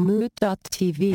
Mood.tv. 0.00 1.12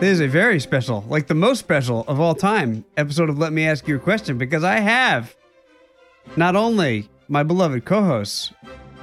This 0.00 0.12
is 0.12 0.20
a 0.20 0.28
very 0.28 0.60
special, 0.60 1.04
like 1.08 1.26
the 1.26 1.34
most 1.34 1.58
special 1.58 2.04
of 2.06 2.20
all 2.20 2.34
time 2.34 2.84
episode 2.96 3.28
of 3.28 3.38
Let 3.38 3.52
Me 3.52 3.66
Ask 3.66 3.86
You 3.86 3.96
a 3.96 3.98
Question 3.98 4.38
because 4.38 4.64
I 4.64 4.78
have 4.78 5.36
not 6.36 6.56
only 6.56 7.08
my 7.28 7.42
beloved 7.42 7.84
co 7.84 8.02
hosts, 8.02 8.52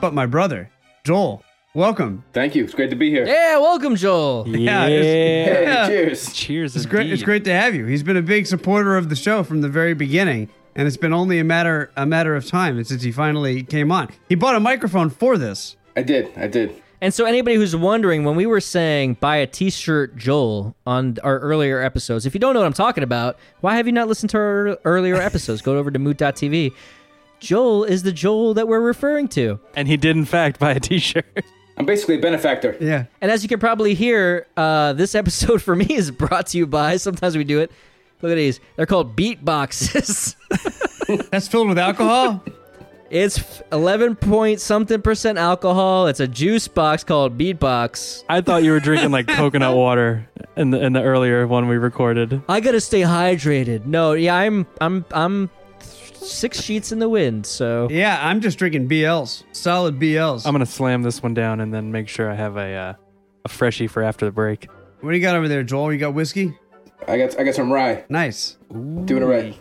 but 0.02 0.14
my 0.14 0.26
brother, 0.26 0.72
Joel. 1.04 1.44
Welcome. 1.78 2.24
Thank 2.34 2.56
you. 2.56 2.64
It's 2.64 2.74
great 2.74 2.90
to 2.90 2.96
be 2.96 3.12
here. 3.12 3.24
Yeah, 3.28 3.60
welcome, 3.60 3.96
Joel. 3.96 4.46
Yeah, 4.48 4.88
Hey, 4.88 5.62
yeah. 5.62 5.86
cheers. 5.88 6.34
Cheers. 6.34 6.76
It's 6.76 6.88
great. 6.88 7.14
It's 7.14 7.22
great 7.22 7.44
to 7.44 7.54
have 7.54 7.76
you. 7.76 7.86
He's 7.86 8.02
been 8.02 8.18
a 8.18 8.22
big 8.24 8.48
supporter 8.48 8.98
of 8.98 9.10
the 9.10 9.16
show 9.16 9.44
from 9.44 9.62
the 9.62 9.70
very 9.70 9.94
beginning, 9.94 10.50
and 10.76 10.88
it's 10.88 10.98
been 10.98 11.14
only 11.14 11.38
a 11.38 11.44
matter 11.44 11.92
a 11.96 12.04
matter 12.04 12.36
of 12.36 12.48
time 12.48 12.84
since 12.84 13.04
he 13.04 13.12
finally 13.12 13.62
came 13.62 13.92
on. 13.92 14.10
He 14.28 14.34
bought 14.34 14.56
a 14.56 14.60
microphone 14.60 15.12
for 15.12 15.38
this. 15.38 15.76
I 15.96 16.02
did. 16.02 16.32
I 16.36 16.48
did. 16.48 16.82
And 17.00 17.14
so, 17.14 17.26
anybody 17.26 17.58
who's 17.58 17.76
wondering, 17.76 18.24
when 18.24 18.36
we 18.36 18.48
were 18.48 18.60
saying 18.60 19.18
buy 19.20 19.36
a 19.36 19.46
T-shirt, 19.46 20.16
Joel, 20.18 20.76
on 20.88 21.18
our 21.24 21.38
earlier 21.38 21.80
episodes, 21.80 22.26
if 22.26 22.34
you 22.34 22.40
don't 22.40 22.56
know 22.56 22.62
what 22.62 22.66
I'm 22.66 22.74
talking 22.74 23.04
about, 23.04 23.38
why 23.62 23.76
have 23.76 23.86
you 23.86 23.94
not 23.94 24.08
listened 24.08 24.32
to 24.32 24.38
our 24.38 24.80
earlier 24.84 25.18
episodes? 25.18 25.62
Go 25.62 25.78
over 25.78 25.92
to 25.92 26.00
moot.tv. 26.00 26.74
Joel 27.40 27.84
is 27.84 28.02
the 28.02 28.12
Joel 28.12 28.56
that 28.56 28.68
we're 28.68 28.82
referring 28.82 29.28
to. 29.28 29.60
And 29.76 29.88
he 29.88 29.96
did, 29.96 30.18
in 30.18 30.26
fact, 30.26 30.60
buy 30.60 30.72
a 30.72 30.80
T-shirt. 30.80 31.46
I'm 31.78 31.86
basically 31.86 32.16
a 32.16 32.20
benefactor. 32.20 32.76
Yeah. 32.80 33.06
And 33.22 33.32
as 33.32 33.44
you 33.44 33.50
can 33.50 33.60
probably 33.60 33.94
hear, 33.94 34.48
uh, 34.58 34.94
this 34.94 35.14
episode 35.16 35.62
for 35.62 35.76
me 35.76 35.86
is 35.94 36.12
brought 36.12 36.48
to 36.48 36.58
you 36.58 36.66
by. 36.68 36.98
Sometimes 36.98 37.38
we 37.38 37.44
do 37.44 37.60
it. 37.60 37.72
Look 38.22 38.32
at 38.32 38.36
these. 38.36 38.60
They're 38.76 38.88
called 38.88 39.16
beat 39.16 39.46
boxes. 39.46 40.36
That's 41.32 41.48
filled 41.48 41.70
with 41.70 41.78
alcohol. 41.78 42.44
it's 43.12 43.62
11 43.72 44.16
point 44.16 44.60
something 44.60 45.02
percent 45.04 45.38
alcohol. 45.38 46.08
It's 46.08 46.20
a 46.20 46.28
juice 46.28 46.68
box 46.68 47.04
called 47.04 47.38
Beatbox. 47.38 48.24
I 48.28 48.42
thought 48.42 48.64
you 48.64 48.72
were 48.72 48.80
drinking 48.80 49.12
like 49.12 49.28
coconut 49.28 49.76
water 49.76 50.28
in 50.56 50.72
the 50.72 50.84
in 50.84 50.94
the 50.94 51.04
earlier 51.04 51.46
one 51.46 51.68
we 51.68 51.78
recorded. 51.78 52.42
I 52.50 52.60
gotta 52.60 52.82
stay 52.82 53.02
hydrated. 53.02 53.86
No, 53.86 54.14
yeah, 54.14 54.36
I'm 54.36 54.66
I'm 54.82 55.06
I'm 55.12 55.50
six 56.20 56.62
sheets 56.62 56.92
in 56.92 57.00
the 57.00 57.10
wind. 57.10 57.46
So 57.46 57.88
yeah, 57.90 58.20
I'm 58.22 58.42
just 58.42 58.58
drinking 58.58 58.90
BLs, 58.90 59.44
solid 59.52 60.00
BLs. 60.00 60.46
I'm 60.46 60.54
gonna 60.54 60.66
slam 60.66 61.04
this 61.04 61.22
one 61.24 61.34
down 61.34 61.60
and 61.60 61.74
then 61.74 61.92
make 61.92 62.08
sure 62.08 62.30
I 62.32 62.36
have 62.36 62.58
a 62.58 62.74
uh, 62.74 62.94
a 63.46 63.50
freshie 63.50 63.88
for 63.88 64.04
after 64.04 64.26
the 64.26 64.32
break. 64.32 64.68
what 65.02 65.12
do 65.12 65.16
you 65.16 65.22
got 65.22 65.36
over 65.36 65.48
there, 65.48 65.64
Joel? 65.64 65.94
You 65.94 66.00
got 66.00 66.14
whiskey? 66.14 66.58
I 67.08 67.18
got 67.18 67.40
I 67.40 67.44
got 67.44 67.56
some 67.56 67.72
rye. 67.72 68.04
Nice. 68.10 68.58
Doing 68.72 69.24
it 69.24 69.26
right. 69.26 69.58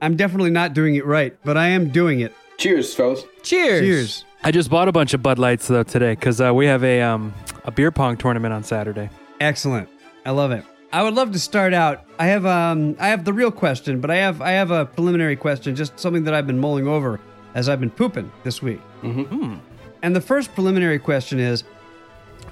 I'm 0.00 0.16
definitely 0.16 0.50
not 0.50 0.74
doing 0.74 0.96
it 0.96 1.06
right, 1.06 1.36
but 1.44 1.56
I 1.56 1.68
am 1.68 1.88
doing 1.88 2.20
it. 2.20 2.34
Cheers, 2.58 2.94
fellas. 2.94 3.24
cheers. 3.42 3.80
Cheers. 3.80 4.24
I 4.44 4.50
just 4.50 4.70
bought 4.70 4.86
a 4.88 4.92
bunch 4.92 5.14
of 5.14 5.22
Bud 5.22 5.38
Lights 5.38 5.66
though 5.68 5.82
today 5.82 6.12
because 6.14 6.40
uh, 6.40 6.52
we 6.54 6.66
have 6.66 6.84
a 6.84 7.00
um 7.02 7.32
a 7.64 7.70
beer 7.70 7.90
pong 7.90 8.16
tournament 8.16 8.52
on 8.52 8.62
Saturday. 8.62 9.10
Excellent. 9.40 9.88
I 10.26 10.30
love 10.30 10.52
it. 10.52 10.64
I 10.94 11.02
would 11.02 11.14
love 11.14 11.32
to 11.32 11.40
start 11.40 11.74
out. 11.74 12.04
I 12.20 12.26
have 12.26 12.46
um 12.46 12.94
I 13.00 13.08
have 13.08 13.24
the 13.24 13.32
real 13.32 13.50
question, 13.50 14.00
but 14.00 14.12
I 14.12 14.16
have 14.18 14.40
I 14.40 14.52
have 14.52 14.70
a 14.70 14.86
preliminary 14.86 15.34
question, 15.34 15.74
just 15.74 15.98
something 15.98 16.22
that 16.22 16.34
I've 16.34 16.46
been 16.46 16.60
mulling 16.60 16.86
over 16.86 17.18
as 17.56 17.68
I've 17.68 17.80
been 17.80 17.90
pooping 17.90 18.30
this 18.44 18.62
week. 18.62 18.80
Mm-hmm. 19.02 19.56
And 20.04 20.14
the 20.14 20.20
first 20.20 20.54
preliminary 20.54 21.00
question 21.00 21.40
is, 21.40 21.64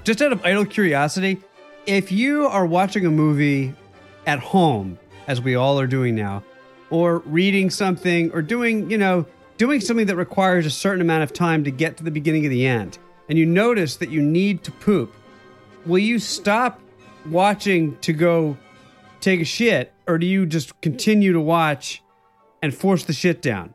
just 0.03 0.21
out 0.21 0.33
of 0.33 0.45
idle 0.45 0.65
curiosity, 0.65 1.41
if 1.85 2.11
you 2.11 2.45
are 2.45 2.65
watching 2.65 3.05
a 3.05 3.09
movie 3.09 3.73
at 4.27 4.39
home, 4.39 4.99
as 5.27 5.39
we 5.39 5.55
all 5.55 5.79
are 5.79 5.87
doing 5.87 6.13
now, 6.13 6.43
or 6.89 7.19
reading 7.19 7.69
something, 7.69 8.29
or 8.33 8.41
doing 8.41 8.91
you 8.91 8.97
know 8.97 9.25
doing 9.57 9.79
something 9.79 10.07
that 10.07 10.17
requires 10.17 10.65
a 10.65 10.69
certain 10.69 10.99
amount 10.99 11.23
of 11.23 11.31
time 11.31 11.63
to 11.63 11.71
get 11.71 11.95
to 11.95 12.03
the 12.03 12.11
beginning 12.11 12.45
of 12.45 12.49
the 12.49 12.67
end, 12.67 12.97
and 13.29 13.39
you 13.39 13.45
notice 13.45 13.95
that 13.95 14.09
you 14.09 14.21
need 14.21 14.65
to 14.65 14.71
poop, 14.73 15.13
will 15.85 15.97
you 15.97 16.19
stop 16.19 16.81
watching 17.29 17.97
to 17.99 18.13
go 18.13 18.57
take 19.21 19.39
a 19.41 19.45
shit 19.45 19.93
or 20.07 20.17
do 20.17 20.25
you 20.25 20.45
just 20.45 20.79
continue 20.81 21.33
to 21.33 21.39
watch 21.39 22.01
and 22.61 22.73
force 22.73 23.03
the 23.05 23.13
shit 23.13 23.41
down 23.41 23.73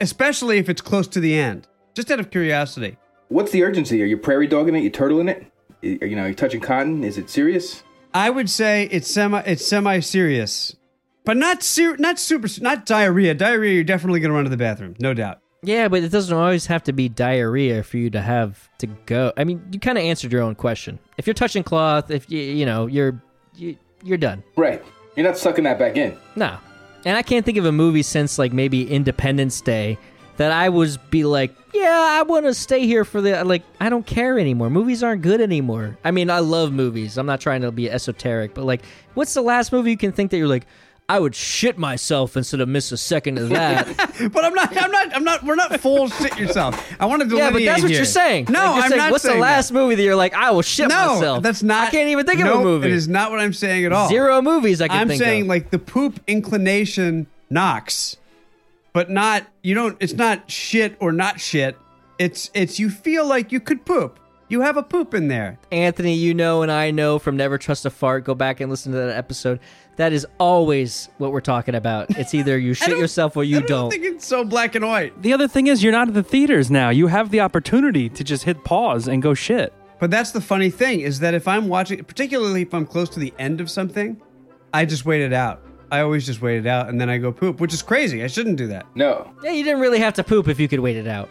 especially 0.00 0.58
if 0.58 0.68
it's 0.68 0.80
close 0.80 1.08
to 1.08 1.20
the 1.20 1.34
end 1.38 1.66
just 1.94 2.10
out 2.10 2.20
of 2.20 2.30
curiosity 2.30 2.96
What's 3.30 3.52
the 3.52 3.62
urgency? 3.62 4.02
Are 4.02 4.06
you 4.06 4.16
prairie 4.16 4.46
dogging 4.46 4.74
it? 4.74 4.82
You 4.82 4.90
turtling 4.90 5.28
it? 5.28 5.52
You 5.82 6.16
know, 6.16 6.24
you 6.24 6.34
touching 6.34 6.62
cotton? 6.62 7.04
Is 7.04 7.18
it 7.18 7.28
serious? 7.28 7.82
i 8.14 8.30
would 8.30 8.48
say 8.48 8.88
it's 8.90 9.10
semi 9.12 9.40
it's 9.40 9.66
semi 9.66 10.00
serious 10.00 10.74
but 11.24 11.36
not 11.36 11.62
ser- 11.62 11.96
not 11.98 12.18
super 12.18 12.48
not 12.60 12.86
diarrhea 12.86 13.34
diarrhea 13.34 13.74
you're 13.74 13.84
definitely 13.84 14.18
going 14.18 14.30
to 14.30 14.34
run 14.34 14.44
to 14.44 14.50
the 14.50 14.56
bathroom 14.56 14.94
no 14.98 15.12
doubt 15.12 15.40
Yeah, 15.62 15.88
but 15.88 16.04
it 16.04 16.10
doesn't 16.10 16.36
always 16.36 16.66
have 16.66 16.84
to 16.84 16.92
be 16.92 17.08
diarrhea 17.08 17.82
for 17.82 17.96
you 17.96 18.10
to 18.10 18.20
have 18.20 18.68
to 18.78 18.86
go. 18.86 19.32
I 19.36 19.44
mean, 19.44 19.62
you 19.72 19.80
kind 19.80 19.98
of 19.98 20.04
answered 20.04 20.32
your 20.32 20.42
own 20.42 20.54
question. 20.54 20.98
If 21.16 21.26
you're 21.26 21.34
touching 21.34 21.64
cloth, 21.64 22.10
if 22.10 22.30
you 22.30 22.40
you 22.40 22.64
know 22.64 22.86
you're 22.86 23.20
you, 23.54 23.76
you're 24.04 24.18
done. 24.18 24.44
Right. 24.56 24.84
You're 25.16 25.26
not 25.26 25.36
sucking 25.36 25.64
that 25.64 25.78
back 25.78 25.96
in. 25.96 26.16
No. 26.36 26.58
And 27.04 27.16
I 27.16 27.22
can't 27.22 27.44
think 27.44 27.58
of 27.58 27.64
a 27.64 27.72
movie 27.72 28.02
since 28.02 28.38
like 28.38 28.52
maybe 28.52 28.88
Independence 28.88 29.60
Day 29.60 29.98
that 30.36 30.52
I 30.52 30.68
was 30.68 30.96
be 30.96 31.24
like, 31.24 31.52
yeah, 31.74 32.16
I 32.18 32.22
want 32.22 32.46
to 32.46 32.54
stay 32.54 32.86
here 32.86 33.04
for 33.04 33.20
the 33.20 33.44
like 33.44 33.64
I 33.80 33.88
don't 33.88 34.06
care 34.06 34.38
anymore. 34.38 34.70
Movies 34.70 35.02
aren't 35.02 35.22
good 35.22 35.40
anymore. 35.40 35.98
I 36.04 36.12
mean, 36.12 36.30
I 36.30 36.38
love 36.38 36.72
movies. 36.72 37.18
I'm 37.18 37.26
not 37.26 37.40
trying 37.40 37.62
to 37.62 37.72
be 37.72 37.90
esoteric, 37.90 38.54
but 38.54 38.64
like 38.64 38.82
what's 39.14 39.34
the 39.34 39.42
last 39.42 39.72
movie 39.72 39.90
you 39.90 39.96
can 39.96 40.12
think 40.12 40.30
that 40.30 40.38
you're 40.38 40.46
like 40.46 40.66
I 41.10 41.18
would 41.18 41.34
shit 41.34 41.78
myself 41.78 42.36
instead 42.36 42.60
of 42.60 42.68
miss 42.68 42.92
a 42.92 42.98
second 42.98 43.38
of 43.38 43.48
that. 43.48 43.86
but 44.32 44.44
i'm 44.44 44.52
not 44.54 44.76
i'm 44.76 44.90
not 44.90 45.16
i'm 45.16 45.24
not 45.24 45.42
we're 45.42 45.54
not 45.54 45.80
full 45.80 46.08
shit 46.08 46.38
yourself 46.38 46.74
i 47.00 47.06
want 47.06 47.22
to 47.28 47.34
yeah, 47.36 47.50
but 47.50 47.64
that's 47.64 47.80
what 47.80 47.90
here. 47.90 48.00
you're 48.00 48.04
saying. 48.04 48.46
no 48.50 48.58
Like, 48.60 48.74
you're 48.74 48.82
i'm 48.84 48.88
saying, 48.90 48.98
not 48.98 49.10
What's 49.12 49.24
saying 49.24 49.36
the 49.36 49.40
last 49.40 49.68
that. 49.68 49.74
movie 49.74 49.94
that 49.94 50.02
you're 50.02 50.16
like 50.16 50.34
I 50.34 50.50
will 50.50 50.60
shit 50.62 50.88
no 50.88 51.14
myself? 51.14 51.42
that's 51.42 51.62
not 51.62 51.88
I 51.88 51.90
can't 51.90 52.10
even 52.10 52.26
think 52.26 52.40
of 52.40 52.48
a 52.60 52.62
movie. 52.62 52.88
it 52.88 52.92
is 52.92 53.08
not 53.08 53.30
what 53.30 53.40
i'm 53.40 53.52
saying 53.54 53.86
at 53.86 53.92
all 53.92 54.08
Zero 54.08 54.42
movies 54.42 54.82
I 54.82 54.88
can 54.88 55.10
I'm 55.10 55.16
saying 55.16 55.42
of. 55.42 55.48
like 55.48 55.70
the 55.70 55.78
poop 55.78 56.20
inclination 56.26 57.26
knocks, 57.50 58.16
but 58.92 59.08
not 59.10 59.46
you 59.62 59.74
don't. 59.74 59.96
It's 60.00 60.12
not 60.14 60.50
shit 60.50 60.96
or 61.00 61.12
not 61.12 61.40
shit. 61.40 61.76
It's 62.18 62.50
it's 62.52 62.78
you 62.78 62.90
feel 62.90 63.26
like 63.26 63.52
you 63.52 63.60
could 63.60 63.84
poop. 63.86 64.18
You 64.50 64.62
have 64.62 64.78
a 64.78 64.82
poop 64.82 65.12
in 65.12 65.28
there. 65.28 65.58
Anthony, 65.70 66.14
you 66.14 66.32
know, 66.32 66.62
and 66.62 66.72
I 66.72 66.90
know 66.90 67.18
from 67.18 67.36
Never 67.36 67.58
Trust 67.58 67.84
a 67.84 67.90
Fart. 67.90 68.24
Go 68.24 68.34
back 68.34 68.60
and 68.60 68.70
listen 68.70 68.92
to 68.92 68.98
that 68.98 69.16
episode. 69.16 69.60
That 69.96 70.14
is 70.14 70.26
always 70.38 71.10
what 71.18 71.32
we're 71.32 71.40
talking 71.42 71.74
about. 71.74 72.10
It's 72.16 72.34
either 72.34 72.56
you 72.56 72.72
shit 72.74 72.96
yourself 72.96 73.36
or 73.36 73.44
you 73.44 73.58
I 73.58 73.60
don't, 73.60 73.68
don't. 73.68 73.90
think 73.90 74.04
it's 74.04 74.26
so 74.26 74.44
black 74.44 74.74
and 74.74 74.86
white. 74.86 75.20
The 75.20 75.34
other 75.34 75.48
thing 75.48 75.66
is 75.66 75.82
you're 75.82 75.92
not 75.92 76.08
at 76.08 76.14
the 76.14 76.22
theaters 76.22 76.70
now. 76.70 76.88
You 76.88 77.08
have 77.08 77.30
the 77.30 77.40
opportunity 77.40 78.08
to 78.08 78.24
just 78.24 78.44
hit 78.44 78.64
pause 78.64 79.06
and 79.06 79.20
go 79.22 79.34
shit. 79.34 79.72
But 80.00 80.10
that's 80.10 80.30
the 80.30 80.40
funny 80.40 80.70
thing 80.70 81.00
is 81.00 81.20
that 81.20 81.34
if 81.34 81.46
I'm 81.46 81.68
watching, 81.68 82.02
particularly 82.04 82.62
if 82.62 82.72
I'm 82.72 82.86
close 82.86 83.10
to 83.10 83.20
the 83.20 83.34
end 83.38 83.60
of 83.60 83.68
something, 83.70 84.18
I 84.72 84.86
just 84.86 85.04
wait 85.04 85.20
it 85.20 85.32
out. 85.34 85.62
I 85.90 86.00
always 86.00 86.24
just 86.24 86.40
wait 86.40 86.58
it 86.58 86.66
out 86.66 86.88
and 86.88 86.98
then 87.00 87.10
I 87.10 87.18
go 87.18 87.32
poop, 87.32 87.60
which 87.60 87.74
is 87.74 87.82
crazy. 87.82 88.22
I 88.22 88.28
shouldn't 88.28 88.56
do 88.56 88.68
that. 88.68 88.86
No. 88.94 89.30
yeah, 89.42 89.50
you 89.50 89.64
didn't 89.64 89.80
really 89.80 89.98
have 89.98 90.14
to 90.14 90.24
poop 90.24 90.48
if 90.48 90.58
you 90.58 90.68
could 90.68 90.80
wait 90.80 90.96
it 90.96 91.06
out. 91.08 91.28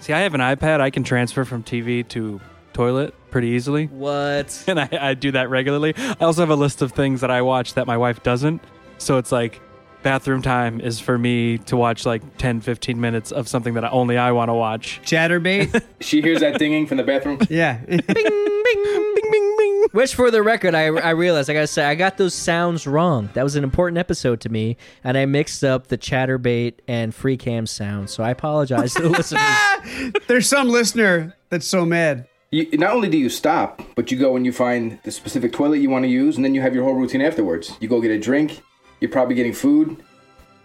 See, 0.00 0.12
I 0.12 0.20
have 0.20 0.34
an 0.34 0.40
iPad. 0.40 0.80
I 0.80 0.90
can 0.90 1.02
transfer 1.04 1.44
from 1.44 1.62
TV 1.62 2.06
to 2.08 2.40
toilet 2.72 3.14
pretty 3.30 3.48
easily. 3.48 3.86
What? 3.86 4.64
and 4.68 4.80
I, 4.80 4.88
I 5.00 5.14
do 5.14 5.32
that 5.32 5.50
regularly. 5.50 5.94
I 5.96 6.24
also 6.24 6.42
have 6.42 6.50
a 6.50 6.56
list 6.56 6.82
of 6.82 6.92
things 6.92 7.20
that 7.20 7.30
I 7.30 7.42
watch 7.42 7.74
that 7.74 7.86
my 7.86 7.96
wife 7.96 8.22
doesn't. 8.22 8.62
So 8.98 9.18
it's 9.18 9.32
like 9.32 9.60
bathroom 10.02 10.42
time 10.42 10.80
is 10.80 11.00
for 11.00 11.18
me 11.18 11.58
to 11.58 11.76
watch 11.76 12.06
like 12.06 12.38
10, 12.38 12.60
15 12.60 13.00
minutes 13.00 13.32
of 13.32 13.48
something 13.48 13.74
that 13.74 13.84
only 13.92 14.16
I 14.16 14.32
want 14.32 14.48
to 14.48 14.54
watch. 14.54 15.00
Chaturbate. 15.04 15.84
She 16.00 16.22
hears 16.22 16.40
that 16.40 16.58
dinging 16.58 16.86
from 16.86 16.96
the 16.96 17.02
bathroom. 17.02 17.40
yeah. 17.50 17.78
bing, 17.84 17.98
bing, 17.98 18.04
bing, 18.06 19.30
bing, 19.30 19.56
bing. 19.58 19.86
Which, 19.90 20.14
for 20.14 20.30
the 20.30 20.42
record, 20.42 20.74
I, 20.74 20.84
I 20.84 21.10
realized 21.10 21.50
I 21.50 21.54
gotta 21.54 21.66
say 21.66 21.84
I 21.84 21.96
got 21.96 22.18
those 22.18 22.34
sounds 22.34 22.86
wrong. 22.86 23.28
That 23.34 23.42
was 23.42 23.56
an 23.56 23.64
important 23.64 23.98
episode 23.98 24.40
to 24.42 24.48
me, 24.48 24.76
and 25.02 25.18
I 25.18 25.26
mixed 25.26 25.64
up 25.64 25.88
the 25.88 25.98
Chaturbate 25.98 26.74
and 26.86 27.12
free 27.12 27.36
cam 27.36 27.66
sounds. 27.66 28.12
So 28.12 28.22
I 28.22 28.30
apologize 28.30 28.94
to 28.94 29.02
the 29.02 29.08
listeners. 29.08 30.12
There's 30.28 30.48
some 30.48 30.68
listener 30.68 31.36
that's 31.48 31.66
so 31.66 31.84
mad. 31.84 32.28
You, 32.50 32.66
not 32.78 32.92
only 32.92 33.10
do 33.10 33.18
you 33.18 33.28
stop, 33.28 33.82
but 33.94 34.10
you 34.10 34.18
go 34.18 34.34
and 34.34 34.46
you 34.46 34.52
find 34.52 34.98
the 35.02 35.10
specific 35.10 35.52
toilet 35.52 35.80
you 35.80 35.90
want 35.90 36.04
to 36.04 36.08
use, 36.08 36.36
and 36.36 36.44
then 36.44 36.54
you 36.54 36.62
have 36.62 36.74
your 36.74 36.82
whole 36.82 36.94
routine 36.94 37.20
afterwards. 37.20 37.76
You 37.78 37.88
go 37.88 38.00
get 38.00 38.10
a 38.10 38.18
drink. 38.18 38.62
You're 39.00 39.10
probably 39.10 39.34
getting 39.34 39.52
food. 39.52 40.02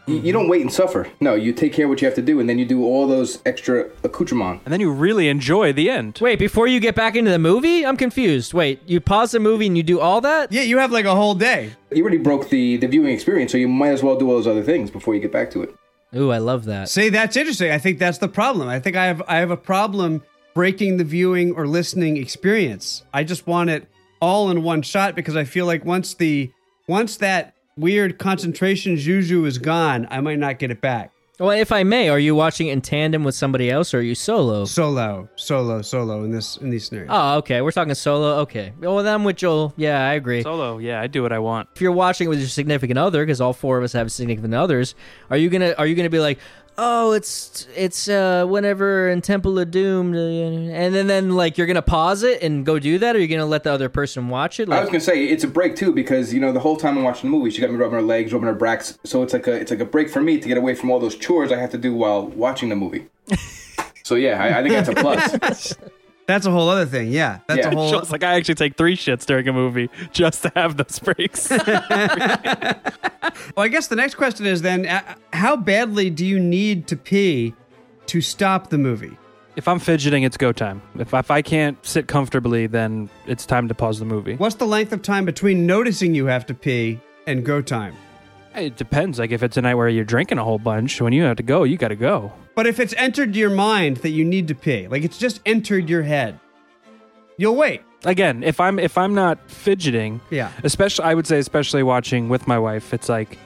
You, 0.07 0.15
you 0.19 0.31
don't 0.31 0.47
wait 0.47 0.61
and 0.61 0.71
suffer. 0.71 1.09
No, 1.19 1.33
you 1.33 1.51
take 1.51 1.73
care 1.73 1.85
of 1.85 1.89
what 1.89 2.01
you 2.01 2.05
have 2.05 2.15
to 2.15 2.21
do, 2.21 2.39
and 2.39 2.47
then 2.47 2.57
you 2.57 2.65
do 2.65 2.85
all 2.85 3.05
those 3.05 3.39
extra 3.45 3.89
accoutrements. 4.05 4.61
And 4.63 4.71
then 4.71 4.79
you 4.79 4.93
really 4.93 5.27
enjoy 5.27 5.73
the 5.73 5.89
end. 5.89 6.19
Wait, 6.21 6.39
before 6.39 6.67
you 6.67 6.79
get 6.79 6.95
back 6.95 7.17
into 7.17 7.31
the 7.31 7.39
movie, 7.39 7.85
I'm 7.85 7.97
confused. 7.97 8.53
Wait, 8.53 8.79
you 8.85 9.01
pause 9.01 9.31
the 9.31 9.41
movie 9.41 9.67
and 9.67 9.75
you 9.75 9.83
do 9.83 9.99
all 9.99 10.21
that? 10.21 10.53
Yeah, 10.53 10.61
you 10.61 10.77
have 10.77 10.93
like 10.93 11.05
a 11.05 11.15
whole 11.15 11.35
day. 11.35 11.73
You 11.91 12.01
already 12.01 12.17
broke 12.17 12.47
the, 12.49 12.77
the 12.77 12.87
viewing 12.87 13.13
experience, 13.13 13.51
so 13.51 13.57
you 13.57 13.67
might 13.67 13.91
as 13.91 14.01
well 14.01 14.17
do 14.17 14.29
all 14.29 14.37
those 14.37 14.47
other 14.47 14.63
things 14.63 14.89
before 14.89 15.15
you 15.15 15.19
get 15.19 15.33
back 15.33 15.51
to 15.51 15.63
it. 15.63 15.75
Ooh, 16.15 16.31
I 16.31 16.37
love 16.37 16.63
that. 16.65 16.87
See, 16.87 17.09
that's 17.09 17.35
interesting. 17.35 17.71
I 17.71 17.77
think 17.77 17.99
that's 17.99 18.19
the 18.19 18.27
problem. 18.27 18.69
I 18.69 18.79
think 18.79 18.95
I 18.95 19.05
have 19.07 19.21
I 19.27 19.37
have 19.37 19.51
a 19.51 19.57
problem 19.57 20.21
breaking 20.53 20.97
the 20.97 21.03
viewing 21.03 21.53
or 21.53 21.67
listening 21.67 22.17
experience. 22.17 23.03
I 23.13 23.23
just 23.23 23.47
want 23.47 23.69
it 23.69 23.87
all 24.21 24.49
in 24.51 24.63
one 24.63 24.81
shot 24.81 25.15
because 25.15 25.35
I 25.35 25.43
feel 25.43 25.65
like 25.65 25.85
once 25.85 26.13
the 26.13 26.51
once 26.87 27.17
that 27.17 27.55
weird 27.77 28.19
concentration 28.19 28.97
juju 28.97 29.45
is 29.45 29.57
gone, 29.57 30.07
I 30.11 30.21
might 30.21 30.39
not 30.39 30.59
get 30.59 30.71
it 30.71 30.81
back. 30.81 31.11
Well, 31.39 31.49
if 31.49 31.71
I 31.71 31.81
may, 31.81 32.09
are 32.09 32.19
you 32.19 32.35
watching 32.35 32.67
it 32.67 32.73
in 32.73 32.81
tandem 32.81 33.23
with 33.23 33.33
somebody 33.33 33.71
else, 33.71 33.91
or 33.95 33.97
are 33.97 34.01
you 34.01 34.13
solo? 34.13 34.65
Solo, 34.65 35.27
solo, 35.35 35.81
solo 35.81 36.23
in 36.23 36.29
this 36.31 36.57
in 36.57 36.69
these 36.69 36.85
scenarios. 36.85 37.09
Oh, 37.11 37.37
okay. 37.37 37.61
We're 37.61 37.71
talking 37.71 37.95
solo. 37.95 38.41
Okay. 38.41 38.71
Well, 38.79 38.97
then 38.97 39.15
I'm 39.15 39.23
with 39.23 39.37
Joel. 39.37 39.73
Yeah, 39.75 40.07
I 40.07 40.13
agree. 40.13 40.43
Solo, 40.43 40.77
yeah, 40.77 41.01
I 41.01 41.07
do 41.07 41.23
what 41.23 41.33
I 41.33 41.39
want. 41.39 41.69
if 41.73 41.81
you're 41.81 41.91
watching 41.91 42.29
with 42.29 42.37
your 42.37 42.47
significant 42.47 42.99
other, 42.99 43.25
because 43.25 43.41
all 43.41 43.51
four 43.51 43.79
of 43.79 43.83
us 43.83 43.93
have 43.93 44.11
significant 44.11 44.53
others, 44.53 44.93
are 45.31 45.37
you 45.37 45.49
gonna 45.49 45.73
are 45.79 45.87
you 45.87 45.95
gonna 45.95 46.11
be 46.11 46.19
like, 46.19 46.37
oh, 46.77 47.11
it's 47.11 47.67
it's 47.75 48.07
uh 48.07 48.45
whenever 48.45 49.09
in 49.09 49.21
Temple 49.21 49.57
of 49.59 49.71
Doom, 49.71 50.13
and 50.13 50.93
then 50.93 51.07
then 51.07 51.31
like 51.31 51.57
you're 51.57 51.67
gonna 51.67 51.81
pause 51.81 52.23
it 52.23 52.41
and 52.41 52.65
go 52.65 52.79
do 52.79 52.97
that, 52.99 53.15
or 53.15 53.19
you're 53.19 53.27
gonna 53.27 53.45
let 53.45 53.63
the 53.63 53.71
other 53.71 53.89
person 53.89 54.29
watch 54.29 54.59
it? 54.59 54.69
I 54.69 54.79
was 54.79 54.89
gonna 54.89 54.99
say 54.99 55.25
it's 55.25 55.43
a 55.43 55.47
break 55.47 55.75
too 55.75 55.93
because 55.93 56.33
you 56.33 56.39
know 56.39 56.51
the 56.51 56.59
whole 56.59 56.77
time 56.77 56.97
I'm 56.97 57.03
watching 57.03 57.29
the 57.29 57.37
movie, 57.37 57.51
she 57.51 57.61
got 57.61 57.71
me 57.71 57.77
rubbing 57.77 57.95
her 57.95 58.01
legs, 58.01 58.33
rubbing 58.33 58.47
her 58.47 58.55
backs. 58.55 58.97
So 59.03 59.23
it's 59.23 59.33
like 59.33 59.47
a 59.47 59.53
it's 59.53 59.71
like 59.71 59.79
a 59.79 59.85
break 59.85 60.09
for 60.09 60.21
me 60.21 60.39
to 60.39 60.47
get 60.47 60.57
away 60.57 60.75
from 60.75 60.91
all 60.91 60.99
those 60.99 61.15
chores 61.15 61.51
I 61.51 61.57
have 61.57 61.71
to 61.71 61.77
do 61.77 61.93
while 61.93 62.27
watching 62.27 62.69
the 62.69 62.75
movie. 62.75 63.07
so 64.03 64.15
yeah, 64.15 64.41
I, 64.41 64.59
I 64.59 64.63
think 64.63 64.73
that's 64.73 64.89
a 64.89 64.95
plus. 64.95 65.75
That's 66.25 66.45
a 66.45 66.51
whole 66.51 66.69
other 66.69 66.85
thing. 66.85 67.09
Yeah, 67.11 67.39
that's 67.47 67.59
Yeah. 67.65 67.71
a 67.71 67.75
whole. 67.75 67.89
Joel's 67.91 68.11
like, 68.11 68.23
I 68.23 68.35
actually 68.35 68.55
take 68.55 68.77
three 68.77 68.95
shits 68.95 69.25
during 69.25 69.47
a 69.47 69.53
movie 69.53 69.89
just 70.11 70.43
to 70.43 70.51
have 70.55 70.77
those 70.77 70.99
breaks. 70.99 71.51
Well, 73.55 73.63
I 73.65 73.67
guess 73.67 73.87
the 73.87 73.95
next 73.95 74.15
question 74.15 74.45
is 74.45 74.61
then, 74.61 74.85
uh, 74.85 75.01
how 75.31 75.55
badly 75.55 76.09
do 76.09 76.25
you 76.25 76.39
need 76.39 76.87
to 76.87 76.95
pee 76.95 77.53
to 78.07 78.21
stop 78.21 78.69
the 78.69 78.77
movie? 78.77 79.17
if 79.55 79.67
I'm 79.67 79.77
fidgeting, 79.77 80.23
it's 80.23 80.35
go 80.35 80.51
time. 80.51 80.81
If, 80.97 81.13
if 81.13 81.29
I 81.29 81.43
can't 81.43 81.77
sit 81.85 82.07
comfortably, 82.07 82.65
then 82.65 83.07
it's 83.27 83.45
time 83.45 83.67
to 83.67 83.75
pause 83.75 83.99
the 83.99 84.05
movie. 84.05 84.35
What's 84.35 84.55
the 84.55 84.65
length 84.65 84.91
of 84.93 85.03
time 85.03 85.25
between 85.25 85.67
noticing 85.67 86.15
you 86.15 86.25
have 86.25 86.45
to 86.47 86.55
pee 86.55 86.99
and 87.27 87.45
go 87.45 87.61
time? 87.61 87.95
It 88.55 88.75
depends. 88.77 89.19
Like 89.19 89.31
if 89.31 89.41
it's 89.43 89.57
a 89.57 89.61
night 89.61 89.75
where 89.75 89.89
you're 89.89 90.03
drinking 90.05 90.37
a 90.37 90.43
whole 90.43 90.59
bunch, 90.59 91.01
when 91.01 91.13
you 91.13 91.23
have 91.23 91.37
to 91.37 91.43
go, 91.43 91.63
you 91.63 91.77
got 91.77 91.87
to 91.89 91.95
go. 91.95 92.31
But 92.55 92.67
if 92.67 92.79
it's 92.79 92.93
entered 92.97 93.35
your 93.35 93.49
mind 93.49 93.97
that 93.97 94.09
you 94.09 94.23
need 94.23 94.47
to 94.49 94.55
pee, 94.55 94.87
like 94.87 95.03
it's 95.03 95.17
just 95.17 95.41
entered 95.45 95.89
your 95.89 96.03
head, 96.03 96.39
you'll 97.37 97.55
wait. 97.55 97.81
Again, 98.05 98.43
if 98.43 98.59
I'm 98.59 98.79
if 98.79 98.97
I'm 98.97 99.15
not 99.15 99.39
fidgeting, 99.49 100.19
Yeah. 100.29 100.51
especially 100.63 101.05
I 101.05 101.13
would 101.13 101.25
say 101.25 101.39
especially 101.39 101.83
watching 101.83 102.29
with 102.29 102.47
my 102.47 102.59
wife, 102.59 102.93
it's 102.93 103.07
like 103.09 103.37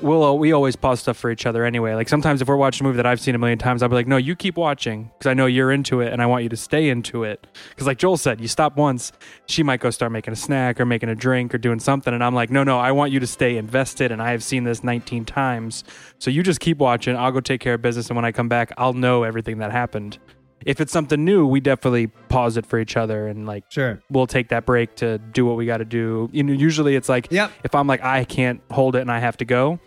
we'll 0.00 0.38
we 0.38 0.52
always 0.52 0.76
pause 0.76 1.00
stuff 1.00 1.16
for 1.16 1.30
each 1.30 1.46
other 1.46 1.64
anyway. 1.64 1.94
Like 1.94 2.08
sometimes 2.08 2.42
if 2.42 2.48
we're 2.48 2.56
watching 2.56 2.84
a 2.84 2.88
movie 2.88 2.96
that 2.96 3.06
I've 3.06 3.20
seen 3.20 3.34
a 3.34 3.38
million 3.38 3.58
times, 3.58 3.82
I'll 3.82 3.88
be 3.88 3.94
like, 3.94 4.06
"No, 4.06 4.16
you 4.16 4.36
keep 4.36 4.56
watching 4.56 5.10
because 5.18 5.28
I 5.28 5.34
know 5.34 5.46
you're 5.46 5.72
into 5.72 6.00
it 6.00 6.12
and 6.12 6.20
I 6.20 6.26
want 6.26 6.42
you 6.42 6.48
to 6.50 6.56
stay 6.56 6.88
into 6.88 7.24
it." 7.24 7.46
Because 7.70 7.86
like 7.86 7.98
Joel 7.98 8.16
said, 8.16 8.40
you 8.40 8.48
stop 8.48 8.76
once, 8.76 9.12
she 9.46 9.62
might 9.62 9.80
go 9.80 9.90
start 9.90 10.12
making 10.12 10.32
a 10.32 10.36
snack 10.36 10.80
or 10.80 10.86
making 10.86 11.08
a 11.08 11.14
drink 11.14 11.54
or 11.54 11.58
doing 11.58 11.78
something, 11.78 12.12
and 12.12 12.22
I'm 12.22 12.34
like, 12.34 12.50
"No, 12.50 12.64
no, 12.64 12.78
I 12.78 12.92
want 12.92 13.12
you 13.12 13.20
to 13.20 13.26
stay 13.26 13.56
invested, 13.56 14.12
and 14.12 14.20
I 14.20 14.30
have 14.30 14.42
seen 14.42 14.64
this 14.64 14.84
19 14.84 15.24
times, 15.24 15.84
so 16.18 16.30
you 16.30 16.42
just 16.42 16.60
keep 16.60 16.78
watching. 16.78 17.16
I'll 17.16 17.32
go 17.32 17.40
take 17.40 17.60
care 17.60 17.74
of 17.74 17.82
business, 17.82 18.08
and 18.08 18.16
when 18.16 18.24
I 18.24 18.32
come 18.32 18.48
back, 18.48 18.72
I'll 18.76 18.94
know 18.94 19.22
everything 19.22 19.58
that 19.58 19.72
happened." 19.72 20.18
If 20.64 20.80
it's 20.80 20.90
something 20.92 21.24
new, 21.24 21.46
we 21.46 21.60
definitely 21.60 22.06
pause 22.28 22.56
it 22.56 22.64
for 22.66 22.78
each 22.78 22.96
other 22.96 23.28
and 23.28 23.46
like 23.46 23.64
Sure. 23.68 24.00
we'll 24.10 24.26
take 24.26 24.48
that 24.48 24.64
break 24.66 24.96
to 24.96 25.18
do 25.18 25.44
what 25.44 25.56
we 25.56 25.66
got 25.66 25.76
to 25.78 25.84
do. 25.84 26.28
You 26.32 26.42
know, 26.42 26.52
usually 26.52 26.96
it's 26.96 27.08
like 27.08 27.28
Yep. 27.30 27.50
if 27.64 27.74
I'm 27.74 27.86
like 27.86 28.02
I 28.02 28.24
can't 28.24 28.60
hold 28.70 28.96
it 28.96 29.00
and 29.00 29.10
I 29.12 29.18
have 29.20 29.36
to 29.38 29.44
go, 29.44 29.78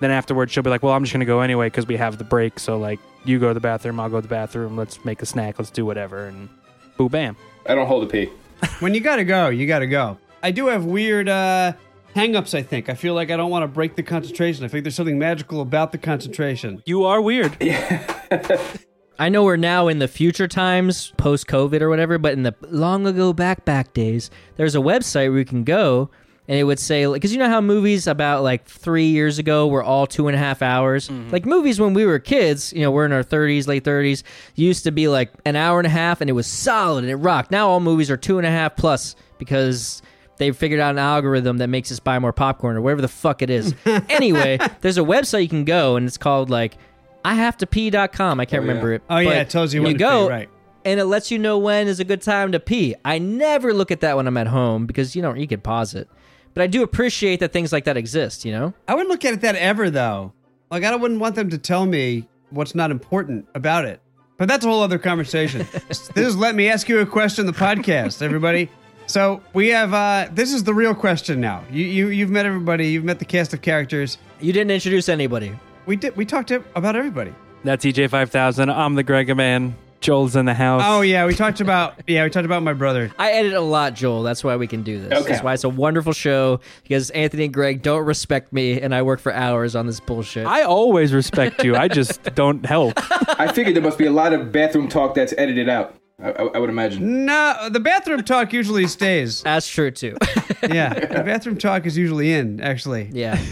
then 0.00 0.10
afterwards 0.10 0.52
she'll 0.52 0.62
be 0.62 0.70
like, 0.70 0.82
"Well, 0.82 0.92
I'm 0.92 1.02
just 1.02 1.12
gonna 1.12 1.24
go 1.24 1.40
anyway 1.40 1.66
because 1.66 1.86
we 1.86 1.96
have 1.96 2.18
the 2.18 2.24
break. 2.24 2.58
So 2.60 2.78
like, 2.78 3.00
you 3.24 3.38
go 3.40 3.48
to 3.48 3.54
the 3.54 3.60
bathroom, 3.60 3.98
I'll 3.98 4.08
go 4.10 4.16
to 4.18 4.22
the 4.22 4.28
bathroom. 4.28 4.76
Let's 4.76 5.04
make 5.04 5.22
a 5.22 5.26
snack. 5.26 5.58
Let's 5.58 5.70
do 5.70 5.84
whatever." 5.84 6.26
And 6.26 6.48
boo, 6.96 7.08
bam. 7.08 7.36
I 7.66 7.74
don't 7.74 7.86
hold 7.86 8.04
a 8.04 8.06
pee. 8.06 8.30
When 8.80 8.94
you 8.94 9.00
gotta 9.00 9.24
go, 9.24 9.48
you 9.48 9.66
gotta 9.66 9.86
go. 9.86 10.18
I 10.42 10.50
do 10.52 10.66
have 10.68 10.84
weird 10.84 11.28
uh, 11.28 11.72
hang-ups, 12.14 12.54
I 12.54 12.62
think. 12.62 12.88
I 12.88 12.94
feel 12.94 13.14
like 13.14 13.30
I 13.30 13.36
don't 13.36 13.50
want 13.50 13.64
to 13.64 13.68
break 13.68 13.96
the 13.96 14.02
concentration. 14.04 14.64
I 14.64 14.68
think 14.68 14.84
there's 14.84 14.94
something 14.94 15.18
magical 15.18 15.60
about 15.60 15.90
the 15.92 15.98
concentration. 15.98 16.80
You 16.86 17.04
are 17.04 17.20
weird. 17.20 17.56
I 19.18 19.28
know 19.28 19.42
we're 19.44 19.56
now 19.56 19.88
in 19.88 19.98
the 19.98 20.08
future 20.08 20.46
times, 20.46 21.12
post 21.16 21.46
COVID 21.46 21.80
or 21.80 21.88
whatever, 21.88 22.18
but 22.18 22.34
in 22.34 22.44
the 22.44 22.54
long 22.62 23.06
ago 23.06 23.32
back 23.32 23.64
back 23.64 23.92
days, 23.92 24.30
there's 24.56 24.74
a 24.74 24.78
website 24.78 25.30
where 25.30 25.40
you 25.40 25.44
can 25.44 25.64
go 25.64 26.10
and 26.48 26.58
it 26.58 26.64
would 26.64 26.78
say, 26.78 27.04
because 27.06 27.30
you 27.30 27.38
know 27.38 27.48
how 27.48 27.60
movies 27.60 28.06
about 28.06 28.42
like 28.42 28.64
three 28.64 29.08
years 29.08 29.38
ago 29.38 29.66
were 29.66 29.82
all 29.82 30.06
two 30.06 30.28
and 30.28 30.34
a 30.34 30.38
half 30.38 30.62
hours? 30.62 31.08
Mm-hmm. 31.08 31.30
Like 31.30 31.44
movies 31.44 31.78
when 31.78 31.92
we 31.92 32.06
were 32.06 32.18
kids, 32.18 32.72
you 32.72 32.80
know, 32.80 32.90
we're 32.90 33.04
in 33.04 33.12
our 33.12 33.22
30s, 33.22 33.66
late 33.66 33.84
30s, 33.84 34.22
used 34.54 34.84
to 34.84 34.90
be 34.90 35.08
like 35.08 35.30
an 35.44 35.56
hour 35.56 35.78
and 35.78 35.86
a 35.86 35.90
half 35.90 36.22
and 36.22 36.30
it 36.30 36.32
was 36.32 36.46
solid 36.46 37.04
and 37.04 37.10
it 37.10 37.16
rocked. 37.16 37.50
Now 37.50 37.68
all 37.68 37.80
movies 37.80 38.10
are 38.10 38.16
two 38.16 38.38
and 38.38 38.46
a 38.46 38.50
half 38.50 38.76
plus 38.76 39.14
because 39.36 40.00
they've 40.38 40.56
figured 40.56 40.80
out 40.80 40.92
an 40.92 40.98
algorithm 40.98 41.58
that 41.58 41.68
makes 41.68 41.92
us 41.92 42.00
buy 42.00 42.18
more 42.18 42.32
popcorn 42.32 42.78
or 42.78 42.80
whatever 42.80 43.02
the 43.02 43.08
fuck 43.08 43.42
it 43.42 43.50
is. 43.50 43.74
anyway, 44.08 44.58
there's 44.80 44.96
a 44.96 45.02
website 45.02 45.42
you 45.42 45.48
can 45.50 45.66
go 45.66 45.96
and 45.96 46.06
it's 46.06 46.16
called 46.16 46.48
like 46.48 46.78
I 47.28 47.34
have 47.34 47.58
to 47.58 47.66
pee.com. 47.66 48.40
I 48.40 48.44
can't 48.46 48.62
Oh, 48.62 48.64
yeah. 48.64 48.68
remember 48.68 48.92
it. 48.94 49.02
Oh 49.10 49.18
yeah, 49.18 49.40
it 49.40 49.50
tells 49.50 49.74
you 49.74 49.82
when 49.82 49.92
you 49.92 49.98
to 49.98 50.04
pee, 50.04 50.10
go 50.10 50.28
right. 50.28 50.48
and 50.84 50.98
it 50.98 51.04
lets 51.04 51.30
you 51.30 51.38
know 51.38 51.58
when 51.58 51.86
is 51.86 52.00
a 52.00 52.04
good 52.04 52.22
time 52.22 52.52
to 52.52 52.60
pee. 52.60 52.94
I 53.04 53.18
never 53.18 53.74
look 53.74 53.90
at 53.90 54.00
that 54.00 54.16
when 54.16 54.26
I'm 54.26 54.36
at 54.38 54.46
home 54.46 54.86
because 54.86 55.14
you 55.14 55.20
know 55.20 55.34
you 55.34 55.46
could 55.46 55.62
pause 55.62 55.94
it. 55.94 56.08
But 56.54 56.62
I 56.62 56.66
do 56.66 56.82
appreciate 56.82 57.40
that 57.40 57.52
things 57.52 57.70
like 57.72 57.84
that 57.84 57.96
exist, 57.98 58.44
you 58.44 58.52
know? 58.52 58.72
I 58.88 58.94
wouldn't 58.94 59.10
look 59.10 59.24
at 59.26 59.34
it 59.34 59.42
that 59.42 59.56
ever 59.56 59.90
though. 59.90 60.32
Like 60.70 60.84
I 60.84 60.96
wouldn't 60.96 61.20
want 61.20 61.34
them 61.34 61.50
to 61.50 61.58
tell 61.58 61.84
me 61.86 62.26
what's 62.50 62.74
not 62.74 62.90
important 62.90 63.46
about 63.54 63.84
it. 63.84 64.00
But 64.38 64.48
that's 64.48 64.64
a 64.64 64.68
whole 64.68 64.82
other 64.82 64.98
conversation. 64.98 65.66
this 65.88 66.10
is 66.16 66.34
let 66.36 66.54
me 66.54 66.68
ask 66.70 66.88
you 66.88 67.00
a 67.00 67.06
question. 67.06 67.44
The 67.44 67.52
podcast, 67.52 68.22
everybody. 68.22 68.70
So 69.06 69.42
we 69.52 69.68
have 69.68 69.92
uh 69.94 70.28
this 70.32 70.52
is 70.54 70.64
the 70.64 70.72
real 70.74 70.94
question 70.94 71.40
now. 71.40 71.64
You 71.70 71.84
you 71.84 72.08
you've 72.08 72.30
met 72.30 72.46
everybody. 72.46 72.88
You've 72.88 73.04
met 73.04 73.18
the 73.18 73.24
cast 73.24 73.52
of 73.52 73.60
characters. 73.60 74.16
You 74.40 74.52
didn't 74.52 74.70
introduce 74.70 75.08
anybody. 75.08 75.58
We 75.88 75.96
did 75.96 76.14
we 76.16 76.26
talked 76.26 76.50
about 76.50 76.96
everybody. 76.96 77.34
That's 77.64 77.82
EJ 77.82 78.10
five 78.10 78.30
thousand. 78.30 78.68
I'm 78.68 78.94
the 78.94 79.02
Grega 79.02 79.34
man. 79.34 79.74
Joel's 80.02 80.36
in 80.36 80.44
the 80.44 80.52
house. 80.52 80.82
Oh 80.84 81.00
yeah, 81.00 81.24
we 81.24 81.34
talked 81.34 81.62
about 81.62 81.94
yeah 82.06 82.24
we 82.24 82.30
talked 82.30 82.44
about 82.44 82.62
my 82.62 82.74
brother. 82.74 83.10
I 83.18 83.30
edit 83.30 83.54
a 83.54 83.60
lot, 83.62 83.94
Joel. 83.94 84.22
That's 84.22 84.44
why 84.44 84.56
we 84.56 84.66
can 84.66 84.82
do 84.82 85.00
this. 85.00 85.18
Okay. 85.18 85.30
That's 85.30 85.42
why 85.42 85.54
it's 85.54 85.64
a 85.64 85.70
wonderful 85.70 86.12
show 86.12 86.60
because 86.82 87.08
Anthony 87.12 87.44
and 87.46 87.54
Greg 87.54 87.80
don't 87.80 88.04
respect 88.04 88.52
me 88.52 88.78
and 88.78 88.94
I 88.94 89.00
work 89.00 89.18
for 89.18 89.32
hours 89.32 89.74
on 89.74 89.86
this 89.86 89.98
bullshit. 89.98 90.46
I 90.46 90.60
always 90.64 91.14
respect 91.14 91.64
you. 91.64 91.74
I 91.74 91.88
just 91.88 92.22
don't 92.34 92.66
help. 92.66 92.92
I 93.40 93.50
figured 93.50 93.74
there 93.74 93.82
must 93.82 93.96
be 93.96 94.04
a 94.04 94.12
lot 94.12 94.34
of 94.34 94.52
bathroom 94.52 94.88
talk 94.88 95.14
that's 95.14 95.32
edited 95.38 95.70
out. 95.70 95.94
I, 96.22 96.32
I, 96.32 96.42
I 96.48 96.58
would 96.58 96.68
imagine. 96.68 97.24
No, 97.24 97.70
the 97.70 97.80
bathroom 97.80 98.22
talk 98.24 98.52
usually 98.52 98.88
stays. 98.88 99.40
That's 99.40 99.66
true 99.66 99.90
too. 99.90 100.18
Yeah, 100.62 100.92
the 100.92 101.22
bathroom 101.24 101.56
talk 101.56 101.86
is 101.86 101.96
usually 101.96 102.34
in. 102.34 102.60
Actually, 102.60 103.08
yeah. 103.10 103.42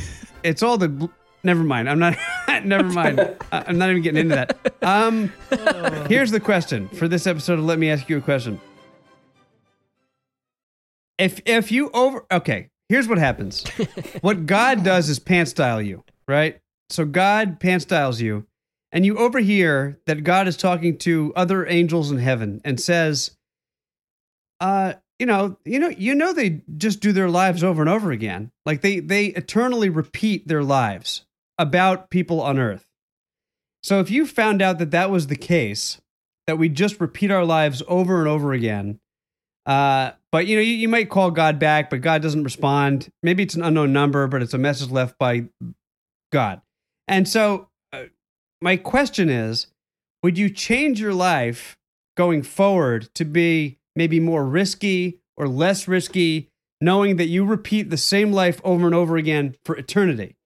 it's 0.43 0.63
all 0.63 0.77
the. 0.77 1.09
Never 1.47 1.63
mind. 1.63 1.89
I'm 1.89 2.01
not. 2.01 2.19
never 2.65 2.89
mind. 2.89 3.37
I'm 3.53 3.79
not 3.79 3.89
even 3.91 4.03
getting 4.03 4.21
into 4.23 4.35
that. 4.35 4.75
Um, 4.83 5.33
here's 6.09 6.33
the 6.33 6.41
question 6.41 6.89
for 6.89 7.07
this 7.07 7.25
episode. 7.25 7.61
of 7.61 7.65
Let 7.65 7.79
me 7.79 7.89
ask 7.89 8.09
you 8.09 8.19
a 8.19 8.21
question. 8.21 8.61
If 11.19 11.41
if 11.47 11.71
you 11.71 11.89
over 11.95 12.27
okay, 12.33 12.71
here's 12.89 13.07
what 13.07 13.19
happens. 13.19 13.65
what 14.23 14.47
God 14.47 14.83
does 14.83 15.09
is 15.09 15.21
pant 15.21 15.49
style 15.49 15.81
you, 15.81 16.03
right? 16.27 16.59
So 16.91 17.05
God 17.05 17.61
pant 17.61 17.83
styles 17.83 18.21
you, 18.21 18.45
and 18.91 19.07
you 19.07 19.17
overhear 19.17 20.01
that 20.07 20.25
God 20.25 20.49
is 20.49 20.57
talking 20.57 20.99
to 20.99 21.33
other 21.37 21.65
angels 21.65 22.11
in 22.11 22.19
heaven 22.19 22.61
and 22.65 22.81
says, 22.81 23.37
"Uh, 24.61 24.95
you 25.21 25.27
know, 25.27 25.59
you 25.65 25.79
know, 25.79 25.91
you 25.91 26.17
know, 26.17 26.33
they 26.33 26.63
just 26.77 26.99
do 26.99 27.13
their 27.13 27.31
lives 27.31 27.63
over 27.63 27.83
and 27.83 27.89
over 27.89 28.11
again. 28.11 28.51
Like 28.65 28.81
they 28.81 28.99
they 28.99 29.27
eternally 29.27 29.91
repeat 29.91 30.49
their 30.49 30.65
lives 30.65 31.23
about 31.59 32.11
people 32.11 32.41
on 32.41 32.59
Earth. 32.59 32.87
So 33.83 34.01
if 34.01 34.11
you 34.11 34.27
found 34.27 34.61
out 34.61 34.79
that 34.79 34.91
that 34.91 35.11
was 35.11 35.29
the 35.29 35.37
case, 35.37 36.01
that 36.47 36.59
we 36.59 36.69
just 36.69 37.01
repeat 37.01 37.31
our 37.31 37.45
lives 37.45 37.83
over 37.89 38.19
and 38.19 38.29
over 38.29 38.53
again, 38.53 39.01
uh, 39.67 40.13
but 40.31 40.47
you 40.47 40.57
know, 40.57 40.63
you, 40.63 40.73
you 40.73 40.89
might 40.89 41.11
call 41.11 41.31
God 41.31 41.59
back, 41.59 41.91
but 41.91 42.01
God 42.01 42.23
doesn't 42.23 42.45
respond. 42.45 43.09
Maybe 43.23 43.43
it's 43.43 43.55
an 43.55 43.63
unknown 43.63 43.93
number, 43.93 44.27
but 44.29 44.43
it's 44.43 44.55
a 44.55 44.59
message 44.59 44.91
left 44.91 45.19
by 45.19 45.47
God. 46.31 46.63
And 47.09 47.29
so, 47.29 47.69
uh, 47.93 48.05
my 48.61 48.77
question 48.77 49.29
is 49.29 49.67
would 50.23 50.39
you 50.39 50.51
change 50.51 51.01
your 51.01 51.15
life 51.15 51.77
going 52.17 52.43
forward 52.43 53.09
to 53.15 53.25
be 53.25 53.79
maybe 53.95 54.21
more 54.21 54.45
risky 54.45 55.21
or 55.37 55.49
less 55.49 55.87
risky, 55.87 56.49
knowing 56.81 57.17
that 57.17 57.29
you 57.29 57.45
repeat 57.45 57.91
the 57.91 57.97
same 57.97 58.33
life 58.33 58.61
over 58.65 58.87
and 58.87 58.95
over 58.95 59.17
again 59.17 59.57
for 59.65 59.77
eternity? 59.77 60.37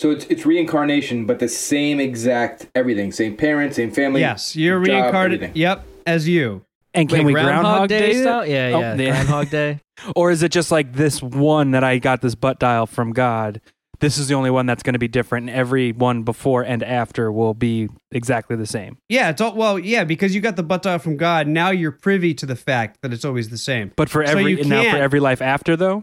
So 0.00 0.10
it's 0.10 0.24
it's 0.26 0.44
reincarnation, 0.44 1.26
but 1.26 1.38
the 1.38 1.48
same 1.48 2.00
exact 2.00 2.68
everything, 2.74 3.12
same 3.12 3.36
parents, 3.36 3.76
same 3.76 3.92
family. 3.92 4.20
yes, 4.20 4.56
you're 4.56 4.78
job, 4.84 4.88
reincarnated. 4.88 5.42
everything. 5.42 5.56
Yep, 5.60 5.86
as 6.06 6.28
you. 6.28 6.62
And 6.94 7.08
can 7.08 7.18
Wait, 7.20 7.26
we 7.26 7.32
Groundhog, 7.32 7.88
Day, 7.88 8.10
it? 8.10 8.22
style? 8.22 8.44
Yeah, 8.46 8.70
Oh, 8.74 8.80
yeah. 8.80 8.94
yeah. 8.98 9.10
Groundhog 9.24 9.48
Day. 9.50 9.80
Or 10.14 10.30
is 10.30 10.42
it 10.42 10.52
just 10.52 10.70
like 10.70 10.92
this 10.92 11.22
one 11.22 11.70
that 11.70 11.82
I 11.84 11.98
got 11.98 12.20
this 12.20 12.34
butt 12.34 12.58
dial 12.58 12.86
from 12.86 13.12
God? 13.12 13.60
This 14.00 14.18
is 14.18 14.26
the 14.26 14.34
only 14.34 14.50
one 14.50 14.66
that's 14.66 14.82
going 14.82 14.94
to 14.94 14.98
be 14.98 15.06
different, 15.08 15.48
and 15.48 15.56
every 15.56 15.92
one 15.92 16.24
before 16.24 16.62
and 16.64 16.82
after 16.82 17.30
will 17.30 17.54
be 17.54 17.88
exactly 18.10 18.56
the 18.56 18.66
same. 18.66 18.98
Yeah, 19.08 19.30
it's 19.30 19.40
all 19.40 19.54
well, 19.54 19.78
yeah, 19.78 20.02
because 20.02 20.34
you 20.34 20.40
got 20.40 20.56
the 20.56 20.64
butt 20.64 20.82
dial 20.82 20.98
from 20.98 21.16
God. 21.16 21.46
Now 21.46 21.70
you're 21.70 21.92
privy 21.92 22.34
to 22.34 22.44
the 22.44 22.56
fact 22.56 22.98
that 23.02 23.12
it's 23.12 23.24
always 23.24 23.48
the 23.50 23.58
same. 23.58 23.92
But 23.96 24.10
for 24.10 24.24
every 24.24 24.58
you 24.58 24.64
now 24.64 24.82
for 24.90 24.96
every 24.96 25.20
life 25.20 25.40
after, 25.40 25.76
though, 25.76 26.02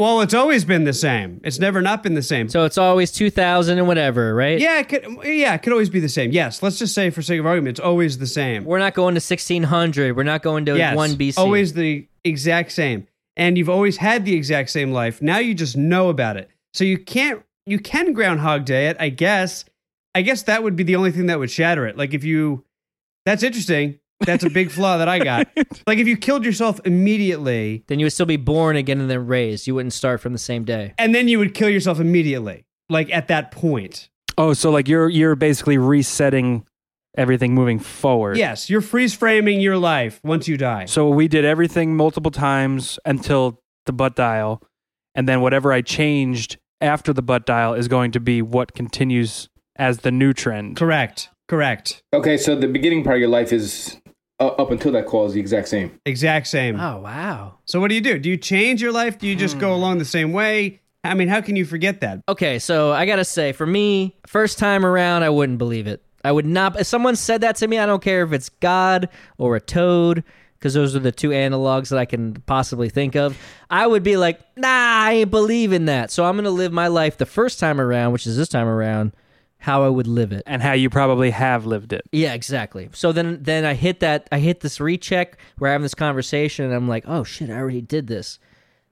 Well, 0.00 0.22
it's 0.22 0.32
always 0.32 0.64
been 0.64 0.84
the 0.84 0.94
same. 0.94 1.42
It's 1.44 1.58
never 1.58 1.82
not 1.82 2.02
been 2.02 2.14
the 2.14 2.22
same. 2.22 2.48
So 2.48 2.64
it's 2.64 2.78
always 2.78 3.12
2000 3.12 3.76
and 3.76 3.86
whatever, 3.86 4.34
right? 4.34 4.58
yeah, 4.58 4.78
it 4.78 4.88
could, 4.88 5.04
yeah, 5.24 5.52
it 5.52 5.58
could 5.58 5.74
always 5.74 5.90
be 5.90 6.00
the 6.00 6.08
same. 6.08 6.30
Yes, 6.30 6.62
let's 6.62 6.78
just 6.78 6.94
say 6.94 7.10
for 7.10 7.20
sake 7.20 7.38
of 7.38 7.44
argument, 7.44 7.76
it's 7.76 7.86
always 7.86 8.16
the 8.16 8.26
same. 8.26 8.64
We're 8.64 8.78
not 8.78 8.94
going 8.94 9.14
to 9.14 9.18
1600. 9.18 10.16
We're 10.16 10.22
not 10.22 10.40
going 10.40 10.64
to 10.64 10.78
yes, 10.78 10.96
1 10.96 11.10
BC. 11.16 11.36
Always 11.36 11.74
the 11.74 12.08
exact 12.24 12.72
same. 12.72 13.08
And 13.36 13.58
you've 13.58 13.68
always 13.68 13.98
had 13.98 14.24
the 14.24 14.34
exact 14.34 14.70
same 14.70 14.90
life. 14.90 15.20
Now 15.20 15.36
you 15.36 15.52
just 15.52 15.76
know 15.76 16.08
about 16.08 16.38
it. 16.38 16.48
So 16.72 16.84
you 16.84 16.96
can't 16.96 17.42
you 17.66 17.78
can 17.78 18.14
groundhog 18.14 18.64
day 18.64 18.88
it, 18.88 18.96
I 18.98 19.10
guess. 19.10 19.66
I 20.14 20.22
guess 20.22 20.44
that 20.44 20.62
would 20.62 20.76
be 20.76 20.82
the 20.82 20.96
only 20.96 21.12
thing 21.12 21.26
that 21.26 21.38
would 21.38 21.50
shatter 21.50 21.86
it. 21.86 21.98
Like 21.98 22.14
if 22.14 22.24
you 22.24 22.64
That's 23.26 23.42
interesting. 23.42 23.99
That's 24.26 24.44
a 24.44 24.50
big 24.50 24.70
flaw 24.70 24.98
that 24.98 25.08
I 25.08 25.18
got. 25.18 25.48
Like 25.86 25.98
if 25.98 26.06
you 26.06 26.16
killed 26.16 26.44
yourself 26.44 26.80
immediately 26.84 27.84
Then 27.88 27.98
you 27.98 28.04
would 28.06 28.12
still 28.12 28.26
be 28.26 28.36
born 28.36 28.76
again 28.76 29.00
and 29.00 29.10
then 29.10 29.26
raised. 29.26 29.66
You 29.66 29.74
wouldn't 29.74 29.92
start 29.92 30.20
from 30.20 30.32
the 30.32 30.38
same 30.38 30.64
day. 30.64 30.94
and 30.98 31.14
then 31.14 31.26
you 31.28 31.38
would 31.38 31.54
kill 31.54 31.68
yourself 31.68 32.00
immediately. 32.00 32.64
Like 32.88 33.10
at 33.12 33.28
that 33.28 33.50
point. 33.50 34.08
Oh, 34.38 34.52
so 34.52 34.70
like 34.70 34.88
you're 34.88 35.08
you're 35.08 35.36
basically 35.36 35.78
resetting 35.78 36.64
everything 37.16 37.54
moving 37.54 37.78
forward. 37.78 38.36
Yes, 38.36 38.70
you're 38.70 38.80
freeze 38.80 39.14
framing 39.14 39.60
your 39.60 39.76
life 39.76 40.20
once 40.24 40.48
you 40.48 40.56
die. 40.56 40.84
So 40.86 41.08
we 41.08 41.28
did 41.28 41.44
everything 41.44 41.96
multiple 41.96 42.30
times 42.30 42.98
until 43.04 43.60
the 43.86 43.92
butt 43.92 44.16
dial, 44.16 44.62
and 45.14 45.28
then 45.28 45.40
whatever 45.40 45.72
I 45.72 45.82
changed 45.82 46.58
after 46.80 47.12
the 47.12 47.22
butt 47.22 47.46
dial 47.46 47.74
is 47.74 47.88
going 47.88 48.12
to 48.12 48.20
be 48.20 48.42
what 48.42 48.74
continues 48.74 49.48
as 49.76 49.98
the 49.98 50.10
new 50.10 50.32
trend. 50.32 50.76
Correct. 50.76 51.28
Correct. 51.48 52.02
Okay, 52.14 52.36
so 52.36 52.54
the 52.54 52.68
beginning 52.68 53.02
part 53.02 53.16
of 53.16 53.20
your 53.20 53.28
life 53.28 53.52
is 53.52 54.00
uh, 54.40 54.46
up 54.46 54.70
until 54.70 54.92
that 54.92 55.06
call 55.06 55.26
is 55.26 55.34
the 55.34 55.40
exact 55.40 55.68
same. 55.68 56.00
Exact 56.06 56.46
same. 56.46 56.80
Oh, 56.80 56.98
wow. 56.98 57.54
So 57.66 57.78
what 57.78 57.88
do 57.88 57.94
you 57.94 58.00
do? 58.00 58.18
Do 58.18 58.28
you 58.28 58.36
change 58.36 58.82
your 58.82 58.92
life? 58.92 59.18
Do 59.18 59.28
you 59.28 59.36
just 59.36 59.58
go 59.58 59.74
along 59.74 59.98
the 59.98 60.04
same 60.04 60.32
way? 60.32 60.80
I 61.04 61.14
mean, 61.14 61.28
how 61.28 61.40
can 61.40 61.56
you 61.56 61.64
forget 61.64 62.00
that? 62.00 62.20
Okay, 62.28 62.58
so 62.58 62.92
I 62.92 63.06
gotta 63.06 63.24
say, 63.24 63.52
for 63.52 63.66
me, 63.66 64.16
first 64.26 64.58
time 64.58 64.84
around, 64.84 65.22
I 65.22 65.30
wouldn't 65.30 65.58
believe 65.58 65.86
it. 65.86 66.02
I 66.22 66.32
would 66.32 66.44
not. 66.44 66.78
If 66.78 66.86
someone 66.86 67.16
said 67.16 67.40
that 67.40 67.56
to 67.56 67.68
me, 67.68 67.78
I 67.78 67.86
don't 67.86 68.02
care 68.02 68.22
if 68.22 68.32
it's 68.32 68.50
God 68.50 69.08
or 69.38 69.56
a 69.56 69.60
toad, 69.60 70.22
because 70.58 70.74
those 70.74 70.94
are 70.94 70.98
the 70.98 71.12
two 71.12 71.30
analogs 71.30 71.88
that 71.88 71.98
I 71.98 72.04
can 72.04 72.34
possibly 72.44 72.90
think 72.90 73.16
of. 73.16 73.38
I 73.70 73.86
would 73.86 74.02
be 74.02 74.18
like, 74.18 74.40
nah, 74.58 74.68
I 74.68 75.12
ain't 75.12 75.30
believing 75.30 75.86
that. 75.86 76.10
So 76.10 76.26
I'm 76.26 76.36
gonna 76.36 76.50
live 76.50 76.72
my 76.72 76.88
life 76.88 77.16
the 77.16 77.24
first 77.24 77.58
time 77.58 77.80
around, 77.80 78.12
which 78.12 78.26
is 78.26 78.36
this 78.36 78.50
time 78.50 78.68
around, 78.68 79.12
how 79.60 79.84
I 79.84 79.88
would 79.88 80.06
live 80.06 80.32
it. 80.32 80.42
And 80.46 80.62
how 80.62 80.72
you 80.72 80.90
probably 80.90 81.30
have 81.30 81.66
lived 81.66 81.92
it. 81.92 82.02
Yeah, 82.12 82.32
exactly. 82.34 82.88
So 82.92 83.12
then, 83.12 83.38
then 83.42 83.64
I 83.64 83.74
hit 83.74 84.00
that. 84.00 84.26
I 84.32 84.38
hit 84.40 84.60
this 84.60 84.80
recheck 84.80 85.38
where 85.58 85.70
I 85.70 85.72
have 85.74 85.82
this 85.82 85.94
conversation, 85.94 86.64
and 86.64 86.74
I'm 86.74 86.88
like, 86.88 87.04
oh 87.06 87.24
shit, 87.24 87.50
I 87.50 87.54
already 87.56 87.82
did 87.82 88.06
this. 88.06 88.38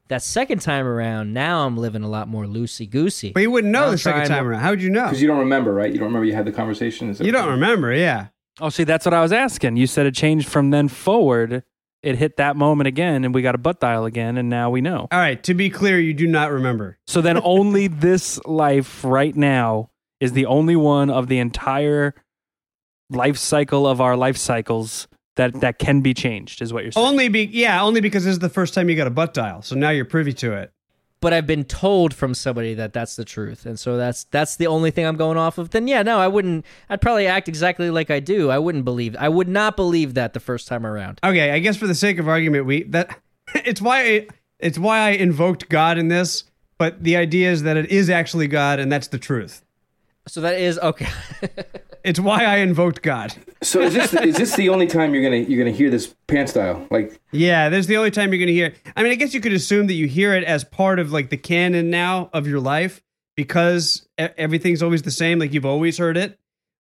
That 0.08 0.22
second 0.22 0.60
time 0.62 0.86
around, 0.86 1.34
now 1.34 1.66
I'm 1.66 1.76
living 1.76 2.02
a 2.02 2.08
lot 2.08 2.28
more 2.28 2.44
loosey 2.44 2.88
goosey. 2.88 3.32
But 3.32 3.40
you 3.40 3.50
wouldn't 3.50 3.72
know 3.72 3.86
I'm 3.86 3.90
the 3.92 3.98
second 3.98 4.20
trying 4.20 4.28
time 4.30 4.44
to- 4.44 4.50
around. 4.50 4.60
How 4.60 4.70
would 4.70 4.82
you 4.82 4.88
know? 4.90 5.04
Because 5.04 5.20
you 5.20 5.28
don't 5.28 5.40
remember, 5.40 5.74
right? 5.74 5.92
You 5.92 5.98
don't 5.98 6.08
remember 6.08 6.24
you 6.26 6.34
had 6.34 6.46
the 6.46 6.52
conversation. 6.52 7.10
Is 7.10 7.18
that 7.18 7.24
You 7.26 7.32
what 7.32 7.40
don't 7.40 7.50
remember, 7.50 7.92
yeah. 7.92 8.28
Oh, 8.60 8.70
see, 8.70 8.84
that's 8.84 9.04
what 9.04 9.12
I 9.14 9.20
was 9.20 9.32
asking. 9.32 9.76
You 9.76 9.86
said 9.86 10.06
it 10.06 10.14
changed 10.14 10.48
from 10.48 10.70
then 10.70 10.88
forward. 10.88 11.62
It 12.02 12.16
hit 12.16 12.36
that 12.36 12.56
moment 12.56 12.86
again, 12.88 13.24
and 13.24 13.34
we 13.34 13.42
got 13.42 13.54
a 13.54 13.58
butt 13.58 13.80
dial 13.80 14.04
again, 14.04 14.38
and 14.38 14.48
now 14.48 14.70
we 14.70 14.80
know. 14.80 15.08
All 15.10 15.18
right, 15.18 15.42
to 15.42 15.52
be 15.52 15.68
clear, 15.68 15.98
you 15.98 16.14
do 16.14 16.26
not 16.26 16.52
remember. 16.52 16.96
So 17.06 17.20
then 17.20 17.38
only 17.42 17.86
this 17.88 18.38
life 18.46 19.02
right 19.04 19.34
now 19.36 19.90
is 20.20 20.32
the 20.32 20.46
only 20.46 20.76
one 20.76 21.10
of 21.10 21.28
the 21.28 21.38
entire 21.38 22.14
life 23.10 23.36
cycle 23.38 23.86
of 23.86 24.00
our 24.00 24.16
life 24.16 24.36
cycles 24.36 25.08
that 25.36 25.60
that 25.60 25.78
can 25.78 26.00
be 26.00 26.12
changed 26.12 26.60
is 26.60 26.72
what 26.72 26.82
you're 26.82 26.92
saying. 26.92 27.06
Only 27.06 27.28
be 27.28 27.44
yeah, 27.44 27.82
only 27.82 28.00
because 28.00 28.24
this 28.24 28.32
is 28.32 28.38
the 28.40 28.48
first 28.48 28.74
time 28.74 28.88
you 28.88 28.96
got 28.96 29.06
a 29.06 29.10
butt 29.10 29.34
dial. 29.34 29.62
So 29.62 29.76
now 29.76 29.90
you're 29.90 30.04
privy 30.04 30.32
to 30.34 30.52
it. 30.52 30.72
but 31.20 31.32
I've 31.32 31.46
been 31.46 31.64
told 31.64 32.14
from 32.14 32.34
somebody 32.34 32.74
that 32.74 32.92
that's 32.92 33.16
the 33.16 33.24
truth, 33.24 33.64
and 33.66 33.78
so 33.78 33.96
that's 33.96 34.24
that's 34.24 34.56
the 34.56 34.66
only 34.66 34.90
thing 34.90 35.04
I'm 35.06 35.16
going 35.16 35.36
off 35.38 35.58
of. 35.58 35.70
Then 35.70 35.86
yeah, 35.88 36.02
no, 36.02 36.18
I 36.18 36.28
wouldn't. 36.28 36.64
I'd 36.90 37.00
probably 37.00 37.26
act 37.26 37.48
exactly 37.48 37.90
like 37.90 38.10
I 38.10 38.20
do. 38.20 38.50
I 38.50 38.58
wouldn't 38.58 38.84
believe. 38.84 39.16
I 39.18 39.28
would 39.28 39.48
not 39.48 39.76
believe 39.76 40.14
that 40.14 40.32
the 40.32 40.40
first 40.40 40.68
time 40.68 40.84
around. 40.84 41.20
Okay, 41.24 41.50
I 41.52 41.60
guess 41.60 41.76
for 41.76 41.86
the 41.86 41.94
sake 41.94 42.18
of 42.18 42.28
argument, 42.28 42.66
we 42.66 42.82
that 42.84 43.18
it's 43.54 43.80
why 43.80 44.00
I, 44.02 44.26
it's 44.58 44.78
why 44.78 44.98
I 44.98 45.10
invoked 45.10 45.68
God 45.68 45.98
in 45.98 46.08
this, 46.08 46.44
but 46.78 47.02
the 47.02 47.16
idea 47.16 47.50
is 47.52 47.62
that 47.62 47.76
it 47.76 47.90
is 47.90 48.10
actually 48.10 48.48
God 48.48 48.80
and 48.80 48.90
that's 48.90 49.08
the 49.08 49.18
truth. 49.18 49.64
So 50.28 50.40
that 50.42 50.58
is 50.60 50.78
okay. 50.78 51.08
It's 52.04 52.20
why 52.20 52.44
I 52.44 52.58
invoked 52.58 53.02
God. 53.02 53.34
So 53.62 53.80
is 53.80 53.92
this 53.92 54.14
is 54.14 54.36
this 54.36 54.54
the 54.56 54.68
only 54.68 54.86
time 54.86 55.12
you're 55.12 55.22
gonna 55.22 55.36
you're 55.42 55.58
gonna 55.62 55.76
hear 55.76 55.90
this 55.90 56.14
pant 56.26 56.48
style? 56.48 56.86
Like 56.90 57.20
Yeah, 57.32 57.68
there's 57.68 57.86
the 57.86 57.96
only 57.96 58.10
time 58.10 58.30
you're 58.32 58.38
going 58.38 58.46
to 58.46 58.52
hear. 58.54 58.72
I 58.96 59.02
mean, 59.02 59.12
I 59.12 59.16
guess 59.16 59.34
you 59.34 59.40
could 59.40 59.52
assume 59.52 59.88
that 59.88 59.94
you 59.94 60.06
hear 60.06 60.32
it 60.34 60.44
as 60.44 60.64
part 60.64 60.98
of 61.00 61.12
like 61.12 61.30
the 61.30 61.36
canon 61.36 61.90
now 61.90 62.30
of 62.32 62.46
your 62.46 62.60
life 62.60 63.02
because 63.36 64.08
e- 64.20 64.28
everything's 64.38 64.82
always 64.82 65.02
the 65.02 65.10
same, 65.10 65.38
like 65.38 65.52
you've 65.52 65.66
always 65.66 65.98
heard 65.98 66.16
it. 66.16 66.38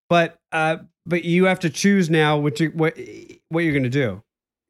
But 0.07 0.39
uh, 0.51 0.77
but 1.05 1.23
you 1.23 1.45
have 1.45 1.59
to 1.61 1.69
choose 1.69 2.09
now 2.09 2.37
what 2.37 2.59
you 2.59 2.69
what 2.69 2.97
what 3.49 3.63
you're 3.63 3.73
going 3.73 3.83
to 3.83 3.89
do. 3.89 4.21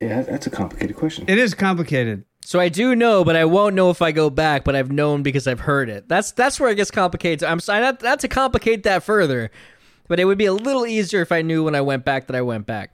yeah, 0.02 0.22
that's 0.22 0.48
a 0.48 0.50
complicated 0.50 0.96
question. 0.96 1.26
It 1.28 1.38
is 1.38 1.54
complicated. 1.54 2.24
So 2.48 2.62
I 2.62 2.70
do 2.70 2.96
know, 2.96 3.26
but 3.26 3.36
I 3.36 3.44
won't 3.44 3.76
know 3.76 3.90
if 3.90 4.02
I 4.02 4.14
go 4.14 4.30
back. 4.30 4.64
But 4.64 4.74
I've 4.74 4.90
known 4.90 5.22
because 5.22 5.48
I've 5.48 5.60
heard 5.60 5.90
it. 5.90 6.08
That's 6.08 6.32
that's 6.32 6.62
where 6.62 6.70
it 6.70 6.76
gets 6.76 6.92
complicated. 6.92 7.44
I'm 7.44 7.60
sorry 7.60 7.82
not, 7.82 8.02
not 8.02 8.22
to 8.22 8.30
complicate 8.30 8.84
that 8.84 9.04
further, 9.04 9.52
but 10.08 10.18
it 10.18 10.24
would 10.24 10.38
be 10.38 10.46
a 10.46 10.54
little 10.54 10.86
easier 10.86 11.22
if 11.22 11.34
I 11.34 11.42
knew 11.42 11.66
when 11.66 11.76
I 11.76 11.82
went 11.82 12.06
back 12.06 12.28
that 12.28 12.38
I 12.38 12.42
went 12.42 12.66
back. 12.66 12.92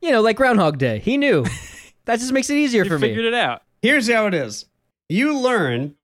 You 0.00 0.12
know, 0.12 0.20
like 0.20 0.36
Groundhog 0.36 0.78
Day. 0.78 1.00
He 1.00 1.16
knew. 1.16 1.44
that 2.04 2.20
just 2.20 2.30
makes 2.30 2.48
it 2.48 2.54
easier 2.54 2.84
you 2.84 2.90
for 2.90 2.96
me. 2.96 3.08
figured 3.08 3.24
it 3.24 3.34
out. 3.34 3.62
Here's 3.82 4.08
how 4.08 4.28
it 4.28 4.34
is. 4.34 4.66
You 5.08 5.36
learn, 5.36 5.96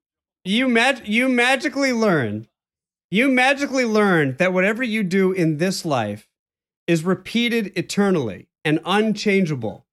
you 0.44 0.66
mag- 0.66 1.06
you 1.06 1.28
magically 1.28 1.92
learn, 1.92 2.48
you 3.12 3.28
magically 3.28 3.84
learn 3.84 4.34
that 4.40 4.52
whatever 4.52 4.82
you 4.82 5.04
do 5.04 5.30
in 5.30 5.58
this 5.58 5.84
life 5.84 6.26
is 6.88 7.04
repeated 7.04 7.70
eternally 7.76 8.48
and 8.64 8.80
unchangeable. 8.84 9.86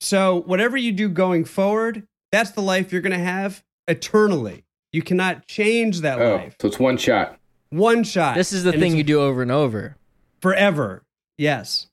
So 0.00 0.42
whatever 0.42 0.76
you 0.76 0.92
do 0.92 1.08
going 1.08 1.44
forward, 1.44 2.06
that's 2.32 2.50
the 2.52 2.62
life 2.62 2.92
you're 2.92 3.02
going 3.02 3.12
to 3.18 3.18
have 3.24 3.62
eternally. 3.86 4.64
You 4.92 5.02
cannot 5.02 5.46
change 5.46 6.00
that 6.00 6.20
Oh, 6.20 6.36
life. 6.36 6.56
so 6.60 6.68
it's 6.68 6.78
one 6.78 6.96
shot. 6.96 7.38
One 7.70 8.02
shot. 8.02 8.34
This 8.34 8.52
is 8.52 8.64
the 8.64 8.72
and 8.72 8.80
thing 8.80 8.96
you 8.96 9.04
do 9.04 9.20
over 9.20 9.42
and 9.42 9.52
over. 9.52 9.96
forever. 10.40 11.04
Yes. 11.38 11.86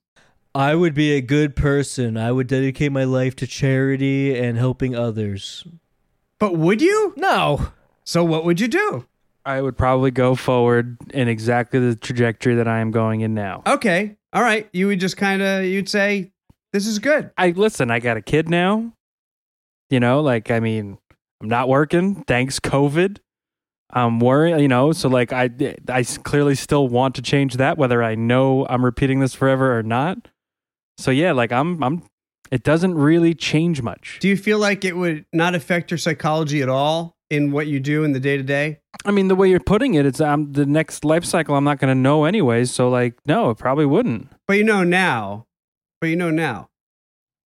I 0.54 0.74
would 0.74 0.94
be 0.94 1.12
a 1.12 1.20
good 1.20 1.54
person. 1.54 2.16
I 2.16 2.32
would 2.32 2.46
dedicate 2.48 2.90
my 2.90 3.04
life 3.04 3.36
to 3.36 3.46
charity 3.46 4.36
and 4.36 4.58
helping 4.58 4.96
others. 4.96 5.64
But 6.40 6.56
would 6.56 6.80
you? 6.82 7.12
No. 7.16 7.68
So 8.04 8.24
what 8.24 8.44
would 8.44 8.58
you 8.58 8.68
do? 8.68 9.06
I 9.44 9.60
would 9.62 9.76
probably 9.76 10.10
go 10.10 10.34
forward 10.34 10.96
in 11.14 11.28
exactly 11.28 11.78
the 11.78 11.94
trajectory 11.94 12.54
that 12.56 12.66
I 12.66 12.80
am 12.80 12.90
going 12.90 13.20
in 13.20 13.34
now. 13.34 13.62
Okay. 13.66 14.16
All 14.32 14.42
right. 14.42 14.68
You 14.72 14.88
would 14.88 14.98
just 15.00 15.16
kind 15.16 15.40
of 15.42 15.64
you'd 15.64 15.88
say 15.88 16.32
this 16.72 16.86
is 16.86 16.98
good. 16.98 17.30
I 17.36 17.50
listen, 17.50 17.90
I 17.90 18.00
got 18.00 18.16
a 18.16 18.22
kid 18.22 18.48
now. 18.48 18.92
You 19.90 20.00
know, 20.00 20.20
like 20.20 20.50
I 20.50 20.60
mean, 20.60 20.98
I'm 21.40 21.48
not 21.48 21.68
working 21.68 22.24
thanks 22.24 22.60
COVID. 22.60 23.18
I'm 23.90 24.20
worried, 24.20 24.60
you 24.60 24.68
know, 24.68 24.92
so 24.92 25.08
like 25.08 25.32
I 25.32 25.48
I 25.88 26.02
clearly 26.02 26.54
still 26.54 26.88
want 26.88 27.14
to 27.14 27.22
change 27.22 27.54
that 27.54 27.78
whether 27.78 28.02
I 28.02 28.14
know 28.14 28.66
I'm 28.68 28.84
repeating 28.84 29.20
this 29.20 29.34
forever 29.34 29.78
or 29.78 29.82
not. 29.82 30.28
So 30.98 31.10
yeah, 31.10 31.32
like 31.32 31.52
I'm 31.52 31.82
I'm 31.82 32.02
it 32.50 32.62
doesn't 32.62 32.94
really 32.94 33.34
change 33.34 33.82
much. 33.82 34.18
Do 34.20 34.28
you 34.28 34.36
feel 34.36 34.58
like 34.58 34.84
it 34.84 34.96
would 34.96 35.24
not 35.32 35.54
affect 35.54 35.90
your 35.90 35.98
psychology 35.98 36.62
at 36.62 36.68
all 36.68 37.14
in 37.30 37.52
what 37.52 37.66
you 37.66 37.78
do 37.80 38.04
in 38.04 38.12
the 38.12 38.20
day 38.20 38.36
to 38.36 38.42
day? 38.42 38.80
I 39.04 39.10
mean, 39.10 39.28
the 39.28 39.34
way 39.34 39.48
you're 39.48 39.60
putting 39.60 39.94
it, 39.94 40.06
it's 40.06 40.20
um, 40.20 40.52
the 40.52 40.66
next 40.66 41.04
life 41.04 41.24
cycle 41.24 41.54
I'm 41.54 41.64
not 41.64 41.78
going 41.78 41.94
to 41.94 42.00
know 42.00 42.24
anyways, 42.24 42.70
so 42.70 42.88
like 42.88 43.14
no, 43.26 43.50
it 43.50 43.58
probably 43.58 43.86
wouldn't. 43.86 44.28
But 44.46 44.58
you 44.58 44.64
know 44.64 44.84
now. 44.84 45.46
But 46.00 46.08
you 46.08 46.16
know 46.16 46.30
now. 46.30 46.68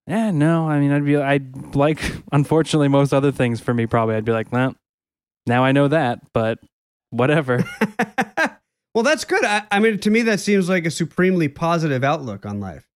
Yeah, 0.07 0.31
no. 0.31 0.69
I 0.69 0.81
mean, 0.81 0.93
I'd 0.93 1.05
be, 1.05 1.17
I'd 1.17 1.75
like, 1.75 2.01
unfortunately, 2.33 2.89
most 2.89 3.13
other 3.13 3.33
things 3.33 3.61
for 3.61 3.73
me, 3.73 3.87
probably, 3.87 4.17
I'd 4.17 4.25
be 4.25 4.33
like, 4.33 4.53
nah, 4.53 4.73
now 5.47 5.65
I 5.65 5.73
know 5.73 5.89
that, 5.89 6.21
but 6.33 6.59
whatever. 7.11 7.65
well, 8.95 9.05
that's 9.05 9.25
good. 9.25 9.45
I, 9.45 9.63
I 9.71 9.79
mean, 9.79 9.99
to 10.01 10.11
me, 10.11 10.23
that 10.23 10.41
seems 10.41 10.69
like 10.69 10.87
a 10.87 10.91
supremely 10.91 11.49
positive 11.49 12.03
outlook 12.05 12.45
on 12.45 12.59
life. 12.61 12.87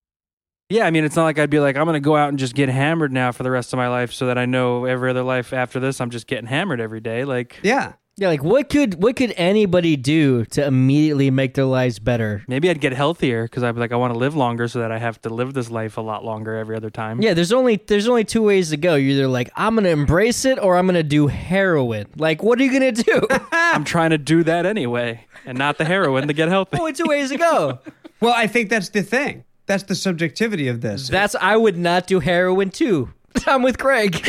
yeah, 0.69 0.85
I 0.85 0.91
mean, 0.91 1.05
it's 1.05 1.15
not 1.15 1.23
like 1.23 1.39
I'd 1.39 1.49
be 1.49 1.59
like, 1.59 1.77
I'm 1.77 1.85
going 1.85 1.93
to 1.93 1.99
go 2.01 2.15
out 2.15 2.29
and 2.29 2.37
just 2.37 2.55
get 2.55 2.69
hammered 2.69 3.11
now 3.13 3.31
for 3.31 3.43
the 3.43 3.51
rest 3.51 3.71
of 3.73 3.77
my 3.77 3.87
life 3.87 4.11
so 4.11 4.27
that 4.27 4.37
I 4.37 4.45
know 4.45 4.85
every 4.85 5.09
other 5.09 5.23
life 5.23 5.53
after 5.53 5.79
this, 5.79 6.01
I'm 6.01 6.09
just 6.09 6.27
getting 6.27 6.47
hammered 6.47 6.81
every 6.81 6.99
day. 6.99 7.23
Like, 7.23 7.55
Yeah. 7.63 7.93
Yeah, 8.19 8.29
like 8.29 8.43
what 8.43 8.69
could 8.69 9.01
what 9.01 9.15
could 9.15 9.31
anybody 9.37 9.95
do 9.95 10.43
to 10.45 10.65
immediately 10.65 11.29
make 11.29 11.53
their 11.53 11.65
lives 11.65 11.99
better? 11.99 12.43
maybe 12.47 12.67
I'd 12.67 12.81
get 12.81 12.93
healthier 12.93 13.43
because 13.43 13.61
I'd 13.61 13.73
be 13.73 13.79
like, 13.79 13.91
I 13.91 13.95
want 13.95 14.11
to 14.11 14.17
live 14.17 14.35
longer 14.35 14.67
so 14.67 14.79
that 14.79 14.91
I 14.91 14.97
have 14.97 15.21
to 15.21 15.29
live 15.29 15.53
this 15.53 15.69
life 15.69 15.97
a 15.97 16.01
lot 16.01 16.25
longer 16.25 16.55
every 16.55 16.75
other 16.75 16.89
time. 16.89 17.21
Yeah, 17.21 17.35
there's 17.35 17.53
only 17.53 17.75
there's 17.75 18.07
only 18.07 18.23
two 18.23 18.41
ways 18.41 18.71
to 18.71 18.77
go. 18.77 18.95
You're 18.95 19.11
either 19.11 19.27
like 19.27 19.51
I'm 19.55 19.75
gonna 19.75 19.89
embrace 19.89 20.45
it 20.45 20.57
or 20.57 20.77
I'm 20.77 20.87
gonna 20.87 21.03
do 21.03 21.27
heroin. 21.27 22.07
Like, 22.17 22.41
what 22.41 22.59
are 22.59 22.63
you 22.63 22.71
gonna 22.71 22.91
do? 22.91 23.27
I'm 23.51 23.83
trying 23.83 24.09
to 24.09 24.17
do 24.17 24.43
that 24.45 24.65
anyway 24.65 25.23
and 25.45 25.55
not 25.55 25.77
the 25.77 25.85
heroin 25.85 26.27
to 26.27 26.33
get 26.33 26.49
healthy. 26.49 26.77
only 26.79 26.93
two 26.93 27.05
ways 27.05 27.29
to 27.29 27.37
go. 27.37 27.77
Well, 28.19 28.33
I 28.35 28.47
think 28.47 28.71
that's 28.71 28.89
the 28.89 29.03
thing. 29.03 29.43
That's 29.67 29.83
the 29.83 29.95
subjectivity 29.95 30.69
of 30.69 30.81
this. 30.81 31.07
That's 31.07 31.35
I 31.35 31.55
would 31.55 31.77
not 31.77 32.07
do 32.07 32.19
heroin 32.19 32.71
too. 32.71 33.13
I'm 33.45 33.61
with 33.61 33.77
Craig. 33.77 34.27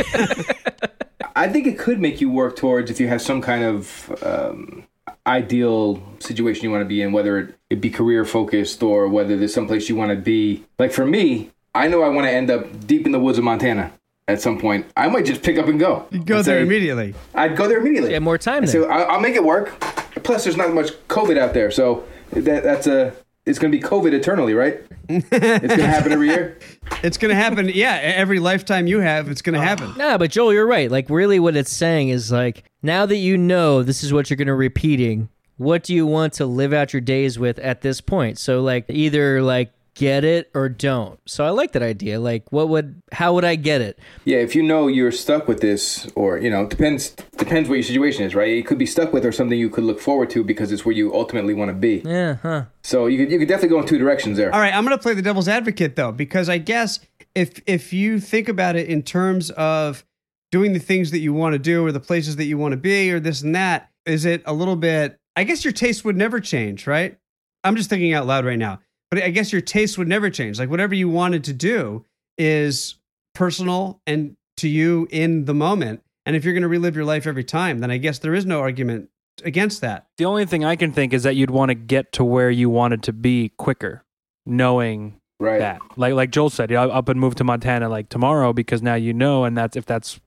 I 1.34 1.48
think 1.48 1.66
it 1.66 1.78
could 1.78 2.00
make 2.00 2.20
you 2.20 2.30
work 2.30 2.56
towards 2.56 2.90
if 2.90 3.00
you 3.00 3.08
have 3.08 3.20
some 3.20 3.40
kind 3.40 3.64
of 3.64 4.22
um, 4.22 4.84
ideal 5.26 6.02
situation 6.20 6.64
you 6.64 6.70
want 6.70 6.82
to 6.82 6.88
be 6.88 7.02
in, 7.02 7.12
whether 7.12 7.38
it, 7.38 7.54
it 7.70 7.80
be 7.80 7.90
career 7.90 8.24
focused 8.24 8.82
or 8.82 9.08
whether 9.08 9.36
there's 9.36 9.52
someplace 9.54 9.88
you 9.88 9.96
want 9.96 10.10
to 10.10 10.16
be. 10.16 10.64
Like 10.78 10.92
for 10.92 11.04
me, 11.06 11.50
I 11.74 11.88
know 11.88 12.02
I 12.02 12.08
want 12.08 12.26
to 12.26 12.30
end 12.32 12.50
up 12.50 12.86
deep 12.86 13.04
in 13.06 13.12
the 13.12 13.20
woods 13.20 13.38
of 13.38 13.44
Montana 13.44 13.92
at 14.26 14.40
some 14.40 14.58
point. 14.58 14.86
I 14.96 15.08
might 15.08 15.24
just 15.24 15.42
pick 15.42 15.58
up 15.58 15.66
and 15.66 15.78
go. 15.80 16.06
You 16.10 16.22
go 16.22 16.36
And 16.38 16.44
there 16.44 16.58
say- 16.58 16.62
immediately. 16.62 17.14
I'd 17.34 17.56
go 17.56 17.66
there 17.68 17.78
immediately. 17.80 18.12
Yeah, 18.12 18.18
more 18.20 18.38
time 18.38 18.66
So. 18.66 18.84
I- 18.84 19.02
I'll 19.02 19.20
make 19.20 19.34
it 19.34 19.44
work. 19.44 19.78
Plus, 20.22 20.44
there's 20.44 20.56
not 20.56 20.72
much 20.74 20.90
COVID 21.08 21.38
out 21.38 21.54
there, 21.54 21.70
so 21.70 22.04
that, 22.32 22.62
that's 22.62 22.86
a. 22.86 23.14
It's 23.48 23.58
going 23.58 23.72
to 23.72 23.78
be 23.78 23.82
COVID 23.82 24.12
eternally, 24.12 24.52
right? 24.52 24.80
it's 25.08 25.26
going 25.30 25.78
to 25.78 25.86
happen 25.86 26.12
every 26.12 26.28
year. 26.28 26.58
It's 27.00 27.16
going 27.16 27.28
to 27.28 27.36
happen. 27.36 27.68
Yeah, 27.68 28.00
every 28.02 28.40
lifetime 28.40 28.88
you 28.88 28.98
have, 28.98 29.30
it's 29.30 29.40
going 29.40 29.54
to 29.54 29.60
ah. 29.60 29.64
happen. 29.64 29.96
Nah, 29.96 30.18
but 30.18 30.32
Joel, 30.32 30.52
you're 30.52 30.66
right. 30.66 30.90
Like, 30.90 31.08
really, 31.08 31.38
what 31.38 31.54
it's 31.54 31.70
saying 31.70 32.08
is 32.08 32.32
like, 32.32 32.64
now 32.82 33.06
that 33.06 33.16
you 33.16 33.38
know 33.38 33.84
this 33.84 34.02
is 34.02 34.12
what 34.12 34.28
you're 34.28 34.36
going 34.36 34.48
to 34.48 34.54
repeating, 34.54 35.28
what 35.58 35.84
do 35.84 35.94
you 35.94 36.06
want 36.06 36.32
to 36.34 36.46
live 36.46 36.72
out 36.72 36.92
your 36.92 37.00
days 37.00 37.38
with 37.38 37.60
at 37.60 37.82
this 37.82 38.00
point? 38.00 38.38
So, 38.38 38.62
like, 38.62 38.86
either 38.88 39.42
like 39.42 39.72
get 39.98 40.24
it 40.24 40.50
or 40.54 40.68
don't. 40.68 41.18
So, 41.26 41.44
I 41.44 41.50
like 41.50 41.72
that 41.72 41.82
idea. 41.82 42.20
Like, 42.20 42.50
what 42.52 42.68
would, 42.68 43.02
how 43.12 43.34
would 43.34 43.44
I 43.44 43.56
get 43.56 43.80
it? 43.80 43.98
Yeah, 44.24 44.38
if 44.38 44.54
you 44.54 44.62
know 44.62 44.86
you're 44.86 45.12
stuck 45.12 45.48
with 45.48 45.60
this, 45.60 46.08
or 46.14 46.38
you 46.38 46.50
know, 46.50 46.66
depends 46.66 47.10
depends 47.36 47.68
what 47.68 47.76
your 47.76 47.82
situation 47.82 48.24
is, 48.24 48.34
right? 48.34 48.48
You 48.48 48.62
could 48.62 48.78
be 48.78 48.86
stuck 48.86 49.12
with, 49.12 49.24
or 49.24 49.32
something 49.32 49.58
you 49.58 49.70
could 49.70 49.84
look 49.84 50.00
forward 50.00 50.30
to 50.30 50.44
because 50.44 50.72
it's 50.72 50.84
where 50.84 50.94
you 50.94 51.14
ultimately 51.14 51.54
want 51.54 51.70
to 51.70 51.74
be. 51.74 52.02
Yeah, 52.04 52.34
huh? 52.36 52.64
So 52.82 53.06
you 53.06 53.18
could 53.18 53.32
you 53.32 53.38
could 53.38 53.48
definitely 53.48 53.70
go 53.70 53.80
in 53.80 53.86
two 53.86 53.98
directions 53.98 54.36
there. 54.36 54.54
All 54.54 54.60
right, 54.60 54.74
I'm 54.74 54.84
going 54.84 54.96
to 54.96 55.02
play 55.02 55.14
the 55.14 55.22
devil's 55.22 55.48
advocate 55.48 55.96
though, 55.96 56.12
because 56.12 56.48
I 56.48 56.58
guess 56.58 57.00
if 57.34 57.60
if 57.66 57.92
you 57.92 58.20
think 58.20 58.48
about 58.48 58.76
it 58.76 58.88
in 58.88 59.02
terms 59.02 59.50
of 59.50 60.04
doing 60.50 60.72
the 60.72 60.78
things 60.78 61.10
that 61.10 61.18
you 61.18 61.32
want 61.32 61.52
to 61.52 61.58
do 61.58 61.84
or 61.84 61.92
the 61.92 62.00
places 62.00 62.36
that 62.36 62.44
you 62.44 62.56
want 62.56 62.72
to 62.72 62.78
be 62.78 63.10
or 63.10 63.20
this 63.20 63.42
and 63.42 63.54
that, 63.54 63.90
is 64.06 64.24
it 64.24 64.42
a 64.46 64.52
little 64.52 64.76
bit? 64.76 65.18
I 65.36 65.44
guess 65.44 65.64
your 65.64 65.72
taste 65.72 66.04
would 66.04 66.16
never 66.16 66.40
change, 66.40 66.86
right? 66.86 67.16
I'm 67.62 67.76
just 67.76 67.90
thinking 67.90 68.14
out 68.14 68.26
loud 68.26 68.44
right 68.44 68.58
now, 68.58 68.80
but 69.10 69.22
I 69.22 69.30
guess 69.30 69.52
your 69.52 69.60
taste 69.62 69.98
would 69.98 70.08
never 70.08 70.30
change. 70.30 70.58
Like 70.58 70.70
whatever 70.70 70.94
you 70.94 71.08
wanted 71.08 71.44
to 71.44 71.52
do 71.52 72.04
is 72.36 72.96
personal 73.34 74.00
and 74.06 74.36
to 74.58 74.68
you 74.68 75.06
in 75.10 75.44
the 75.44 75.54
moment. 75.54 76.02
And 76.26 76.36
if 76.36 76.44
you're 76.44 76.52
going 76.54 76.62
to 76.62 76.68
relive 76.68 76.94
your 76.94 77.04
life 77.04 77.26
every 77.26 77.44
time, 77.44 77.78
then 77.78 77.90
I 77.90 77.96
guess 77.96 78.18
there 78.18 78.34
is 78.34 78.44
no 78.44 78.60
argument 78.60 79.08
against 79.44 79.80
that. 79.80 80.06
The 80.18 80.24
only 80.26 80.44
thing 80.46 80.64
I 80.64 80.76
can 80.76 80.92
think 80.92 81.12
is 81.14 81.22
that 81.22 81.36
you'd 81.36 81.50
want 81.50 81.70
to 81.70 81.74
get 81.74 82.12
to 82.14 82.24
where 82.24 82.50
you 82.50 82.68
wanted 82.68 83.02
to 83.04 83.12
be 83.12 83.50
quicker, 83.56 84.04
knowing 84.46 85.20
Right. 85.40 85.60
that. 85.60 85.80
Like 85.96 86.14
like 86.14 86.30
Joel 86.32 86.50
said, 86.50 86.68
yeah, 86.70 86.82
up 86.82 87.08
and 87.08 87.20
move 87.20 87.36
to 87.36 87.44
Montana 87.44 87.88
like 87.88 88.08
tomorrow 88.08 88.52
because 88.52 88.82
now 88.82 88.96
you 88.96 89.14
know, 89.14 89.44
and 89.44 89.56
that's 89.56 89.76
if 89.76 89.86
that's 89.86 90.18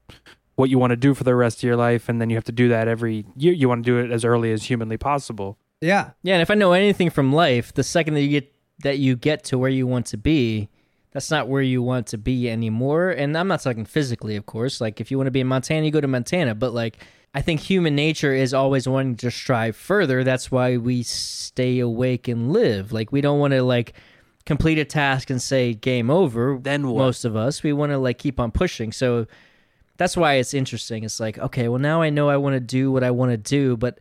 what 0.56 0.70
you 0.70 0.80
want 0.80 0.92
to 0.92 0.96
do 0.96 1.14
for 1.14 1.26
the 1.26 1.36
rest 1.36 1.58
of 1.60 1.64
your 1.64 1.76
life, 1.76 2.08
and 2.08 2.22
then 2.22 2.30
you 2.30 2.38
have 2.38 2.46
to 2.46 2.52
do 2.54 2.70
that 2.70 2.88
every 2.88 3.26
year. 3.36 3.52
You 3.52 3.68
want 3.68 3.84
to 3.86 3.92
do 3.92 3.98
it 3.98 4.10
as 4.10 4.24
early 4.24 4.54
as 4.54 4.64
humanly 4.64 4.96
possible. 4.98 5.58
Yeah. 5.82 6.12
Yeah, 6.24 6.36
and 6.36 6.42
if 6.42 6.50
I 6.50 6.54
know 6.56 6.72
anything 6.72 7.10
from 7.10 7.34
life, 7.34 7.74
the 7.74 7.84
second 7.84 8.14
that 8.14 8.22
you 8.22 8.30
get 8.30 8.54
that 8.82 9.00
you 9.00 9.16
get 9.16 9.44
to 9.46 9.58
where 9.58 9.70
you 9.70 9.88
want 9.88 10.06
to 10.08 10.18
be, 10.18 10.70
that's 11.12 11.30
not 11.30 11.48
where 11.48 11.62
you 11.62 11.82
want 11.82 12.08
to 12.08 12.18
be 12.18 12.50
anymore. 12.50 13.10
And 13.10 13.38
I'm 13.38 13.48
not 13.48 13.62
talking 13.62 13.86
physically, 13.86 14.36
of 14.36 14.46
course. 14.46 14.80
Like 14.80 15.02
if 15.02 15.12
you 15.12 15.18
want 15.18 15.28
to 15.28 15.32
be 15.32 15.42
in 15.42 15.48
Montana, 15.48 15.86
you 15.86 15.92
go 15.92 16.02
to 16.02 16.08
Montana. 16.08 16.56
But 16.56 16.74
like 16.74 16.98
I 17.34 17.42
think 17.42 17.62
human 17.62 17.96
nature 17.96 18.34
is 18.34 18.54
always 18.54 18.88
wanting 18.88 19.16
to 19.18 19.32
strive 19.32 19.76
further. 19.76 20.24
That's 20.24 20.52
why 20.52 20.78
we 20.78 21.04
stay 21.04 21.80
awake 21.80 22.28
and 22.28 22.52
live. 22.52 22.92
Like 22.92 23.12
we 23.12 23.22
don't 23.22 23.40
want 23.40 23.54
to 23.54 23.64
like 23.64 23.94
complete 24.46 24.80
a 24.80 24.86
task 24.86 25.30
and 25.30 25.42
say 25.42 25.74
game 25.74 26.10
over. 26.10 26.58
Then 26.62 26.88
what? 26.88 26.98
Most 26.98 27.26
of 27.26 27.36
us, 27.36 27.64
we 27.64 27.74
want 27.74 27.92
to 27.92 27.98
like 27.98 28.18
keep 28.18 28.40
on 28.40 28.52
pushing. 28.52 28.92
So 28.92 29.28
that's 29.98 30.18
why 30.18 30.36
it's 30.36 30.54
interesting. 30.54 31.04
It's 31.04 31.20
like, 31.20 31.38
okay, 31.38 31.68
well 31.68 31.80
now 31.80 32.02
I 32.02 32.10
know 32.10 32.30
I 32.30 32.38
want 32.38 32.56
to 32.56 32.60
do 32.60 32.92
what 32.92 33.04
I 33.04 33.12
want 33.12 33.32
to 33.32 33.38
do, 33.38 33.78
but 33.78 34.00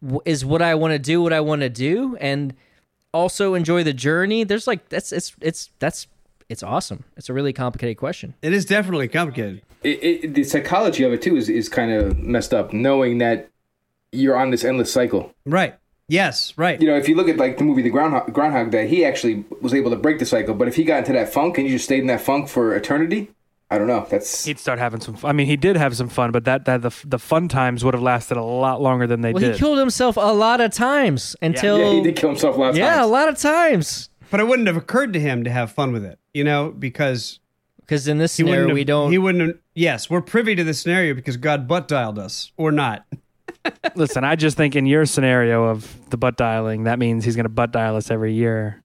w- 0.00 0.20
is 0.24 0.44
what 0.44 0.62
I 0.62 0.74
want 0.74 0.92
to 0.92 0.98
do 0.98 1.22
what 1.22 1.32
I 1.32 1.40
want 1.40 1.62
to 1.62 1.70
do 1.70 2.16
and 2.20 2.54
also 3.12 3.54
enjoy 3.54 3.84
the 3.84 3.92
journey? 3.92 4.44
There's 4.44 4.66
like 4.66 4.88
that's 4.88 5.12
it's 5.12 5.34
it's 5.40 5.70
that's 5.78 6.06
it's 6.48 6.62
awesome. 6.62 7.04
It's 7.16 7.28
a 7.28 7.32
really 7.32 7.52
complicated 7.52 7.96
question. 7.96 8.34
It 8.42 8.52
is 8.52 8.64
definitely 8.64 9.08
complicated. 9.08 9.62
It, 9.82 10.04
it, 10.04 10.34
the 10.34 10.44
psychology 10.44 11.02
of 11.04 11.12
it 11.12 11.22
too 11.22 11.36
is 11.36 11.48
is 11.48 11.68
kind 11.68 11.92
of 11.92 12.18
messed 12.18 12.54
up, 12.54 12.72
knowing 12.72 13.18
that 13.18 13.48
you're 14.12 14.36
on 14.36 14.50
this 14.50 14.64
endless 14.64 14.92
cycle. 14.92 15.34
Right. 15.46 15.74
Yes, 16.08 16.52
right. 16.58 16.80
You 16.80 16.88
know, 16.88 16.96
if 16.96 17.08
you 17.08 17.14
look 17.14 17.28
at 17.28 17.38
like 17.38 17.56
the 17.56 17.64
movie 17.64 17.80
The 17.80 17.88
Groundhog, 17.88 18.32
Groundhog 18.34 18.70
Day, 18.70 18.86
he 18.86 19.04
actually 19.04 19.44
was 19.62 19.72
able 19.72 19.90
to 19.90 19.96
break 19.96 20.18
the 20.18 20.26
cycle. 20.26 20.54
But 20.54 20.68
if 20.68 20.76
he 20.76 20.84
got 20.84 20.98
into 20.98 21.12
that 21.14 21.32
funk 21.32 21.56
and 21.56 21.66
you 21.66 21.74
just 21.74 21.86
stayed 21.86 22.00
in 22.00 22.06
that 22.08 22.20
funk 22.20 22.48
for 22.48 22.74
eternity, 22.76 23.30
I 23.72 23.78
don't 23.78 23.86
know. 23.86 24.06
That's 24.08 24.44
He'd 24.44 24.58
start 24.58 24.78
having 24.78 25.00
some. 25.00 25.14
Fun. 25.14 25.28
I 25.30 25.32
mean, 25.32 25.46
he 25.46 25.56
did 25.56 25.76
have 25.76 25.96
some 25.96 26.08
fun, 26.08 26.30
but 26.30 26.44
that 26.44 26.66
that 26.66 26.82
the 26.82 26.90
the 27.06 27.18
fun 27.18 27.48
times 27.48 27.84
would 27.84 27.94
have 27.94 28.02
lasted 28.02 28.36
a 28.36 28.42
lot 28.42 28.82
longer 28.82 29.06
than 29.06 29.22
they 29.22 29.32
Well, 29.32 29.40
did. 29.40 29.54
he 29.54 29.58
killed 29.58 29.78
himself 29.78 30.16
a 30.16 30.20
lot 30.32 30.60
of 30.60 30.72
times 30.72 31.34
until 31.40 31.78
yeah, 31.78 31.90
he 31.92 32.02
did 32.02 32.16
kill 32.16 32.28
himself 32.28 32.56
a 32.56 32.60
lot 32.60 32.70
of 32.70 32.76
Yeah, 32.76 33.02
a 33.02 33.06
lot 33.06 33.28
of 33.28 33.38
times. 33.38 34.10
But 34.30 34.40
it 34.40 34.46
wouldn't 34.46 34.66
have 34.68 34.76
occurred 34.76 35.12
to 35.14 35.20
him 35.20 35.44
to 35.44 35.50
have 35.50 35.72
fun 35.72 35.92
with 35.92 36.04
it, 36.04 36.18
you 36.34 36.44
know, 36.44 36.70
because 36.70 37.40
Because 37.80 38.08
in 38.08 38.18
this 38.18 38.36
he 38.36 38.42
wouldn't 38.42 38.56
scenario, 38.56 38.68
have, 38.68 38.74
we 38.74 38.84
don't. 38.84 39.10
He 39.12 39.18
wouldn't. 39.18 39.46
Have, 39.48 39.58
yes, 39.74 40.10
we're 40.10 40.20
privy 40.22 40.54
to 40.54 40.64
the 40.64 40.74
scenario 40.74 41.14
because 41.14 41.36
God 41.38 41.66
butt 41.66 41.88
dialed 41.88 42.18
us, 42.18 42.52
or 42.58 42.72
not. 42.72 43.06
Listen, 43.94 44.24
I 44.24 44.36
just 44.36 44.56
think 44.56 44.74
in 44.76 44.86
your 44.86 45.06
scenario 45.06 45.64
of 45.64 46.10
the 46.10 46.16
butt 46.16 46.36
dialing, 46.36 46.84
that 46.84 46.98
means 46.98 47.24
he's 47.24 47.36
going 47.36 47.44
to 47.44 47.48
butt 47.50 47.72
dial 47.72 47.96
us 47.96 48.10
every 48.10 48.32
year. 48.34 48.81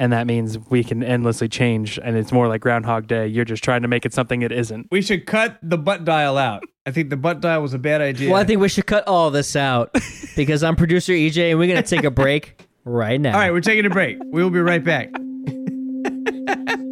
And 0.00 0.14
that 0.14 0.26
means 0.26 0.58
we 0.70 0.82
can 0.82 1.02
endlessly 1.04 1.46
change. 1.46 1.98
And 2.02 2.16
it's 2.16 2.32
more 2.32 2.48
like 2.48 2.62
Groundhog 2.62 3.06
Day. 3.06 3.26
You're 3.26 3.44
just 3.44 3.62
trying 3.62 3.82
to 3.82 3.88
make 3.88 4.06
it 4.06 4.14
something 4.14 4.40
it 4.40 4.50
isn't. 4.50 4.88
We 4.90 5.02
should 5.02 5.26
cut 5.26 5.58
the 5.62 5.76
butt 5.76 6.06
dial 6.06 6.38
out. 6.38 6.62
I 6.86 6.90
think 6.90 7.10
the 7.10 7.18
butt 7.18 7.42
dial 7.42 7.60
was 7.60 7.74
a 7.74 7.78
bad 7.78 8.00
idea. 8.00 8.30
well, 8.30 8.40
I 8.40 8.44
think 8.44 8.62
we 8.62 8.70
should 8.70 8.86
cut 8.86 9.06
all 9.06 9.30
this 9.30 9.54
out 9.54 9.94
because 10.36 10.62
I'm 10.62 10.74
producer 10.74 11.12
EJ, 11.12 11.50
and 11.50 11.58
we're 11.58 11.68
gonna 11.68 11.82
take 11.82 12.04
a 12.04 12.10
break 12.10 12.66
right 12.86 13.20
now. 13.20 13.34
All 13.34 13.38
right, 13.38 13.52
we're 13.52 13.60
taking 13.60 13.84
a 13.84 13.90
break. 13.90 14.16
We 14.24 14.42
will 14.42 14.48
be 14.48 14.60
right 14.60 14.82
back. 14.82 15.10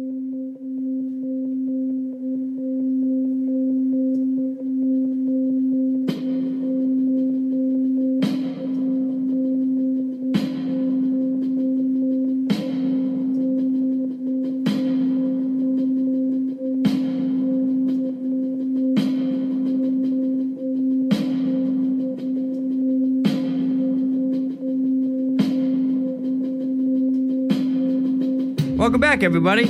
Welcome 28.89 29.01
back, 29.01 29.21
everybody. 29.21 29.65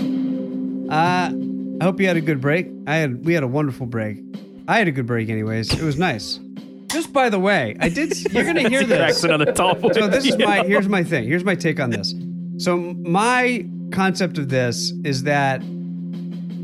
Uh, 0.90 1.34
I 1.82 1.84
hope 1.84 2.00
you 2.00 2.08
had 2.08 2.16
a 2.16 2.22
good 2.22 2.40
break. 2.40 2.70
I 2.88 2.96
had 2.96 3.26
we 3.26 3.34
had 3.34 3.44
a 3.44 3.48
wonderful 3.48 3.86
break. 3.86 4.18
I 4.66 4.78
had 4.78 4.88
a 4.88 4.94
good 4.94 5.08
break, 5.08 5.28
anyways. 5.28 5.74
It 5.74 5.82
was 5.82 6.00
nice. 6.00 6.40
Just 6.88 7.12
by 7.12 7.28
the 7.28 7.38
way, 7.38 7.76
I 7.82 7.90
did. 7.90 8.18
You're 8.32 8.46
gonna 8.46 8.70
hear 8.70 8.86
Cracks 8.88 9.16
this. 9.16 9.24
another 9.26 9.52
tall 9.52 9.76
boy. 9.76 9.92
So 9.92 10.08
this 10.08 10.26
is 10.26 10.38
my 10.38 10.64
here's 10.66 10.88
my 10.88 11.04
thing. 11.04 11.26
Here's 11.26 11.44
my 11.44 11.54
take 11.54 11.82
on 11.82 11.90
this. 11.90 12.16
So 12.60 12.78
my 12.78 13.68
concept 13.92 14.38
of 14.38 14.48
this 14.48 14.94
is 15.04 15.24
that 15.24 15.62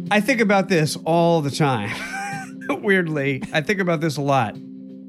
I 0.10 0.22
think 0.22 0.40
about 0.40 0.70
this 0.70 0.96
all 1.04 1.42
the 1.42 1.52
time. 1.52 1.94
Weirdly, 2.70 3.44
I 3.52 3.60
think 3.60 3.82
about 3.82 4.00
this 4.00 4.16
a 4.16 4.22
lot. 4.22 4.56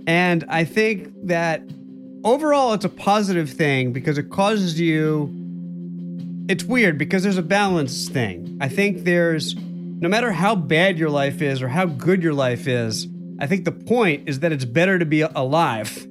And 0.09 0.45
I 0.49 0.65
think 0.65 1.13
that 1.29 1.63
overall 2.25 2.73
it's 2.73 2.85
a 2.85 2.89
positive 2.89 3.49
thing 3.49 3.93
because 3.93 4.19
it 4.19 4.31
causes 4.31 4.81
you 4.81 5.36
it's 6.49 6.65
weird 6.65 6.99
because 6.99 7.23
there's 7.23 7.39
a 7.39 7.43
balance 7.43 8.09
thing. 8.09 8.59
I 8.61 8.69
think 8.69 9.05
there's 9.05 9.55
no 9.57 10.09
matter 10.09 10.33
how 10.33 10.55
bad 10.55 10.99
your 10.99 11.11
life 11.11 11.43
is 11.43 11.63
or 11.63 11.69
how 11.69 11.87
good 11.87 12.23
your 12.23 12.35
life 12.35 12.67
is, 12.67 13.09
I 13.39 13.47
think 13.47 13.65
the 13.65 13.73
point 13.73 14.29
is 14.29 14.41
that 14.41 14.53
it's 14.53 14.65
better 14.65 14.99
to 14.99 15.07
be 15.07 15.23
alive. 15.23 16.07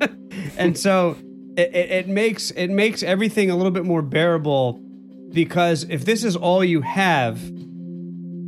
and 0.58 0.78
so 0.78 1.16
it, 1.56 1.74
it, 1.74 1.90
it 1.90 2.08
makes 2.08 2.50
it 2.52 2.68
makes 2.68 3.02
everything 3.02 3.50
a 3.50 3.56
little 3.56 3.72
bit 3.72 3.84
more 3.84 4.02
bearable 4.02 4.80
because 5.32 5.84
if 5.84 6.04
this 6.04 6.24
is 6.24 6.36
all 6.36 6.64
you 6.64 6.80
have, 6.80 7.40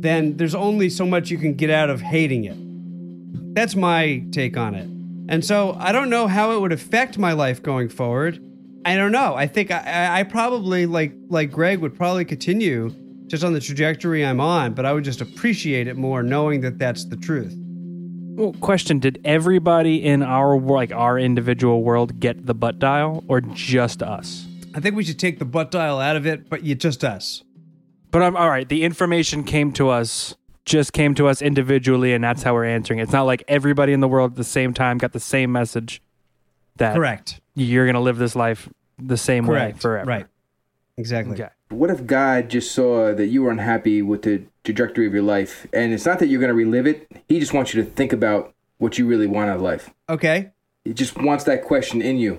then 0.01 0.37
there's 0.37 0.55
only 0.55 0.89
so 0.89 1.05
much 1.05 1.31
you 1.31 1.37
can 1.37 1.53
get 1.53 1.69
out 1.69 1.89
of 1.89 2.01
hating 2.01 2.43
it. 2.43 3.55
That's 3.55 3.75
my 3.75 4.25
take 4.31 4.57
on 4.57 4.75
it. 4.75 4.87
And 5.29 5.45
so 5.45 5.77
I 5.79 5.91
don't 5.91 6.09
know 6.09 6.27
how 6.27 6.51
it 6.51 6.59
would 6.59 6.73
affect 6.73 7.17
my 7.17 7.33
life 7.33 7.63
going 7.63 7.87
forward. 7.89 8.43
I 8.85 8.95
don't 8.95 9.11
know. 9.11 9.35
I 9.35 9.47
think 9.47 9.71
I, 9.71 10.19
I 10.19 10.23
probably 10.23 10.85
like 10.85 11.13
like 11.29 11.51
Greg 11.51 11.79
would 11.79 11.95
probably 11.95 12.25
continue 12.25 12.93
just 13.27 13.43
on 13.43 13.53
the 13.53 13.59
trajectory 13.59 14.25
I'm 14.25 14.39
on, 14.39 14.73
but 14.73 14.85
I 14.85 14.93
would 14.93 15.03
just 15.03 15.21
appreciate 15.21 15.87
it 15.87 15.95
more 15.95 16.21
knowing 16.21 16.61
that 16.61 16.77
that's 16.77 17.05
the 17.05 17.15
truth. 17.15 17.55
Well, 18.35 18.53
question: 18.53 18.99
Did 18.99 19.21
everybody 19.23 20.03
in 20.03 20.23
our 20.23 20.59
like 20.59 20.91
our 20.91 21.17
individual 21.17 21.83
world 21.83 22.19
get 22.19 22.45
the 22.45 22.53
butt 22.53 22.79
dial, 22.79 23.23
or 23.27 23.41
just 23.41 24.03
us? 24.03 24.45
I 24.75 24.79
think 24.79 24.95
we 24.95 25.03
should 25.03 25.19
take 25.19 25.39
the 25.39 25.45
butt 25.45 25.71
dial 25.71 25.99
out 25.99 26.15
of 26.15 26.25
it, 26.25 26.49
but 26.49 26.63
you 26.63 26.75
just 26.75 27.03
us. 27.03 27.43
But 28.11 28.21
I'm 28.21 28.35
all 28.35 28.49
right. 28.49 28.67
The 28.67 28.83
information 28.83 29.43
came 29.43 29.71
to 29.73 29.89
us 29.89 30.35
just 30.65 30.93
came 30.93 31.13
to 31.15 31.27
us 31.27 31.41
individually, 31.41 32.13
and 32.13 32.23
that's 32.23 32.43
how 32.43 32.53
we're 32.53 32.65
answering 32.65 32.99
it. 32.99 33.03
It's 33.03 33.11
not 33.11 33.23
like 33.23 33.43
everybody 33.47 33.93
in 33.93 33.99
the 33.99 34.07
world 34.07 34.31
at 34.31 34.37
the 34.37 34.43
same 34.43 34.73
time 34.73 34.97
got 34.97 35.11
the 35.11 35.19
same 35.19 35.51
message 35.51 36.01
that 36.77 36.95
Correct. 36.95 37.41
You're 37.55 37.85
going 37.85 37.95
to 37.95 38.01
live 38.01 38.17
this 38.17 38.35
life 38.35 38.69
the 38.99 39.17
same 39.17 39.47
way 39.47 39.73
forever. 39.77 40.07
Right. 40.07 40.25
Exactly. 40.97 41.33
Okay. 41.33 41.49
What 41.69 41.89
if 41.89 42.05
God 42.05 42.49
just 42.49 42.71
saw 42.71 43.13
that 43.13 43.27
you 43.27 43.41
were 43.41 43.51
unhappy 43.51 44.01
with 44.01 44.21
the 44.23 44.43
trajectory 44.63 45.07
of 45.07 45.13
your 45.13 45.23
life, 45.23 45.67
and 45.73 45.91
it's 45.91 46.05
not 46.05 46.19
that 46.19 46.27
you're 46.27 46.39
going 46.39 46.49
to 46.49 46.55
relive 46.55 46.85
it. 46.85 47.11
He 47.27 47.39
just 47.39 47.53
wants 47.53 47.73
you 47.73 47.83
to 47.83 47.89
think 47.89 48.13
about 48.13 48.53
what 48.77 48.97
you 48.97 49.07
really 49.07 49.27
want 49.27 49.49
out 49.49 49.55
of 49.57 49.61
life. 49.61 49.91
Okay. 50.09 50.51
He 50.85 50.93
just 50.93 51.17
wants 51.17 51.45
that 51.45 51.63
question 51.63 52.01
in 52.01 52.17
you. 52.17 52.37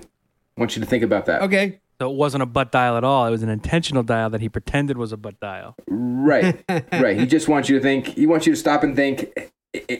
Wants 0.57 0.75
you 0.75 0.81
to 0.81 0.87
think 0.87 1.03
about 1.03 1.25
that. 1.25 1.41
Okay. 1.41 1.79
So 1.99 2.11
it 2.11 2.15
wasn't 2.15 2.43
a 2.43 2.45
butt 2.45 2.71
dial 2.71 2.97
at 2.97 3.03
all. 3.03 3.25
It 3.25 3.31
was 3.31 3.43
an 3.43 3.49
intentional 3.49 4.03
dial 4.03 4.29
that 4.29 4.41
he 4.41 4.49
pretended 4.49 4.97
was 4.97 5.11
a 5.11 5.17
butt 5.17 5.39
dial. 5.39 5.75
Right, 5.87 6.63
right. 6.91 7.17
He 7.17 7.25
just 7.25 7.47
wants 7.47 7.69
you 7.69 7.77
to 7.77 7.81
think. 7.81 8.07
He 8.07 8.27
wants 8.27 8.45
you 8.45 8.53
to 8.53 8.59
stop 8.59 8.83
and 8.83 8.95
think. 8.95 9.33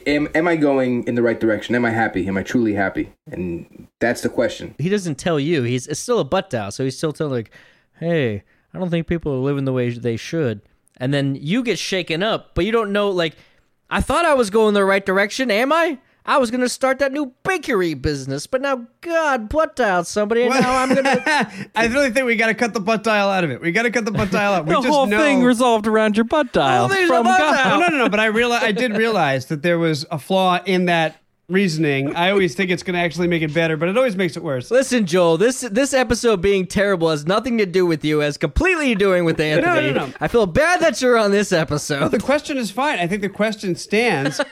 Am, 0.06 0.28
am 0.34 0.48
I 0.48 0.56
going 0.56 1.04
in 1.04 1.14
the 1.14 1.22
right 1.22 1.38
direction? 1.38 1.74
Am 1.74 1.84
I 1.84 1.90
happy? 1.90 2.26
Am 2.28 2.36
I 2.36 2.42
truly 2.42 2.74
happy? 2.74 3.12
And 3.30 3.88
that's 4.00 4.20
the 4.20 4.28
question. 4.28 4.74
He 4.78 4.88
doesn't 4.88 5.16
tell 5.16 5.40
you. 5.40 5.62
He's 5.62 5.86
it's 5.86 6.00
still 6.00 6.18
a 6.18 6.24
butt 6.24 6.50
dial, 6.50 6.70
so 6.70 6.84
he's 6.84 6.96
still 6.96 7.12
telling 7.12 7.32
like, 7.32 7.50
"Hey, 7.98 8.42
I 8.72 8.78
don't 8.78 8.90
think 8.90 9.06
people 9.06 9.32
are 9.32 9.38
living 9.38 9.64
the 9.64 9.72
way 9.72 9.90
they 9.90 10.16
should." 10.16 10.62
And 10.98 11.12
then 11.12 11.34
you 11.34 11.62
get 11.62 11.78
shaken 11.78 12.22
up, 12.22 12.54
but 12.54 12.64
you 12.64 12.72
don't 12.72 12.92
know. 12.92 13.10
Like, 13.10 13.36
I 13.90 14.00
thought 14.00 14.24
I 14.24 14.34
was 14.34 14.50
going 14.50 14.74
the 14.74 14.84
right 14.84 15.04
direction. 15.04 15.50
Am 15.50 15.72
I? 15.72 15.98
I 16.26 16.38
was 16.38 16.50
gonna 16.50 16.68
start 16.68 16.98
that 16.98 17.12
new 17.12 17.32
bakery 17.44 17.94
business, 17.94 18.46
but 18.46 18.60
now 18.60 18.86
God 19.00 19.48
butt 19.48 19.76
dialed 19.76 20.06
somebody, 20.06 20.42
and 20.42 20.50
now 20.50 20.76
I'm 20.76 20.94
gonna. 20.94 21.22
I 21.74 21.86
really 21.86 22.10
think 22.10 22.26
we 22.26 22.34
got 22.36 22.48
to 22.48 22.54
cut 22.54 22.74
the 22.74 22.80
butt 22.80 23.04
dial 23.04 23.28
out 23.28 23.44
of 23.44 23.50
it. 23.50 23.60
We 23.60 23.70
got 23.72 23.82
to 23.84 23.90
cut 23.90 24.04
the 24.04 24.10
butt 24.10 24.30
dial 24.30 24.54
out. 24.54 24.66
We 24.66 24.74
the 24.74 24.80
just 24.80 24.88
whole 24.88 25.06
know. 25.06 25.18
thing 25.18 25.42
resolved 25.44 25.86
around 25.86 26.16
your 26.16 26.24
butt 26.24 26.52
dial 26.52 26.88
thing's 26.88 27.10
a 27.10 27.14
from 27.14 27.24
butt 27.24 27.38
God. 27.38 27.52
dial. 27.52 27.76
Oh, 27.76 27.78
no, 27.80 27.88
no, 27.88 27.98
no. 28.04 28.08
But 28.08 28.20
I 28.20 28.26
realize 28.26 28.62
I 28.62 28.72
did 28.72 28.92
realize 28.96 29.46
that 29.46 29.62
there 29.62 29.78
was 29.78 30.04
a 30.10 30.18
flaw 30.18 30.60
in 30.64 30.86
that 30.86 31.20
reasoning. 31.48 32.14
I 32.16 32.30
always 32.30 32.54
think 32.54 32.70
it's 32.70 32.82
going 32.82 32.94
to 32.94 33.00
actually 33.00 33.28
make 33.28 33.42
it 33.42 33.54
better, 33.54 33.76
but 33.76 33.88
it 33.88 33.96
always 33.96 34.16
makes 34.16 34.36
it 34.36 34.42
worse. 34.42 34.70
Listen, 34.70 35.06
Joel, 35.06 35.36
this 35.36 35.60
this 35.60 35.94
episode 35.94 36.40
being 36.42 36.66
terrible 36.66 37.10
has 37.10 37.26
nothing 37.26 37.58
to 37.58 37.66
do 37.66 37.86
with 37.86 38.04
you, 38.04 38.18
has 38.20 38.36
completely 38.36 38.94
doing 38.94 39.24
with 39.24 39.38
Anthony. 39.40 39.92
no, 39.92 40.06
no. 40.06 40.12
I 40.20 40.28
feel 40.28 40.46
bad 40.46 40.80
that 40.80 41.00
you're 41.00 41.16
on 41.16 41.30
this 41.30 41.52
episode. 41.52 42.10
The 42.10 42.18
question 42.18 42.56
is 42.56 42.70
fine. 42.70 42.98
I 42.98 43.06
think 43.06 43.22
the 43.22 43.28
question 43.28 43.76
stands. 43.76 44.40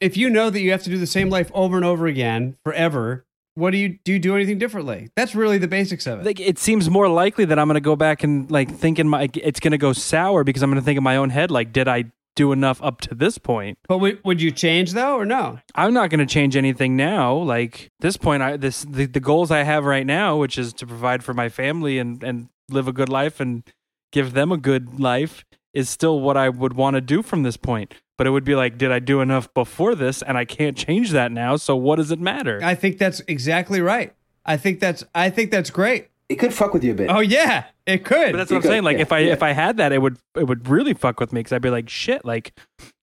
if 0.00 0.16
you 0.16 0.30
know 0.30 0.50
that 0.50 0.60
you 0.60 0.70
have 0.70 0.82
to 0.84 0.90
do 0.90 0.98
the 0.98 1.06
same 1.06 1.30
life 1.30 1.50
over 1.54 1.76
and 1.76 1.84
over 1.84 2.06
again 2.06 2.56
forever, 2.64 3.24
what 3.54 3.70
do 3.70 3.78
you 3.78 3.98
do? 4.04 4.12
You 4.12 4.18
do 4.18 4.36
anything 4.36 4.58
differently? 4.58 5.10
That's 5.16 5.34
really 5.34 5.58
the 5.58 5.68
basics 5.68 6.06
of 6.06 6.20
it. 6.20 6.26
Like 6.26 6.40
it 6.40 6.58
seems 6.58 6.88
more 6.88 7.08
likely 7.08 7.44
that 7.46 7.58
I'm 7.58 7.66
going 7.66 7.74
to 7.74 7.80
go 7.80 7.96
back 7.96 8.22
and 8.22 8.50
like 8.50 8.70
think 8.70 8.98
in 8.98 9.08
my 9.08 9.28
it's 9.34 9.60
going 9.60 9.72
to 9.72 9.78
go 9.78 9.92
sour 9.92 10.44
because 10.44 10.62
I'm 10.62 10.70
going 10.70 10.80
to 10.80 10.84
think 10.84 10.96
in 10.96 11.04
my 11.04 11.16
own 11.16 11.30
head 11.30 11.50
like 11.50 11.72
did 11.72 11.88
I 11.88 12.04
do 12.36 12.52
enough 12.52 12.82
up 12.82 13.00
to 13.02 13.14
this 13.14 13.38
point? 13.38 13.78
But 13.88 13.98
would, 13.98 14.24
would 14.24 14.40
you 14.40 14.50
change 14.50 14.92
though, 14.92 15.16
or 15.16 15.26
no? 15.26 15.58
I'm 15.74 15.92
not 15.92 16.10
going 16.10 16.20
to 16.20 16.32
change 16.32 16.56
anything 16.56 16.96
now. 16.96 17.34
Like 17.34 17.90
this 18.00 18.16
point, 18.16 18.42
I 18.42 18.56
this 18.56 18.84
the, 18.84 19.06
the 19.06 19.20
goals 19.20 19.50
I 19.50 19.62
have 19.64 19.84
right 19.84 20.06
now, 20.06 20.36
which 20.36 20.56
is 20.56 20.72
to 20.74 20.86
provide 20.86 21.22
for 21.22 21.34
my 21.34 21.48
family 21.48 21.98
and 21.98 22.22
and 22.22 22.48
live 22.68 22.88
a 22.88 22.92
good 22.92 23.08
life 23.08 23.40
and 23.40 23.62
give 24.12 24.32
them 24.32 24.52
a 24.52 24.56
good 24.56 25.00
life, 25.00 25.44
is 25.74 25.90
still 25.90 26.20
what 26.20 26.36
I 26.36 26.48
would 26.48 26.74
want 26.74 26.94
to 26.94 27.00
do 27.00 27.22
from 27.22 27.42
this 27.42 27.56
point. 27.56 27.94
But 28.20 28.26
it 28.26 28.32
would 28.32 28.44
be 28.44 28.54
like, 28.54 28.76
did 28.76 28.92
I 28.92 28.98
do 28.98 29.22
enough 29.22 29.48
before 29.54 29.94
this? 29.94 30.20
And 30.20 30.36
I 30.36 30.44
can't 30.44 30.76
change 30.76 31.12
that 31.12 31.32
now. 31.32 31.56
So 31.56 31.74
what 31.74 31.96
does 31.96 32.10
it 32.10 32.20
matter? 32.20 32.60
I 32.62 32.74
think 32.74 32.98
that's 32.98 33.20
exactly 33.20 33.80
right. 33.80 34.12
I 34.44 34.58
think 34.58 34.78
that's 34.78 35.02
I 35.14 35.30
think 35.30 35.50
that's 35.50 35.70
great. 35.70 36.08
It 36.28 36.34
could 36.34 36.52
fuck 36.52 36.74
with 36.74 36.84
you 36.84 36.92
a 36.92 36.94
bit. 36.94 37.08
Oh 37.08 37.20
yeah, 37.20 37.64
it 37.86 38.04
could. 38.04 38.32
But 38.32 38.36
that's 38.36 38.50
what 38.50 38.58
I'm 38.58 38.64
You 38.64 38.68
saying. 38.68 38.82
Like 38.82 38.98
yeah, 38.98 39.02
if 39.04 39.12
I 39.12 39.18
yeah. 39.20 39.32
if 39.32 39.42
I 39.42 39.52
had 39.52 39.78
that, 39.78 39.92
it 39.92 40.02
would 40.02 40.18
it 40.36 40.44
would 40.44 40.68
really 40.68 40.92
fuck 40.92 41.18
with 41.18 41.32
me 41.32 41.40
because 41.40 41.54
I'd 41.54 41.62
be 41.62 41.70
like, 41.70 41.88
shit. 41.88 42.26
Like, 42.26 42.52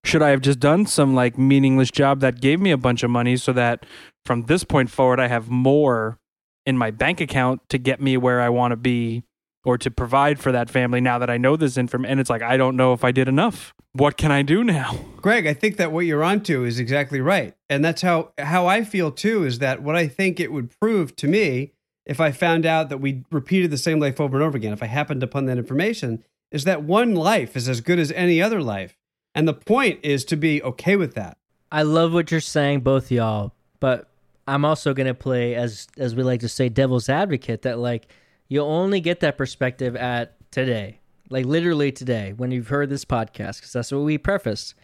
should 0.03 0.21
I 0.21 0.29
have 0.29 0.41
just 0.41 0.59
done 0.59 0.85
some 0.85 1.15
like 1.15 1.35
meaningless 1.35 1.89
job 1.89 2.19
that 2.19 2.39
gave 2.39 2.59
me 2.59 2.69
a 2.69 2.77
bunch 2.77 3.01
of 3.01 3.09
money 3.09 3.37
so 3.37 3.51
that 3.53 3.87
from 4.23 4.43
this 4.43 4.63
point 4.63 4.91
forward 4.91 5.19
I 5.19 5.29
have 5.29 5.49
more 5.49 6.19
in 6.67 6.77
my 6.77 6.91
bank 6.91 7.21
account 7.21 7.67
to 7.69 7.79
get 7.79 7.99
me 7.99 8.17
where 8.17 8.39
I 8.39 8.49
want 8.49 8.71
to 8.71 8.77
be 8.77 9.23
or 9.67 9.77
to 9.77 9.91
provide 9.91 10.39
for 10.39 10.53
that 10.53 10.69
family 10.69 11.01
now 11.01 11.19
that 11.19 11.29
I 11.29 11.37
know 11.37 11.57
this 11.57 11.77
information. 11.77 12.09
And 12.09 12.21
it's 12.21 12.29
like 12.29 12.41
I 12.41 12.55
don't 12.55 12.77
know 12.77 12.93
if 12.93 13.03
I 13.03 13.11
did 13.11 13.27
enough. 13.27 13.73
What 13.91 14.15
can 14.15 14.31
I 14.31 14.41
do 14.41 14.63
now? 14.63 14.97
Greg, 15.17 15.45
I 15.45 15.53
think 15.53 15.75
that 15.75 15.91
what 15.91 16.05
you're 16.05 16.23
onto 16.23 16.63
is 16.63 16.79
exactly 16.79 17.19
right. 17.19 17.53
And 17.69 17.83
that's 17.83 18.01
how 18.01 18.31
how 18.37 18.65
I 18.65 18.85
feel 18.85 19.11
too 19.11 19.43
is 19.43 19.59
that 19.59 19.83
what 19.83 19.97
I 19.97 20.07
think 20.07 20.39
it 20.39 20.53
would 20.53 20.71
prove 20.79 21.17
to 21.17 21.27
me 21.27 21.73
if 22.05 22.21
I 22.21 22.31
found 22.31 22.65
out 22.65 22.87
that 22.87 22.99
we 22.99 23.25
repeated 23.29 23.69
the 23.69 23.77
same 23.77 23.99
life 23.99 24.21
over 24.21 24.37
and 24.37 24.45
over 24.45 24.55
again, 24.55 24.71
if 24.71 24.81
I 24.81 24.85
happened 24.85 25.21
upon 25.21 25.47
that 25.47 25.57
information, 25.57 26.23
is 26.49 26.63
that 26.63 26.83
one 26.83 27.13
life 27.13 27.57
is 27.57 27.67
as 27.67 27.81
good 27.81 27.99
as 27.99 28.13
any 28.13 28.41
other 28.41 28.61
life. 28.61 28.95
And 29.35 29.45
the 29.45 29.53
point 29.53 29.99
is 30.01 30.23
to 30.25 30.37
be 30.37 30.63
okay 30.63 30.95
with 30.95 31.13
that. 31.15 31.37
I 31.73 31.81
love 31.81 32.13
what 32.13 32.31
you're 32.31 32.39
saying, 32.39 32.79
both 32.79 33.11
y'all, 33.11 33.51
but 33.81 34.07
I'm 34.47 34.63
also 34.63 34.93
gonna 34.93 35.13
play 35.13 35.55
as 35.55 35.87
as 35.97 36.15
we 36.15 36.23
like 36.23 36.39
to 36.39 36.47
say, 36.47 36.69
devil's 36.69 37.09
advocate. 37.09 37.63
That 37.63 37.79
like 37.79 38.07
you'll 38.47 38.67
only 38.69 38.99
get 39.01 39.19
that 39.21 39.37
perspective 39.37 39.95
at 39.95 40.35
today, 40.51 40.99
like 41.29 41.45
literally 41.45 41.91
today, 41.91 42.33
when 42.33 42.51
you've 42.51 42.67
heard 42.69 42.89
this 42.89 43.05
podcast, 43.05 43.57
because 43.57 43.73
that's 43.73 43.91
what 43.91 44.01
we 44.01 44.17
prefaced. 44.17 44.75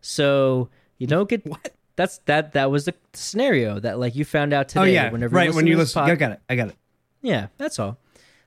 So 0.00 0.68
you 0.98 1.06
don't 1.06 1.28
get 1.28 1.46
what 1.46 1.74
that's 1.96 2.18
that 2.26 2.52
that 2.52 2.70
was 2.70 2.86
the 2.86 2.94
scenario 3.12 3.78
that 3.80 3.98
like 3.98 4.14
you 4.14 4.24
found 4.24 4.52
out 4.52 4.68
today. 4.68 4.80
oh 4.80 4.84
yeah, 4.84 5.10
whenever 5.10 5.36
right. 5.36 5.52
When 5.52 5.66
you 5.66 5.76
listen, 5.76 6.00
pod- 6.00 6.10
I 6.10 6.14
got 6.14 6.32
it. 6.32 6.40
I 6.48 6.56
got 6.56 6.68
it. 6.68 6.76
Yeah, 7.22 7.48
that's 7.58 7.78
all. 7.78 7.98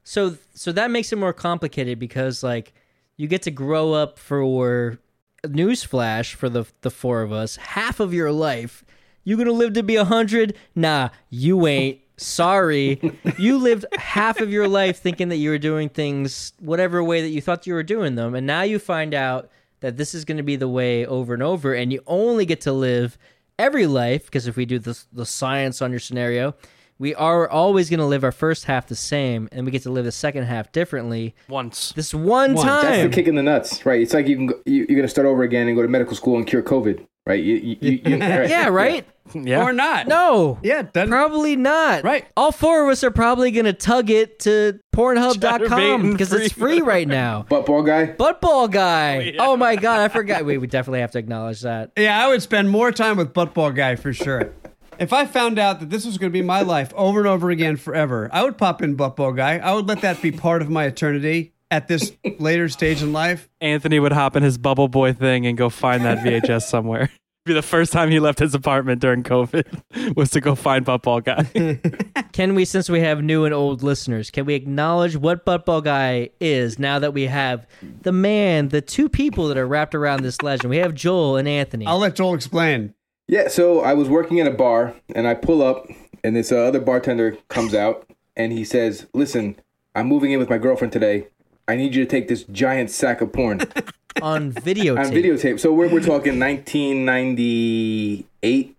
So 0.04 0.38
so 0.54 0.72
that 0.72 0.92
makes 0.92 1.12
it 1.14 1.18
more 1.18 1.34
complicated 1.34 2.00
because 2.00 2.44
like 2.44 2.74
you 3.16 3.28
get 3.28 3.44
to 3.44 3.52
grow 3.52 3.94
up 3.94 4.18
for 4.18 4.98
newsflash 5.46 6.34
for 6.34 6.50
the 6.50 6.66
the 6.82 6.90
four 6.90 7.22
of 7.22 7.32
us, 7.32 7.58
half 7.58 8.00
of 8.00 8.14
your 8.14 8.32
life. 8.32 8.84
You 9.24 9.38
gonna 9.38 9.52
live 9.52 9.74
to 9.74 9.84
be 9.84 9.96
a 9.96 10.06
hundred? 10.06 10.56
Nah, 10.76 11.10
you 11.30 11.66
ain't. 11.68 12.00
Sorry. 12.18 13.00
you 13.38 13.58
lived 13.58 13.86
half 13.98 14.40
of 14.40 14.52
your 14.52 14.68
life 14.68 15.00
thinking 15.00 15.30
that 15.30 15.38
you 15.38 15.50
were 15.50 15.58
doing 15.58 15.90
things 15.90 16.54
whatever 16.60 17.04
way 17.04 17.22
that 17.22 17.30
you 17.30 17.42
thought 17.42 17.68
you 17.68 17.74
were 17.74 17.84
doing 17.84 18.16
them, 18.16 18.36
and 18.36 18.46
now 18.46 18.62
you 18.62 18.80
find 18.80 19.14
out 19.14 19.50
that 19.80 19.98
this 19.98 20.14
is 20.14 20.26
gonna 20.26 20.44
be 20.44 20.56
the 20.56 20.68
way 20.68 21.06
over 21.06 21.34
and 21.34 21.44
over, 21.44 21.74
and 21.74 21.92
you 21.92 22.02
only 22.08 22.46
get 22.46 22.62
to 22.62 22.72
live 22.72 23.18
every 23.60 23.88
life 23.88 24.26
because 24.26 24.48
if 24.48 24.56
we 24.56 24.66
do 24.66 24.80
the 24.80 25.00
the 25.12 25.26
science 25.26 25.82
on 25.82 25.92
your 25.92 26.00
scenario, 26.00 26.56
we 27.00 27.14
are 27.16 27.50
always 27.50 27.90
going 27.90 28.00
to 28.00 28.06
live 28.06 28.24
our 28.24 28.32
first 28.32 28.66
half 28.66 28.88
the 28.88 28.96
same, 28.96 29.50
and 29.52 29.66
we 29.66 29.72
get 29.72 29.84
to 29.84 29.90
live 29.90 30.06
the 30.06 30.12
second 30.12 30.44
half 30.44 30.72
differently. 30.72 31.36
Once. 31.50 31.92
This 31.94 32.14
one 32.14 32.56
time, 32.56 32.66
That's 32.66 32.98
the 32.98 33.02
time, 33.04 33.12
kick 33.12 33.28
in 33.28 33.36
the 33.36 33.44
nuts, 33.44 33.86
right? 33.86 34.02
It's 34.02 34.14
like 34.14 34.28
you 34.28 34.36
can 34.38 34.48
go, 34.48 34.56
you, 34.66 34.86
you're 34.88 34.88
going 34.88 35.02
to 35.02 35.08
start 35.08 35.28
over 35.28 35.44
again 35.44 35.68
and 35.68 35.76
go 35.76 35.82
to 35.82 35.88
medical 35.88 36.16
school 36.16 36.38
and 36.38 36.46
cure 36.46 36.62
COVID, 36.62 37.06
right? 37.26 37.42
You, 37.44 37.56
you, 37.56 37.78
you, 37.82 38.02
you- 38.06 38.18
right. 38.20 38.50
yeah, 38.50 38.68
right? 38.70 39.06
Yeah. 39.34 39.64
Or 39.64 39.72
not. 39.72 40.08
No, 40.08 40.60
Yeah, 40.64 40.82
doesn't 40.82 41.10
probably 41.10 41.56
not. 41.56 42.04
Right. 42.04 42.26
All 42.36 42.52
four 42.52 42.84
of 42.84 42.90
us 42.90 43.04
are 43.06 43.10
probably 43.12 43.52
going 43.52 43.66
to 43.66 43.74
tug 43.74 44.10
it 44.10 44.40
to 44.40 44.80
Pornhub.com 44.94 46.12
because 46.12 46.34
it's 46.34 46.54
free. 46.54 46.80
free 46.80 46.82
right 46.82 47.08
now. 47.08 47.44
Butt 47.50 47.66
ball 47.66 47.84
guy. 47.84 48.08
Buttball 48.08 48.70
guy. 48.70 49.16
Oh, 49.16 49.20
yeah. 49.22 49.32
Oh 49.40 49.58
my 49.58 49.76
god, 49.76 50.02
I 50.02 50.08
forgot. 50.10 50.46
Wait, 50.46 50.58
we 50.58 50.68
definitely 50.68 51.00
have 51.00 51.12
to 51.12 51.20
acknowledge 51.20 51.62
that. 51.62 51.92
Yeah, 51.98 52.24
I 52.24 52.28
would 52.28 52.42
spend 52.42 52.70
more 52.70 52.92
time 52.92 53.16
with 53.18 53.34
Buttball 53.34 53.74
Guy 53.74 53.96
for 53.96 54.12
sure. 54.14 54.52
If 55.00 55.14
I 55.14 55.26
found 55.26 55.58
out 55.58 55.80
that 55.80 55.90
this 55.90 56.06
was 56.06 56.18
going 56.18 56.32
to 56.32 56.34
be 56.34 56.42
my 56.42 56.62
life 56.62 56.94
over 56.96 57.20
and 57.20 57.28
over 57.28 57.50
again 57.50 57.78
forever, 57.78 58.30
I 58.34 58.44
would 58.44 58.58
pop 58.58 58.82
in 58.82 58.98
Buttball 58.98 59.36
Guy. 59.36 59.58
I 59.58 59.74
would 59.74 59.88
let 59.88 60.02
that 60.02 60.22
be 60.22 60.32
part 60.32 60.62
of 60.62 60.70
my 60.70 60.84
eternity 60.86 61.53
at 61.74 61.88
this 61.88 62.14
later 62.38 62.70
stage 62.70 63.02
in 63.02 63.14
life. 63.14 63.50
Anthony 63.60 64.00
would 64.00 64.12
hop 64.12 64.36
in 64.36 64.44
his 64.44 64.60
bubble 64.60 64.88
boy 64.88 65.12
thing 65.12 65.48
and 65.48 65.58
go 65.58 65.70
find 65.70 66.06
that 66.06 66.20
VHS 66.26 66.64
somewhere. 66.64 67.10
Be 67.46 67.54
the 67.54 67.62
first 67.62 67.92
time 67.92 68.10
he 68.10 68.22
left 68.22 68.40
his 68.40 68.56
apartment 68.56 69.02
during 69.02 69.22
COVID 69.22 70.16
was 70.16 70.30
to 70.30 70.40
go 70.40 70.56
find 70.56 70.86
Buttball 70.86 71.22
Guy. 71.26 72.22
Can 72.32 72.56
we, 72.56 72.64
since 72.64 72.90
we 72.90 73.02
have 73.02 73.22
new 73.22 73.44
and 73.44 73.54
old 73.54 73.84
listeners, 73.84 74.32
can 74.32 74.46
we 74.46 74.54
acknowledge 74.54 75.18
what 75.18 75.46
Buttball 75.46 75.84
Guy 75.84 76.30
is 76.40 76.80
now 76.80 77.00
that 77.00 77.14
we 77.14 77.24
have 77.24 77.68
the 78.04 78.14
man, 78.14 78.70
the 78.70 78.80
two 78.80 79.10
people 79.10 79.50
that 79.50 79.58
are 79.58 79.68
wrapped 79.68 79.94
around 79.94 80.24
this 80.24 80.42
legend? 80.42 80.70
We 80.70 80.78
have 80.78 80.94
Joel 80.94 81.36
and 81.36 81.46
Anthony. 81.50 81.86
I'll 81.86 81.98
let 81.98 82.16
Joel 82.16 82.34
explain. 82.34 82.94
Yeah, 83.28 83.50
so 83.50 83.82
I 83.82 83.94
was 83.94 84.08
working 84.08 84.38
in 84.38 84.48
a 84.48 84.52
bar 84.52 84.94
and 85.14 85.28
I 85.28 85.34
pull 85.34 85.62
up 85.62 85.88
and 86.24 86.38
this 86.38 86.50
uh, 86.50 86.60
other 86.60 86.80
bartender 86.80 87.38
comes 87.50 87.74
out 87.74 88.10
and 88.38 88.54
he 88.54 88.64
says, 88.64 89.08
"Listen, 89.14 89.58
I'm 89.96 90.08
moving 90.08 90.32
in 90.32 90.40
with 90.40 90.50
my 90.50 90.58
girlfriend 90.58 90.92
today. 90.92 91.28
I 91.68 91.76
need 91.76 91.96
you 91.96 92.04
to 92.04 92.10
take 92.10 92.28
this 92.28 92.44
giant 92.44 92.92
sack 92.92 93.22
of 93.22 93.32
porn 93.34 93.62
on 94.22 94.52
videotape. 94.54 95.06
on 95.06 95.12
videotape." 95.12 95.60
So 95.60 95.74
we're 95.74 95.90
we're 95.90 96.00
talking 96.02 96.40
1998, 96.40 98.76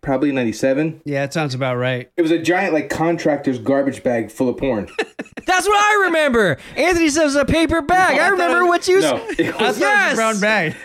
probably 0.00 0.32
97. 0.32 1.00
Yeah, 1.04 1.24
it 1.24 1.32
sounds 1.32 1.54
about 1.54 1.76
right. 1.76 2.10
It 2.16 2.22
was 2.22 2.30
a 2.30 2.38
giant 2.38 2.74
like 2.74 2.88
contractor's 2.90 3.58
garbage 3.58 4.02
bag 4.02 4.30
full 4.30 4.48
of 4.48 4.56
porn. 4.56 4.88
That's 5.46 5.66
what 5.66 5.76
I 5.82 6.02
remember. 6.06 6.58
Anthony 6.76 7.08
says 7.08 7.34
a 7.34 7.44
paper 7.44 7.80
bag. 7.82 8.18
I 8.18 8.28
remember 8.28 8.66
what 8.66 8.86
you 8.88 9.00
No, 9.00 9.18
said. 9.28 9.40
it 9.40 9.54
I 9.54 9.58
was, 9.62 9.68
was 9.68 9.80
Yes! 9.80 10.12
a 10.12 10.16
brown 10.16 10.40
bag. 10.40 10.76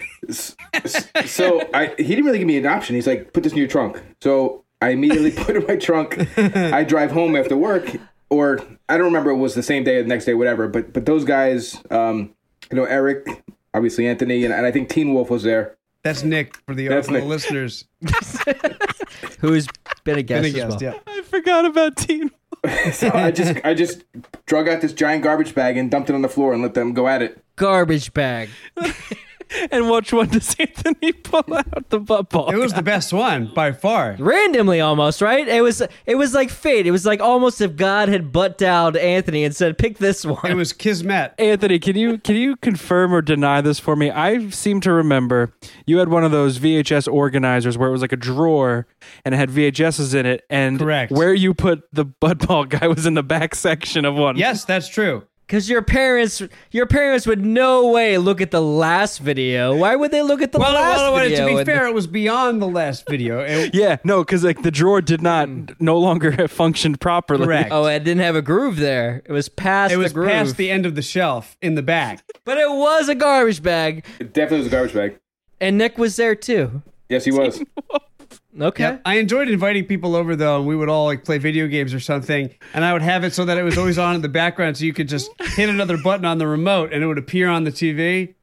so 1.25 1.61
I 1.73 1.93
he 1.97 2.03
didn't 2.05 2.25
really 2.25 2.39
give 2.39 2.47
me 2.47 2.57
an 2.57 2.65
option. 2.65 2.95
He's 2.95 3.07
like, 3.07 3.33
"Put 3.33 3.43
this 3.43 3.51
in 3.51 3.57
your 3.59 3.67
trunk." 3.67 4.01
So 4.21 4.63
I 4.81 4.89
immediately 4.89 5.31
put 5.31 5.55
it 5.57 5.61
in 5.63 5.67
my 5.67 5.75
trunk. 5.75 6.17
I 6.37 6.83
drive 6.85 7.11
home 7.11 7.35
after 7.35 7.57
work, 7.57 7.89
or 8.33 8.59
I 8.89 8.97
don't 8.97 9.07
remember. 9.07 9.31
It 9.31 9.37
was 9.37 9.55
the 9.55 9.63
same 9.63 9.83
day 9.83 9.97
or 9.97 10.03
the 10.03 10.09
next 10.09 10.25
day, 10.25 10.33
whatever. 10.33 10.67
But 10.67 10.93
but 10.93 11.05
those 11.05 11.23
guys, 11.23 11.81
um, 11.89 12.33
you 12.71 12.77
know, 12.77 12.85
Eric 12.85 13.27
obviously 13.73 14.07
Anthony, 14.07 14.43
and, 14.45 14.53
and 14.53 14.65
I 14.65 14.71
think 14.71 14.89
Teen 14.89 15.13
Wolf 15.13 15.29
was 15.29 15.43
there. 15.43 15.77
That's 16.03 16.23
Nick 16.23 16.57
for 16.65 16.75
the, 16.75 16.89
That's 16.89 17.07
for 17.07 17.13
the 17.13 17.25
listeners. 17.25 17.85
Who's 19.39 19.67
been 20.03 20.19
a 20.19 20.21
guest 20.21 20.43
Been 20.43 20.61
a 20.61 20.65
as 20.65 20.69
well. 20.69 20.79
guest, 20.79 20.81
yeah. 21.07 21.13
I 21.13 21.21
forgot 21.21 21.65
about 21.65 21.95
Teen. 21.95 22.29
Wolf. 22.63 22.93
so 22.93 23.09
I 23.13 23.31
just 23.31 23.57
I 23.65 23.73
just 23.73 24.03
drug 24.45 24.67
out 24.67 24.81
this 24.81 24.93
giant 24.93 25.23
garbage 25.23 25.53
bag 25.55 25.77
and 25.77 25.89
dumped 25.89 26.09
it 26.09 26.13
on 26.13 26.21
the 26.21 26.29
floor 26.29 26.53
and 26.53 26.61
let 26.61 26.73
them 26.73 26.93
go 26.93 27.07
at 27.07 27.21
it. 27.21 27.43
Garbage 27.55 28.13
bag. 28.13 28.49
And 29.71 29.89
which 29.89 30.11
one 30.13 30.27
does 30.29 30.55
Anthony 30.59 31.11
pull 31.11 31.53
out 31.53 31.89
the 31.89 31.99
butt 31.99 32.29
ball? 32.29 32.49
It 32.49 32.55
was 32.57 32.73
the 32.73 32.81
best 32.81 33.13
one 33.13 33.51
by 33.53 33.71
far. 33.71 34.15
randomly 34.19 34.81
almost 34.81 35.21
right 35.21 35.47
it 35.47 35.61
was 35.61 35.81
it 36.05 36.15
was 36.15 36.33
like 36.33 36.49
fate 36.49 36.85
it 36.87 36.91
was 36.91 37.05
like 37.05 37.19
almost 37.21 37.61
if 37.61 37.75
god 37.75 38.09
had 38.09 38.31
butt 38.31 38.57
dialed 38.57 38.95
anthony 38.97 39.43
and 39.43 39.55
said 39.55 39.77
pick 39.77 39.97
this 39.97 40.25
one 40.25 40.39
It 40.49 40.55
was 40.55 40.73
Kismet. 40.73 41.33
Anthony, 41.37 41.79
can 41.79 41.95
you 41.97 42.17
can 42.17 42.35
you 42.35 42.55
confirm 42.57 43.13
or 43.13 43.21
deny 43.21 43.61
this 43.61 43.79
for 43.79 43.95
me? 43.95 44.09
I 44.11 44.49
seem 44.49 44.81
to 44.81 44.91
remember 44.93 45.53
you 45.85 45.97
had 45.99 46.09
one 46.09 46.23
of 46.23 46.31
those 46.31 46.59
VHS 46.59 47.11
organizers 47.11 47.77
where 47.77 47.89
it 47.89 47.91
was 47.91 48.01
like 48.01 48.11
a 48.11 48.17
drawer 48.17 48.87
and 49.25 49.33
it 49.33 49.37
had 49.37 49.49
VHSs 49.49 50.13
in 50.15 50.25
it, 50.25 50.43
and 50.49 50.79
Correct. 50.79 51.11
where 51.11 51.33
you 51.33 51.53
put 51.53 51.83
the 51.93 52.05
butt 52.05 52.47
ball 52.47 52.65
guy 52.65 52.87
was 52.87 53.05
in 53.05 53.13
the 53.13 53.23
back 53.23 53.53
section 53.55 54.05
of 54.05 54.15
one. 54.15 54.37
Yes, 54.37 54.65
that's 54.65 54.87
true. 54.87 55.23
Because 55.53 55.69
your 55.69 55.83
parents 55.83 56.41
your 56.71 56.87
parents 56.87 57.27
would 57.27 57.45
no 57.45 57.89
way 57.89 58.17
look 58.17 58.41
at 58.41 58.49
the 58.49 58.59
last 58.59 59.19
video 59.19 59.75
why 59.75 59.95
would 59.95 60.09
they 60.09 60.23
look 60.23 60.41
at 60.41 60.51
the 60.51 60.57
Well, 60.57 60.73
last 60.73 60.97
well, 60.97 61.13
well, 61.13 61.23
video 61.23 61.41
to 61.41 61.45
be 61.45 61.57
and- 61.57 61.65
fair, 61.67 61.85
it 61.85 61.93
was 61.93 62.07
beyond 62.07 62.59
the 62.59 62.67
last 62.67 63.07
video. 63.07 63.39
It- 63.41 63.75
Yeah, 63.83 63.97
no, 64.03 64.23
because 64.23 64.43
like 64.43 64.63
the 64.63 64.71
drawer 64.71 64.99
did 64.99 65.21
not 65.21 65.47
mm. 65.47 65.75
no 65.79 65.99
longer 65.99 66.47
functioned 66.47 66.99
properly. 66.99 67.45
Correct. 67.45 67.69
oh 67.71 67.85
it 67.85 67.99
didn't 68.03 68.23
have 68.23 68.35
a 68.35 68.41
groove 68.41 68.77
there 68.77 69.21
it 69.25 69.31
was 69.31 69.47
past 69.47 69.93
it 69.93 69.97
was 69.97 70.11
the 70.11 70.15
groove 70.15 70.29
past 70.29 70.57
the 70.57 70.71
end 70.71 70.87
of 70.87 70.95
the 70.95 71.03
shelf 71.03 71.55
in 71.61 71.75
the 71.75 71.83
back. 71.83 72.23
but 72.45 72.57
it 72.57 72.71
was 72.71 73.07
a 73.07 73.13
garbage 73.13 73.61
bag 73.61 74.03
It 74.19 74.33
definitely 74.33 74.63
was 74.63 74.67
a 74.67 74.71
garbage 74.71 74.93
bag. 74.95 75.19
and 75.61 75.77
nick 75.77 75.99
was 75.99 76.15
there 76.15 76.33
too 76.33 76.81
Yes, 77.09 77.25
he 77.25 77.31
was. 77.31 77.61
okay 78.59 78.83
Yep. 78.83 79.01
I 79.05 79.15
enjoyed 79.15 79.47
inviting 79.49 79.85
people 79.85 80.15
over 80.15 80.35
though, 80.35 80.57
and 80.57 80.67
we 80.67 80.75
would 80.75 80.89
all 80.89 81.05
like 81.05 81.23
play 81.25 81.37
video 81.37 81.67
games 81.67 81.93
or 81.93 81.99
something, 81.99 82.53
and 82.73 82.83
I 82.85 82.93
would 82.93 83.01
have 83.01 83.23
it 83.23 83.33
so 83.33 83.45
that 83.45 83.57
it 83.57 83.63
was 83.63 83.77
always 83.77 83.97
on 83.97 84.15
in 84.15 84.21
the 84.21 84.29
background, 84.29 84.77
so 84.77 84.85
you 84.85 84.93
could 84.93 85.07
just 85.09 85.29
hit 85.55 85.69
another 85.69 85.97
button 86.03 86.25
on 86.25 86.37
the 86.37 86.47
remote 86.47 86.93
and 86.93 87.03
it 87.03 87.07
would 87.07 87.17
appear 87.17 87.49
on 87.49 87.63
the 87.63 87.71
TV. 87.71 88.33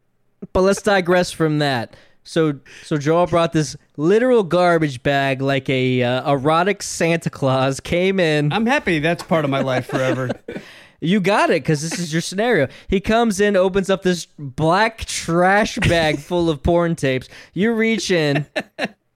but 0.53 0.63
let's 0.63 0.83
digress 0.83 1.31
from 1.33 1.59
that. 1.59 1.95
So, 2.23 2.61
so 2.85 2.99
Joel 2.99 3.27
brought 3.27 3.53
this 3.55 3.77
literal 3.97 4.43
garbage 4.43 5.03
bag, 5.03 5.41
like 5.41 5.69
a 5.71 6.03
uh, 6.03 6.33
erotic 6.33 6.83
Santa 6.83 7.31
Claus, 7.31 7.81
came 7.81 8.21
in. 8.21 8.53
I'm 8.53 8.67
happy 8.67 8.99
that's 8.99 9.23
part 9.23 9.45
of 9.45 9.51
my 9.51 9.61
life 9.63 9.87
forever. 9.87 10.31
You 11.03 11.19
got 11.19 11.49
it, 11.49 11.63
because 11.63 11.81
this 11.81 11.99
is 11.99 12.13
your 12.13 12.21
scenario. 12.21 12.69
He 12.89 13.01
comes 13.01 13.41
in, 13.41 13.57
opens 13.57 13.89
up 13.89 14.03
this 14.03 14.27
black 14.39 15.07
trash 15.07 15.79
bag 15.79 16.19
full 16.19 16.51
of 16.51 16.63
porn 16.63 16.95
tapes. 16.95 17.27
You 17.55 17.73
reach 17.73 18.11
in, 18.11 18.45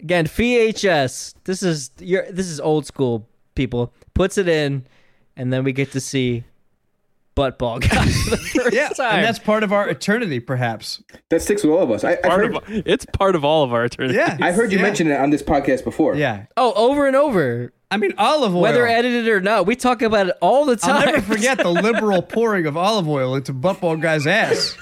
again, 0.00 0.26
VHS. 0.26 1.34
This 1.44 1.62
is 1.62 1.90
your. 1.98 2.30
This 2.30 2.46
is 2.46 2.60
old 2.60 2.86
school. 2.86 3.28
People 3.54 3.92
puts 4.14 4.38
it 4.38 4.48
in, 4.48 4.86
and 5.36 5.52
then 5.52 5.64
we 5.64 5.72
get 5.72 5.92
to 5.92 6.00
see 6.00 6.44
butt 7.34 7.58
ball 7.58 7.80
guy 7.80 7.88
for 8.24 8.30
the 8.30 8.36
first 8.36 8.74
yeah, 8.74 8.88
time. 8.90 9.16
and 9.16 9.24
that's 9.24 9.38
part 9.38 9.62
of 9.62 9.72
our 9.72 9.88
eternity, 9.88 10.40
perhaps. 10.40 11.02
That 11.30 11.42
sticks 11.42 11.62
with 11.62 11.72
all 11.72 11.82
of 11.82 11.90
us. 11.90 12.04
I, 12.04 12.16
Part 12.16 12.40
heard, 12.40 12.56
of 12.56 12.62
it's 12.86 13.06
part 13.06 13.34
of 13.34 13.44
all 13.44 13.64
of 13.64 13.72
our 13.72 13.84
eternity. 13.84 14.16
Yeah, 14.16 14.38
I've 14.40 14.54
heard 14.54 14.72
you 14.72 14.78
yeah. 14.78 14.84
mention 14.84 15.10
it 15.10 15.18
on 15.18 15.30
this 15.30 15.42
podcast 15.42 15.84
before. 15.84 16.14
Yeah, 16.16 16.46
oh, 16.56 16.72
over 16.74 17.06
and 17.06 17.16
over. 17.16 17.72
I 17.90 17.96
mean 17.96 18.12
olive 18.18 18.54
oil. 18.54 18.62
Whether 18.62 18.86
edited 18.86 19.28
or 19.28 19.40
not, 19.40 19.66
we 19.66 19.76
talk 19.76 20.02
about 20.02 20.28
it 20.28 20.36
all 20.40 20.64
the 20.64 20.76
time. 20.76 20.96
I'll 20.96 21.06
never 21.06 21.22
forget 21.22 21.58
the 21.58 21.68
liberal 21.70 22.22
pouring 22.22 22.66
of 22.66 22.76
olive 22.76 23.08
oil 23.08 23.36
into 23.36 23.52
buttball 23.52 24.00
guy's 24.00 24.26
ass. 24.26 24.76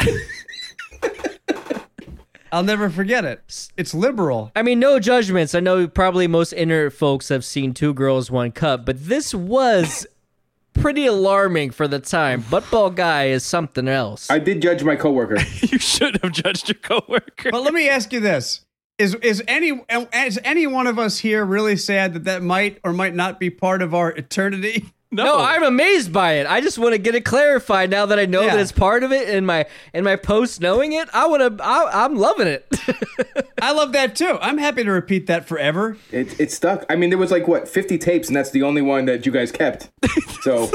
I'll 2.52 2.62
never 2.62 2.90
forget 2.90 3.24
it. 3.24 3.70
It's 3.78 3.94
liberal. 3.94 4.52
I 4.54 4.60
mean, 4.60 4.78
no 4.78 4.98
judgments. 5.00 5.54
I 5.54 5.60
know 5.60 5.88
probably 5.88 6.26
most 6.26 6.52
internet 6.52 6.92
folks 6.92 7.30
have 7.30 7.46
seen 7.46 7.72
Two 7.72 7.94
Girls, 7.94 8.30
One 8.30 8.52
Cup, 8.52 8.84
but 8.84 9.06
this 9.06 9.34
was 9.34 10.06
pretty 10.74 11.06
alarming 11.06 11.70
for 11.70 11.88
the 11.88 11.98
time. 11.98 12.42
Buttball 12.42 12.94
guy 12.94 13.28
is 13.28 13.42
something 13.42 13.88
else. 13.88 14.30
I 14.30 14.38
did 14.38 14.60
judge 14.60 14.84
my 14.84 14.96
coworker. 14.96 15.38
You 15.62 15.78
should 15.78 16.20
have 16.22 16.32
judged 16.32 16.68
your 16.68 16.74
coworker. 16.74 17.50
But 17.50 17.62
let 17.62 17.72
me 17.72 17.88
ask 17.88 18.12
you 18.12 18.20
this: 18.20 18.66
Is 18.98 19.14
is 19.16 19.42
any 19.48 19.80
is 20.14 20.38
any 20.44 20.66
one 20.66 20.86
of 20.86 20.98
us 20.98 21.18
here 21.18 21.46
really 21.46 21.76
sad 21.76 22.12
that 22.12 22.24
that 22.24 22.42
might 22.42 22.78
or 22.84 22.92
might 22.92 23.14
not 23.14 23.40
be 23.40 23.48
part 23.48 23.80
of 23.80 23.94
our 23.94 24.10
eternity? 24.10 24.90
no, 25.12 25.38
I'm 25.38 25.62
amazed 25.62 26.12
by 26.12 26.34
it. 26.34 26.46
I 26.46 26.60
just 26.60 26.78
want 26.78 26.94
to 26.94 26.98
get 26.98 27.14
it 27.14 27.24
clarified 27.24 27.90
now 27.90 28.06
that 28.06 28.18
I 28.18 28.26
know 28.26 28.40
Yeah. 28.42 28.54
that 28.56 28.60
it's 28.60 28.72
part 28.72 29.04
of 29.04 29.12
it 29.12 29.28
in 29.28 29.46
my 29.46 29.66
in 29.94 30.02
my 30.04 30.16
post 30.16 30.60
knowing 30.60 30.92
it. 30.92 31.08
I 31.12 31.26
want 31.26 31.58
to. 31.58 31.64
I'm 31.64 32.16
loving 32.16 32.46
it. 32.48 32.66
I 33.62 33.72
love 33.72 33.92
that 33.92 34.16
too. 34.16 34.38
I'm 34.40 34.58
happy 34.58 34.82
to 34.84 34.90
repeat 34.90 35.26
that 35.28 35.46
forever. 35.46 35.96
It, 36.10 36.38
it 36.40 36.50
stuck. 36.50 36.84
I 36.90 36.96
mean, 36.96 37.10
there 37.10 37.18
was 37.18 37.30
like 37.30 37.46
what 37.46 37.68
50 37.68 37.98
tapes, 37.98 38.26
and 38.28 38.36
that's 38.36 38.50
the 38.50 38.62
only 38.62 38.82
one 38.82 39.04
that 39.04 39.24
you 39.26 39.32
guys 39.32 39.52
kept. 39.52 39.90
So 40.42 40.68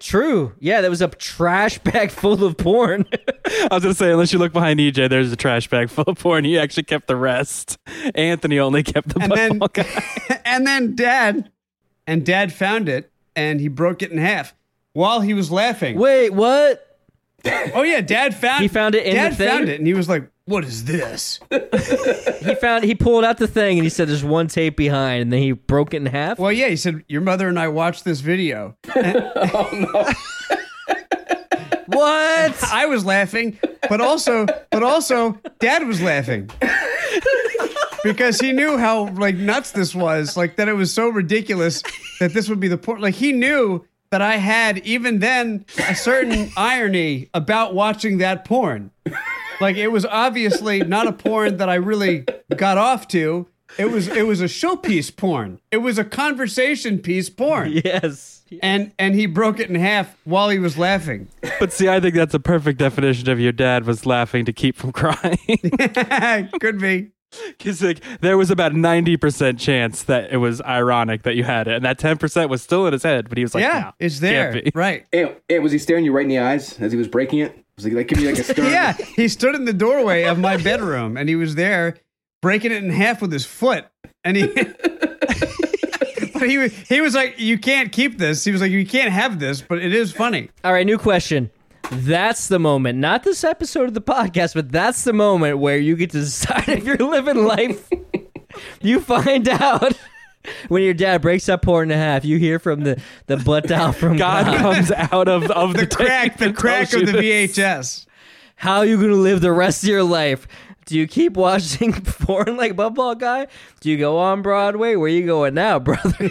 True. 0.00 0.52
Yeah, 0.60 0.82
that 0.82 0.90
was 0.90 1.00
a 1.00 1.08
trash 1.08 1.78
bag 1.78 2.10
full 2.10 2.44
of 2.44 2.58
porn. 2.58 3.06
I 3.46 3.68
was 3.70 3.82
gonna 3.84 3.94
say, 3.94 4.10
unless 4.12 4.34
you 4.34 4.38
look 4.38 4.52
behind 4.52 4.78
EJ, 4.78 5.08
there's 5.08 5.32
a 5.32 5.36
trash 5.36 5.70
bag 5.70 5.88
full 5.88 6.04
of 6.06 6.18
porn. 6.18 6.44
He 6.44 6.58
actually 6.58 6.82
kept 6.82 7.06
the 7.06 7.16
rest. 7.16 7.78
Anthony 8.14 8.58
only 8.58 8.82
kept 8.82 9.14
the 9.14 9.22
And 9.22 9.32
then 9.32 9.58
guy. 9.72 10.42
and 10.44 10.66
then 10.66 10.94
dad 10.94 11.50
and 12.06 12.26
dad 12.26 12.52
found 12.52 12.86
it 12.90 13.10
and 13.36 13.60
he 13.60 13.68
broke 13.68 14.02
it 14.02 14.10
in 14.12 14.18
half 14.18 14.54
while 14.92 15.20
he 15.20 15.34
was 15.34 15.50
laughing. 15.50 15.98
Wait, 15.98 16.30
what? 16.30 16.98
Oh 17.74 17.82
yeah, 17.82 18.00
dad 18.00 18.34
found 18.34 18.62
He 18.62 18.68
found 18.68 18.94
it 18.94 19.04
in 19.04 19.14
Dad 19.14 19.32
the 19.32 19.36
thing? 19.36 19.48
found 19.48 19.68
it 19.68 19.78
and 19.78 19.86
he 19.86 19.92
was 19.92 20.08
like, 20.08 20.30
"What 20.46 20.64
is 20.64 20.84
this?" 20.84 21.40
He 21.50 22.54
found 22.54 22.84
he 22.84 22.94
pulled 22.94 23.22
out 23.24 23.36
the 23.36 23.46
thing 23.46 23.76
and 23.78 23.84
he 23.84 23.90
said 23.90 24.08
there's 24.08 24.24
one 24.24 24.46
tape 24.48 24.76
behind 24.78 25.20
and 25.22 25.30
then 25.32 25.42
he 25.42 25.52
broke 25.52 25.92
it 25.92 25.98
in 25.98 26.06
half. 26.06 26.38
Well, 26.38 26.52
yeah, 26.52 26.68
he 26.68 26.76
said, 26.76 27.04
"Your 27.06 27.20
mother 27.20 27.46
and 27.48 27.58
I 27.58 27.68
watched 27.68 28.04
this 28.04 28.20
video." 28.20 28.76
Oh, 28.96 30.12
what? 31.86 32.64
I 32.72 32.86
was 32.86 33.04
laughing, 33.04 33.58
but 33.88 34.00
also, 34.00 34.46
but 34.70 34.82
also, 34.82 35.38
Dad 35.58 35.86
was 35.86 36.00
laughing 36.00 36.50
because 38.04 38.38
he 38.38 38.52
knew 38.52 38.78
how 38.78 39.08
like 39.14 39.34
nuts 39.34 39.72
this 39.72 39.94
was. 39.94 40.36
Like 40.36 40.56
that, 40.56 40.68
it 40.68 40.74
was 40.74 40.92
so 40.92 41.08
ridiculous 41.08 41.82
that 42.20 42.32
this 42.32 42.48
would 42.48 42.60
be 42.60 42.68
the 42.68 42.78
point. 42.78 43.00
Like 43.00 43.14
he 43.14 43.32
knew 43.32 43.84
that 44.10 44.22
I 44.22 44.36
had 44.36 44.78
even 44.86 45.18
then 45.18 45.64
a 45.88 45.94
certain 45.96 46.52
irony 46.56 47.30
about 47.34 47.74
watching 47.74 48.18
that 48.18 48.44
porn. 48.44 48.92
Like 49.60 49.76
it 49.76 49.88
was 49.88 50.06
obviously 50.06 50.84
not 50.84 51.08
a 51.08 51.12
porn 51.12 51.56
that 51.56 51.68
I 51.68 51.74
really 51.74 52.24
got 52.56 52.78
off 52.78 53.08
to. 53.08 53.48
It 53.76 53.86
was 53.86 54.06
it 54.06 54.26
was 54.26 54.40
a 54.40 54.44
showpiece 54.44 55.14
porn. 55.16 55.60
It 55.72 55.78
was 55.78 55.98
a 55.98 56.04
conversation 56.04 57.00
piece 57.00 57.28
porn. 57.28 57.72
yes. 57.84 58.42
And 58.62 58.92
and 59.00 59.16
he 59.16 59.26
broke 59.26 59.58
it 59.58 59.68
in 59.68 59.74
half 59.74 60.16
while 60.24 60.48
he 60.48 60.60
was 60.60 60.78
laughing. 60.78 61.26
But 61.58 61.72
see, 61.72 61.88
I 61.88 61.98
think 61.98 62.14
that's 62.14 62.34
a 62.34 62.40
perfect 62.40 62.78
definition 62.78 63.28
of 63.30 63.40
your 63.40 63.50
dad 63.50 63.84
was 63.84 64.06
laughing 64.06 64.44
to 64.44 64.52
keep 64.52 64.76
from 64.76 64.92
crying. 64.92 65.48
Could 66.60 66.78
be. 66.78 67.10
Because 67.58 67.82
like 67.82 68.00
there 68.20 68.36
was 68.36 68.50
about 68.50 68.74
ninety 68.74 69.16
percent 69.16 69.58
chance 69.58 70.02
that 70.04 70.32
it 70.32 70.36
was 70.38 70.60
ironic 70.62 71.22
that 71.22 71.36
you 71.36 71.44
had 71.44 71.68
it, 71.68 71.74
and 71.76 71.84
that 71.84 71.98
ten 71.98 72.18
percent 72.18 72.50
was 72.50 72.62
still 72.62 72.86
in 72.86 72.92
his 72.92 73.02
head. 73.02 73.28
But 73.28 73.38
he 73.38 73.44
was 73.44 73.54
like, 73.54 73.62
yeah, 73.62 73.80
"No, 73.80 73.92
it's 73.98 74.20
there. 74.20 74.62
Right. 74.74 75.06
and, 75.12 75.34
and 75.48 75.62
was 75.62 75.72
he 75.72 75.78
staring 75.78 76.04
you 76.04 76.12
right 76.12 76.22
in 76.22 76.28
the 76.28 76.38
eyes 76.40 76.78
as 76.80 76.92
he 76.92 76.98
was 76.98 77.08
breaking 77.08 77.38
it? 77.40 77.56
Was 77.76 77.84
he 77.84 77.92
like 77.92 78.08
giving 78.08 78.24
you 78.24 78.30
like 78.30 78.38
a 78.40 78.44
stern? 78.52 78.66
Yeah, 78.66 78.92
he 78.92 79.28
stood 79.28 79.54
in 79.54 79.64
the 79.64 79.72
doorway 79.72 80.24
of 80.24 80.38
my 80.38 80.56
bedroom 80.56 81.16
and 81.16 81.28
he 81.28 81.36
was 81.36 81.54
there 81.54 81.96
breaking 82.42 82.72
it 82.72 82.82
in 82.84 82.90
half 82.90 83.22
with 83.22 83.32
his 83.32 83.46
foot. 83.46 83.86
And 84.24 84.36
he 84.36 84.46
But 86.34 86.48
he 86.50 86.58
was 86.58 86.72
he 86.74 87.00
was 87.00 87.14
like, 87.14 87.38
You 87.38 87.58
can't 87.58 87.92
keep 87.92 88.18
this. 88.18 88.44
He 88.44 88.50
was 88.52 88.60
like, 88.60 88.70
You 88.72 88.84
can't 88.86 89.12
have 89.12 89.38
this, 89.38 89.62
but 89.62 89.78
it 89.78 89.94
is 89.94 90.12
funny. 90.12 90.50
All 90.64 90.72
right, 90.72 90.84
new 90.84 90.98
question. 90.98 91.50
That's 91.90 92.48
the 92.48 92.58
moment, 92.58 92.98
not 92.98 93.22
this 93.24 93.44
episode 93.44 93.84
of 93.88 93.94
the 93.94 94.00
podcast, 94.00 94.54
but 94.54 94.72
that's 94.72 95.04
the 95.04 95.12
moment 95.12 95.58
where 95.58 95.78
you 95.78 95.96
get 95.96 96.10
to 96.10 96.20
decide 96.20 96.68
if 96.68 96.84
you're 96.84 96.96
living 96.96 97.44
life. 97.44 97.88
you 98.80 99.00
find 99.00 99.48
out 99.48 99.92
when 100.68 100.82
your 100.82 100.94
dad 100.94 101.22
breaks 101.22 101.46
that 101.46 101.62
porn 101.62 101.90
in 101.90 101.98
half. 101.98 102.24
You 102.24 102.38
hear 102.38 102.58
from 102.58 102.80
the 102.84 103.00
the 103.26 103.36
butt 103.36 103.66
dial 103.66 103.92
from 103.92 104.16
God 104.16 104.46
God. 104.46 104.58
comes 104.58 104.90
out 104.92 105.28
of 105.28 105.50
of 105.50 105.74
the, 105.74 105.80
The 105.80 105.86
crack, 105.86 106.38
the 106.38 106.52
crack 106.52 106.92
of 106.94 107.06
the. 107.06 107.12
VHS. 107.12 108.06
How 108.56 108.78
are 108.78 108.86
you 108.86 108.96
gonna 109.00 109.12
live 109.14 109.40
the 109.40 109.52
rest 109.52 109.82
of 109.82 109.88
your 109.88 110.04
life? 110.04 110.48
Do 110.86 110.98
you 110.98 111.06
keep 111.06 111.34
watching 111.36 111.92
porn 112.04 112.56
like 112.56 112.74
Buttball 112.76 113.18
Guy? 113.18 113.46
Do 113.80 113.90
you 113.90 113.96
go 113.98 114.18
on 114.18 114.42
Broadway? 114.42 114.96
Where 114.96 115.06
are 115.06 115.08
you 115.08 115.26
going 115.26 115.54
now, 115.54 115.78
brother? 115.78 116.30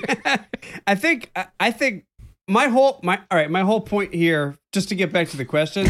I 0.87 0.95
think 0.95 1.31
I- 1.35 1.47
I 1.59 1.71
think 1.71 2.05
my 2.47 2.67
whole 2.67 2.99
my 3.03 3.19
all 3.31 3.37
right, 3.37 3.49
my 3.49 3.61
whole 3.61 3.81
point 3.81 4.13
here, 4.13 4.55
just 4.71 4.89
to 4.89 4.95
get 4.95 5.11
back 5.13 5.29
to 5.29 5.37
the 5.37 5.45
question, 5.45 5.87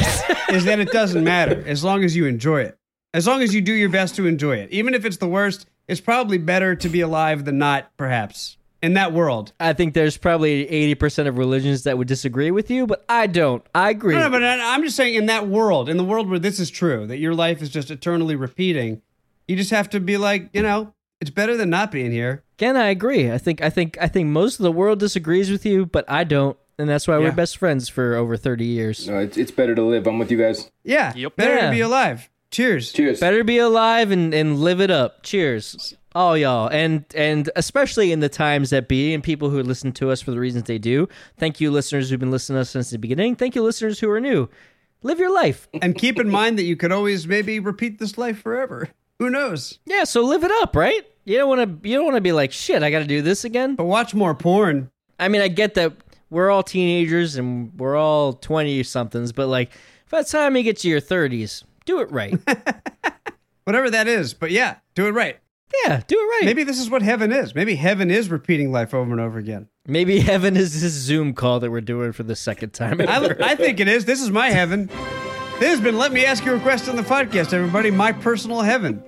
is 0.49 0.65
that 0.65 0.79
it 0.79 0.91
doesn't 0.91 1.23
matter 1.23 1.63
as 1.65 1.83
long 1.83 2.03
as 2.03 2.15
you 2.15 2.25
enjoy 2.25 2.61
it. 2.61 2.77
As 3.13 3.27
long 3.27 3.41
as 3.41 3.53
you 3.53 3.61
do 3.61 3.73
your 3.73 3.89
best 3.89 4.15
to 4.15 4.25
enjoy 4.25 4.57
it. 4.57 4.71
Even 4.71 4.93
if 4.93 5.05
it's 5.05 5.17
the 5.17 5.27
worst, 5.27 5.67
it's 5.87 6.01
probably 6.01 6.37
better 6.37 6.75
to 6.75 6.89
be 6.89 7.01
alive 7.01 7.45
than 7.45 7.57
not, 7.59 7.91
perhaps. 7.97 8.57
in 8.81 8.95
that 8.95 9.13
world. 9.13 9.53
I 9.59 9.73
think 9.73 9.93
there's 9.93 10.17
probably 10.17 10.65
80% 10.95 11.27
of 11.27 11.37
religions 11.37 11.83
that 11.83 11.97
would 11.97 12.07
disagree 12.07 12.51
with 12.51 12.69
you, 12.69 12.85
but 12.85 13.05
I 13.07 13.27
don't. 13.27 13.65
I 13.73 13.91
agree. 13.91 14.13
No, 14.15 14.21
no, 14.23 14.29
but 14.29 14.43
I'm 14.43 14.83
just 14.83 14.97
saying 14.97 15.15
in 15.15 15.27
that 15.27 15.47
world, 15.47 15.87
in 15.89 15.97
the 15.97 16.03
world 16.03 16.29
where 16.29 16.39
this 16.39 16.59
is 16.59 16.69
true, 16.69 17.07
that 17.07 17.17
your 17.17 17.33
life 17.33 17.61
is 17.61 17.69
just 17.69 17.91
eternally 17.91 18.35
repeating, 18.35 19.01
you 19.47 19.55
just 19.55 19.71
have 19.71 19.89
to 19.91 19.99
be 19.99 20.17
like, 20.17 20.49
you 20.53 20.61
know, 20.61 20.93
it's 21.23 21.29
better 21.31 21.55
than 21.55 21.69
not 21.69 21.89
being 21.89 22.11
here. 22.11 22.43
Again, 22.57 22.75
I 22.75 22.89
agree. 22.89 23.31
I 23.31 23.37
think 23.37 23.61
I 23.61 23.69
think 23.69 23.97
I 24.01 24.07
think 24.07 24.27
most 24.27 24.59
of 24.59 24.63
the 24.63 24.71
world 24.71 24.99
disagrees 24.99 25.49
with 25.49 25.65
you, 25.65 25.85
but 25.85 26.03
I 26.09 26.23
don't, 26.25 26.57
and 26.77 26.89
that's 26.89 27.07
why 27.07 27.17
Yeah. 27.17 27.23
we're 27.23 27.31
best 27.31 27.57
friends 27.57 27.87
for 27.87 28.15
over 28.15 28.35
30 28.35 28.65
years. 28.65 29.07
No, 29.07 29.19
it's, 29.19 29.37
it's 29.37 29.51
better 29.51 29.73
to 29.73 29.81
live. 29.83 30.05
I'm 30.05 30.19
with 30.19 30.29
you 30.31 30.37
guys. 30.37 30.69
Yeah. 30.83 31.13
Yep. 31.15 31.35
Better 31.37 31.55
Yeah. 31.55 31.65
to 31.69 31.71
be 31.75 31.79
alive. 31.81 32.29
Cheers. 32.51 32.91
Cheers. 32.91 33.19
Better 33.19 33.43
be 33.43 33.57
alive 33.57 34.11
and, 34.11 34.33
and 34.33 34.59
live 34.59 34.79
it 34.81 34.91
up. 34.91 35.23
Cheers. 35.23 35.95
All 36.13 36.37
y'all. 36.37 36.67
And 36.67 37.05
and 37.15 37.49
especially 37.55 38.11
in 38.11 38.19
the 38.19 38.29
times 38.29 38.69
that 38.69 38.87
be 38.87 39.13
and 39.13 39.23
people 39.23 39.49
who 39.49 39.63
listen 39.63 39.91
to 39.93 40.11
us 40.11 40.21
for 40.21 40.31
the 40.31 40.39
reasons 40.39 40.65
they 40.65 40.77
do. 40.77 41.07
Thank 41.37 41.59
you 41.61 41.71
listeners 41.71 42.09
who've 42.09 42.19
been 42.19 42.31
listening 42.31 42.57
to 42.57 42.61
us 42.61 42.69
since 42.69 42.89
the 42.91 42.99
beginning. 42.99 43.35
Thank 43.37 43.55
you 43.55 43.63
listeners 43.63 43.99
who 43.99 44.09
are 44.11 44.19
new. 44.21 44.49
Live 45.01 45.19
your 45.19 45.33
life. 45.33 45.67
And 45.81 45.95
keep 45.97 46.19
in 46.19 46.29
mind 46.29 46.57
that 46.59 46.63
you 46.63 46.75
could 46.75 46.91
always 46.91 47.27
maybe 47.27 47.59
repeat 47.59 47.97
this 47.99 48.17
life 48.17 48.39
forever. 48.41 48.89
Who 49.19 49.29
knows? 49.29 49.79
Yeah, 49.85 50.03
so 50.05 50.21
live 50.21 50.43
it 50.43 50.51
up, 50.61 50.75
right? 50.75 51.03
You 51.25 51.37
don't 51.37 51.49
want 51.49 51.83
to 51.83 51.89
you 51.89 51.95
don't 51.95 52.05
want 52.05 52.17
to 52.17 52.21
be 52.21 52.31
like, 52.33 52.51
"Shit, 52.51 52.83
I 52.83 52.91
got 52.91 52.99
to 52.99 53.05
do 53.05 53.21
this 53.21 53.45
again." 53.45 53.75
But 53.75 53.85
watch 53.85 54.13
more 54.13 54.35
porn. 54.35 54.89
I 55.19 55.27
mean, 55.29 55.41
I 55.41 55.47
get 55.47 55.75
that 55.75 55.93
we're 56.29 56.49
all 56.49 56.63
teenagers 56.63 57.35
and 57.35 57.71
we're 57.77 57.95
all 57.95 58.33
20 58.33 58.83
somethings, 58.83 59.31
but 59.31 59.47
like 59.47 59.71
by 60.09 60.23
the 60.23 60.29
time 60.29 60.57
you 60.57 60.63
get 60.63 60.77
to 60.77 60.89
your 60.89 60.99
30s, 60.99 61.63
do 61.85 62.01
it 62.01 62.11
right. 62.11 62.33
Whatever 63.65 63.89
that 63.91 64.07
is. 64.07 64.33
But 64.33 64.51
yeah, 64.51 64.77
do 64.95 65.07
it 65.07 65.11
right. 65.11 65.39
yeah, 65.85 66.01
do 66.05 66.15
it 66.15 66.23
right. 66.23 66.41
Maybe 66.45 66.63
this 66.63 66.79
is 66.79 66.89
what 66.89 67.01
heaven 67.03 67.31
is. 67.31 67.55
Maybe 67.55 67.75
heaven 67.75 68.11
is 68.11 68.29
repeating 68.29 68.71
life 68.71 68.93
over 68.93 69.11
and 69.11 69.21
over 69.21 69.39
again. 69.39 69.69
Maybe 69.87 70.19
heaven 70.19 70.57
is 70.57 70.81
this 70.81 70.93
Zoom 70.93 71.33
call 71.33 71.59
that 71.61 71.71
we're 71.71 71.81
doing 71.81 72.11
for 72.11 72.23
the 72.23 72.35
second 72.35 72.71
time. 72.73 72.99
I, 72.99 73.35
I 73.39 73.55
think 73.55 73.79
it 73.79 73.87
is. 73.87 74.05
This 74.05 74.21
is 74.21 74.31
my 74.31 74.49
heaven. 74.49 74.87
This 75.59 75.69
has 75.69 75.81
been 75.81 75.97
Let 75.97 76.11
Me 76.11 76.25
Ask 76.25 76.43
You 76.45 76.55
a 76.55 76.59
Question 76.59 76.91
on 76.91 76.95
the 76.95 77.03
podcast, 77.03 77.53
everybody. 77.53 77.91
My 77.91 78.11
personal 78.11 78.61
heaven. 78.61 79.03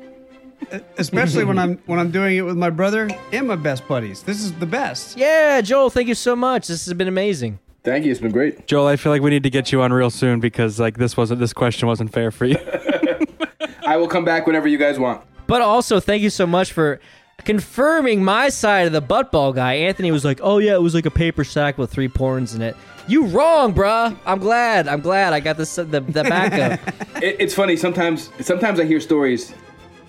Especially 0.98 1.44
when 1.46 1.58
I'm 1.58 1.78
when 1.86 2.00
I'm 2.00 2.12
doing 2.12 2.38
it 2.38 2.42
with 2.42 2.58
my 2.58 2.70
brother 2.70 3.10
and 3.32 3.48
my 3.48 3.56
best 3.56 3.88
buddies. 3.88 4.24
This 4.24 4.42
is 4.42 4.54
the 4.54 4.66
best. 4.66 5.18
yeah, 5.18 5.62
Joel, 5.62 5.90
thank 5.90 6.08
you 6.08 6.16
so 6.16 6.36
much. 6.36 6.68
This 6.68 6.86
has 6.86 6.94
been 6.94 7.08
amazing. 7.08 7.60
Thank 7.84 8.06
you. 8.06 8.12
It's 8.12 8.20
been 8.20 8.32
great. 8.32 8.66
Joel, 8.66 8.88
I 8.88 8.96
feel 8.96 9.12
like 9.12 9.22
we 9.22 9.30
need 9.30 9.44
to 9.44 9.50
get 9.52 9.72
you 9.72 9.82
on 9.82 9.94
real 9.94 10.10
soon 10.10 10.40
because 10.40 10.80
like 10.80 10.98
this 10.98 11.16
wasn't 11.16 11.40
this 11.40 11.54
question 11.54 11.88
wasn't 11.88 12.12
fair 12.12 12.32
for 12.32 12.46
you. 12.46 12.58
I 13.86 13.98
will 13.98 14.08
come 14.08 14.26
back 14.26 14.48
whenever 14.48 14.68
you 14.68 14.78
guys 14.78 14.98
want. 14.98 15.22
But 15.48 15.62
also, 15.62 16.00
thank 16.00 16.24
you 16.24 16.32
so 16.32 16.48
much 16.48 16.72
for 16.72 17.00
confirming 17.44 18.24
my 18.24 18.50
side 18.50 18.88
of 18.88 18.94
the 18.94 19.02
butt 19.02 19.32
ball 19.32 19.54
guy. 19.54 19.74
Anthony 19.74 20.12
was 20.12 20.26
like, 20.26 20.40
"Oh 20.42 20.58
yeah, 20.58 20.74
it 20.74 20.82
was 20.82 20.96
like 20.96 21.06
a 21.06 21.12
paper 21.12 21.44
sack 21.44 21.78
with 21.78 21.92
three 21.92 22.08
porns 22.08 22.56
in 22.56 22.62
it." 22.64 22.76
You 23.08 23.26
wrong, 23.28 23.72
bruh. 23.74 24.18
I'm 24.26 24.40
glad. 24.40 24.88
I'm 24.88 25.02
glad 25.02 25.34
I 25.34 25.40
got 25.40 25.58
this 25.58 25.76
the, 25.76 25.84
the 25.84 26.02
backup. 26.02 26.80
It, 27.22 27.38
it's 27.40 27.54
funny. 27.54 27.78
Sometimes, 27.78 28.30
sometimes 28.42 28.78
I 28.78 28.84
hear 28.84 29.00
stories, 29.00 29.54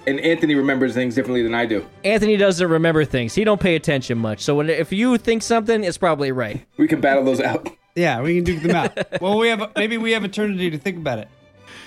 and 0.06 0.20
Anthony 0.20 0.54
remembers 0.54 0.94
things 0.94 1.14
differently 1.14 1.42
than 1.42 1.54
I 1.54 1.66
do. 1.66 1.86
Anthony 2.04 2.36
doesn't 2.36 2.68
remember 2.68 3.04
things. 3.04 3.34
He 3.34 3.44
don't 3.44 3.60
pay 3.60 3.76
attention 3.76 4.18
much. 4.18 4.40
So 4.40 4.56
when 4.56 4.70
if 4.70 4.92
you 4.92 5.18
think 5.18 5.42
something, 5.42 5.84
it's 5.84 5.98
probably 5.98 6.32
right. 6.32 6.64
We 6.76 6.88
can 6.88 7.00
battle 7.00 7.24
those 7.24 7.40
out. 7.40 7.68
Yeah, 7.94 8.20
we 8.20 8.34
can 8.36 8.44
duke 8.44 8.62
them 8.62 8.76
out. 8.76 8.92
well, 9.20 9.38
we 9.38 9.48
have 9.48 9.72
maybe 9.76 9.98
we 9.98 10.12
have 10.12 10.24
eternity 10.24 10.70
to 10.70 10.78
think 10.78 10.98
about 10.98 11.18
it. 11.18 11.28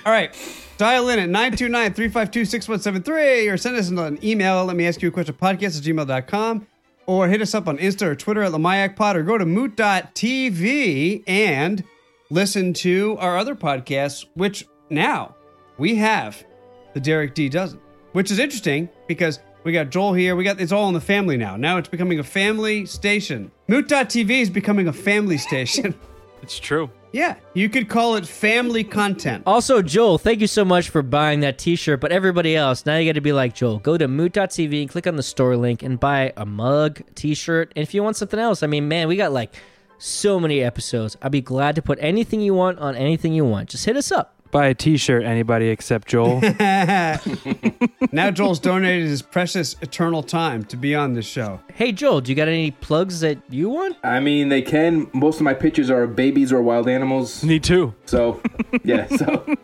All 0.05 0.11
right. 0.11 0.35
Dial 0.77 1.09
in 1.09 1.19
at 1.19 1.29
929-352-6173 1.29 3.51
or 3.51 3.57
send 3.57 3.75
us 3.75 3.89
an 3.89 4.19
email. 4.23 4.63
Let 4.63 4.77
me 4.77 4.87
ask 4.87 5.01
you 5.01 5.09
a 5.09 5.11
question 5.11 5.35
podcast 5.35 5.77
at 5.77 5.83
gmail.com 5.83 6.65
or 7.05 7.27
hit 7.27 7.41
us 7.41 7.53
up 7.53 7.67
on 7.67 7.77
Insta 7.79 8.03
or 8.03 8.15
Twitter 8.15 8.43
at 8.43 8.53
LaMayak 8.53 8.97
or 9.15 9.23
go 9.23 9.37
to 9.37 9.45
moot.tv 9.45 11.23
and 11.27 11.83
listen 12.29 12.73
to 12.75 13.17
our 13.19 13.37
other 13.37 13.55
podcasts, 13.55 14.25
which 14.35 14.65
now 14.89 15.35
we 15.77 15.95
have 15.95 16.45
the 16.93 16.99
Derek 16.99 17.33
D 17.33 17.49
doesn't, 17.49 17.81
which 18.13 18.31
is 18.31 18.39
interesting 18.39 18.89
because 19.07 19.39
we 19.63 19.71
got 19.71 19.89
Joel 19.89 20.13
here. 20.13 20.35
We 20.35 20.43
got 20.43 20.59
it's 20.59 20.71
all 20.71 20.87
in 20.87 20.93
the 20.93 21.01
family 21.01 21.37
now. 21.37 21.55
Now 21.55 21.77
it's 21.77 21.89
becoming 21.89 22.19
a 22.19 22.23
family 22.23 22.85
station. 22.85 23.51
Moot.tv 23.67 24.29
is 24.41 24.49
becoming 24.49 24.87
a 24.87 24.93
family 24.93 25.37
station. 25.37 25.93
it's 26.41 26.59
true. 26.59 26.89
yeah, 27.11 27.35
you 27.53 27.69
could 27.69 27.89
call 27.89 28.15
it 28.15 28.25
family 28.25 28.83
content. 28.83 29.43
Also, 29.45 29.81
Joel, 29.81 30.17
thank 30.17 30.41
you 30.41 30.47
so 30.47 30.63
much 30.63 30.89
for 30.89 31.01
buying 31.01 31.41
that 31.41 31.57
T-shirt. 31.57 31.99
But 31.99 32.11
everybody 32.11 32.55
else, 32.55 32.85
now 32.85 32.97
you 32.97 33.09
got 33.09 33.15
to 33.15 33.21
be 33.21 33.33
like 33.33 33.53
Joel. 33.53 33.79
Go 33.79 33.97
to 33.97 34.07
moot.tv 34.07 34.81
and 34.81 34.89
click 34.89 35.07
on 35.07 35.15
the 35.15 35.23
store 35.23 35.57
link 35.57 35.83
and 35.83 35.99
buy 35.99 36.33
a 36.37 36.45
mug, 36.45 37.01
T-shirt, 37.15 37.73
and 37.75 37.83
if 37.83 37.93
you 37.93 38.03
want 38.03 38.15
something 38.15 38.39
else, 38.39 38.63
I 38.63 38.67
mean, 38.67 38.87
man, 38.87 39.07
we 39.07 39.15
got 39.15 39.31
like 39.31 39.53
so 39.97 40.39
many 40.39 40.63
episodes. 40.63 41.17
I'd 41.21 41.31
be 41.31 41.41
glad 41.41 41.75
to 41.75 41.81
put 41.81 41.97
anything 42.01 42.41
you 42.41 42.53
want 42.53 42.79
on 42.79 42.95
anything 42.95 43.33
you 43.33 43.43
want. 43.43 43.69
Just 43.69 43.85
hit 43.85 43.97
us 43.97 44.11
up. 44.11 44.38
Buy 44.51 44.67
a 44.67 44.73
T-shirt, 44.73 45.23
anybody 45.23 45.69
except 45.69 46.07
Joel. 46.07 46.41
now 48.11 48.31
Joel's 48.31 48.59
donated 48.59 49.07
his 49.07 49.21
precious 49.21 49.75
eternal 49.81 50.23
time 50.23 50.63
to 50.65 50.77
be 50.77 50.95
on 50.95 51.13
this 51.13 51.27
show. 51.27 51.59
Hey, 51.73 51.91
Joel, 51.91 52.21
do 52.21 52.31
you 52.31 52.35
got 52.35 52.47
any 52.47 52.71
plugs 52.71 53.19
that 53.19 53.37
you 53.49 53.69
want? 53.69 53.97
I 54.03 54.19
mean, 54.19 54.49
they 54.49 54.63
can. 54.63 55.07
Most 55.13 55.35
of 55.35 55.43
my 55.43 55.53
pictures 55.53 55.91
are 55.91 56.07
babies 56.07 56.51
or 56.51 56.61
wild 56.63 56.87
animals. 56.87 57.43
Me 57.43 57.59
too. 57.59 57.93
So, 58.05 58.41
yeah. 58.83 59.07
So, 59.17 59.45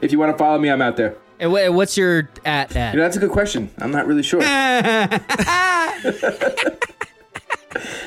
if 0.00 0.12
you 0.12 0.18
want 0.20 0.30
to 0.32 0.38
follow 0.38 0.58
me, 0.58 0.70
I'm 0.70 0.80
out 0.80 0.96
there. 0.96 1.16
And 1.40 1.50
wha- 1.52 1.72
what's 1.72 1.96
your 1.96 2.30
at 2.44 2.76
at? 2.76 2.94
You 2.94 2.98
know, 2.98 3.04
that's 3.04 3.16
a 3.16 3.20
good 3.20 3.32
question. 3.32 3.70
I'm 3.78 3.90
not 3.90 4.06
really 4.06 4.22
sure. 4.22 4.42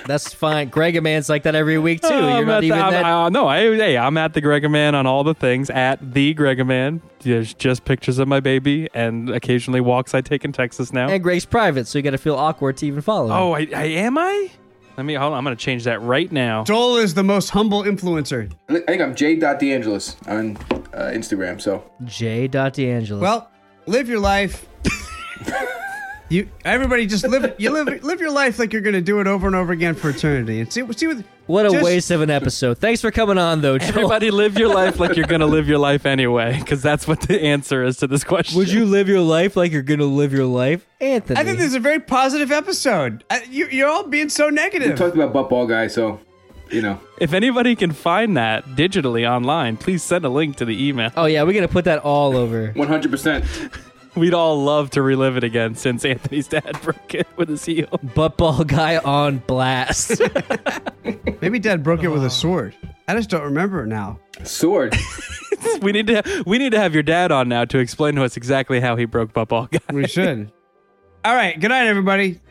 That's 0.06 0.34
fine. 0.34 0.70
Greg 0.70 1.02
Man's 1.02 1.30
like 1.30 1.44
that 1.44 1.56
every 1.56 1.78
week 1.78 2.02
too. 2.02 2.08
Oh, 2.12 2.38
You're 2.38 2.46
not 2.46 2.64
even 2.64 2.78
the, 2.78 2.84
I'm- 2.84 2.94
that. 2.94 3.06
uh, 3.06 3.30
no, 3.30 3.48
I, 3.48 3.60
hey, 3.76 3.98
I'm 3.98 4.18
at 4.18 4.34
the 4.34 4.42
Gregaman 4.42 4.94
on 4.94 5.06
all 5.06 5.24
the 5.24 5.34
things. 5.34 5.70
At 5.70 6.14
the 6.14 6.34
Gregaman. 6.36 7.02
There's 7.20 7.54
just 7.54 7.86
pictures 7.86 8.20
of 8.20 8.28
my 8.28 8.42
baby 8.42 8.90
and 8.94 9.30
occasionally 9.30 9.80
walks 9.80 10.14
I 10.14 10.20
take 10.22 10.44
in 10.44 10.52
Texas 10.52 10.92
now. 10.92 11.08
and 11.10 11.24
Greg's 11.24 11.46
private, 11.46 11.88
so 11.88 11.98
you 11.98 12.04
got 12.04 12.12
to 12.12 12.18
feel 12.18 12.36
awkward 12.36 12.76
to 12.78 12.86
even 12.88 13.02
follow. 13.02 13.28
him. 13.28 13.32
oh, 13.32 13.54
I, 13.54 13.68
I 13.74 13.84
am 13.86 14.18
I? 14.18 14.52
Let 14.98 15.06
me 15.08 15.16
hold 15.16 15.32
on. 15.32 15.38
I'm 15.40 15.44
gonna 15.44 15.56
change 15.56 15.86
that 15.86 16.02
right 16.04 16.32
now. 16.32 16.66
Joel 16.66 16.98
is 16.98 17.14
the 17.16 17.24
most 17.24 17.50
humble 17.50 17.82
influencer. 17.84 18.52
I 18.70 18.80
think 18.82 19.02
I'm 19.02 19.16
J.DeAngelis 19.16 20.28
on 20.28 20.56
uh, 20.94 21.10
Instagram. 21.14 21.60
So, 21.60 21.84
J. 22.04 22.48
D'Angelo. 22.48 23.20
Well, 23.20 23.50
live 23.88 24.08
your 24.08 24.20
life. 24.20 24.68
you 26.34 26.50
everybody 26.66 27.06
just 27.06 27.28
live 27.28 27.54
you 27.58 27.70
live 27.70 27.88
live 28.04 28.20
your 28.20 28.32
life 28.32 28.60
like 28.60 28.74
you're 28.74 28.82
going 28.82 28.96
to 28.96 29.02
do 29.02 29.20
it 29.20 29.28
over 29.28 29.48
and 29.48 29.56
over 29.56 29.72
again 29.72 29.96
for 29.96 30.10
eternity. 30.10 30.60
And 30.60 30.72
see 30.72 30.82
see 30.94 31.08
what 31.08 31.24
what 31.46 31.66
a 31.66 31.70
just- 31.70 31.84
waste 31.84 32.12
of 32.12 32.22
an 32.22 32.30
episode. 32.30 32.78
Thanks 32.78 33.02
for 33.02 33.12
coming 33.12 33.38
on, 33.38 33.62
though, 33.62 33.78
Joel. 33.78 33.90
Everybody 33.90 34.32
live 34.32 34.58
your 34.58 34.74
life 34.74 35.00
like 35.00 35.16
you're 35.16 35.28
gonna 35.28 35.46
live 35.46 35.68
your 35.68 35.78
life 35.78 36.06
anyway, 36.06 36.58
because 36.60 36.82
that's 36.82 37.08
what 37.08 37.22
the 37.22 37.42
answer 37.42 37.84
is 37.84 37.98
to 37.98 38.08
this 38.08 38.24
question. 38.24 38.58
Would 38.58 38.70
you 38.72 38.86
live 38.86 39.08
your 39.08 39.20
life 39.22 39.56
like 39.56 39.72
you're 39.72 39.82
gonna 39.82 40.06
live 40.06 40.34
your 40.34 40.46
life, 40.46 40.86
Anthony? 41.02 41.40
I 41.40 41.44
think 41.44 41.58
this 41.58 41.68
is 41.68 41.76
a 41.76 41.80
very 41.80 42.00
positive 42.00 42.52
episode. 42.52 43.24
I, 43.30 43.44
you, 43.50 43.68
you're 43.68 43.90
all 43.90 44.08
being 44.08 44.30
so 44.30 44.50
negative. 44.50 44.92
we 44.92 44.96
talked 44.96 45.16
about 45.16 45.34
butt 45.34 45.50
ball 45.50 45.68
guy. 45.68 45.88
So, 45.88 46.20
you 46.72 46.82
know, 46.82 47.00
If 47.20 47.34
anybody 47.34 47.76
can 47.76 47.92
find 47.92 48.36
that 48.38 48.66
digitally 48.66 49.30
online, 49.30 49.78
please 49.78 50.02
send 50.02 50.24
a 50.26 50.30
link 50.30 50.56
to 50.58 50.66
the 50.66 50.88
email. 50.88 51.12
oh 51.18 51.26
yeah, 51.26 51.44
we're 51.44 51.54
gonna 51.54 51.68
put 51.68 51.86
that 51.86 52.00
all 52.00 52.36
over. 52.38 52.72
100. 52.72 53.12
percent 53.12 53.46
We'd 54.16 54.34
all 54.34 54.64
love 54.64 54.92
to 54.92 55.02
relive 55.02 55.38
it 55.38 55.44
again 55.44 55.76
since 55.76 56.06
Anthony's 56.06 56.48
dad 56.48 56.80
broke 56.84 57.16
it 57.16 57.28
with 57.36 57.50
his 57.50 57.66
heel. 57.66 57.88
Butt 58.16 58.38
ball 58.38 58.64
guy 58.64 58.98
on 58.98 59.40
blast. 59.40 60.22
Maybe 61.42 61.58
Dad 61.60 61.84
broke 61.84 62.04
it 62.04 62.10
with 62.10 62.24
a 62.24 62.30
sword. 62.30 62.76
I 63.08 63.16
just 63.16 63.30
don't 63.30 63.44
remember 63.44 63.84
it 63.84 63.88
now. 63.88 64.20
Sword. 64.44 64.96
We 65.82 65.94
need 65.94 66.08
to 66.08 66.44
we 66.46 66.58
need 66.58 66.72
to 66.74 66.80
have 66.80 66.94
your 66.94 67.04
dad 67.04 67.32
on 67.32 67.48
now 67.48 67.64
to 67.66 67.78
explain 67.78 68.16
to 68.16 68.24
us 68.24 68.36
exactly 68.36 68.82
how 68.82 68.98
he 68.98 69.06
broke 69.06 69.32
butt 69.32 69.48
ball 69.48 69.70
guy. 69.72 69.80
We 69.94 70.08
should. 70.08 70.52
all 71.24 71.34
right. 71.36 71.58
Good 71.58 71.70
night, 71.70 71.88
everybody. 71.88 72.42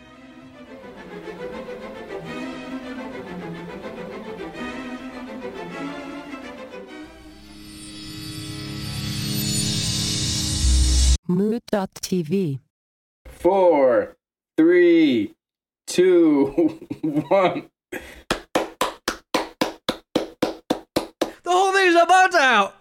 Moot.tv. 11.32 12.60
Four, 13.26 14.16
three, 14.58 15.34
two, 15.86 16.46
one. 17.02 17.70
the 17.90 18.00
whole 21.46 21.72
thing's 21.72 21.94
about 21.94 22.34
out. 22.34 22.74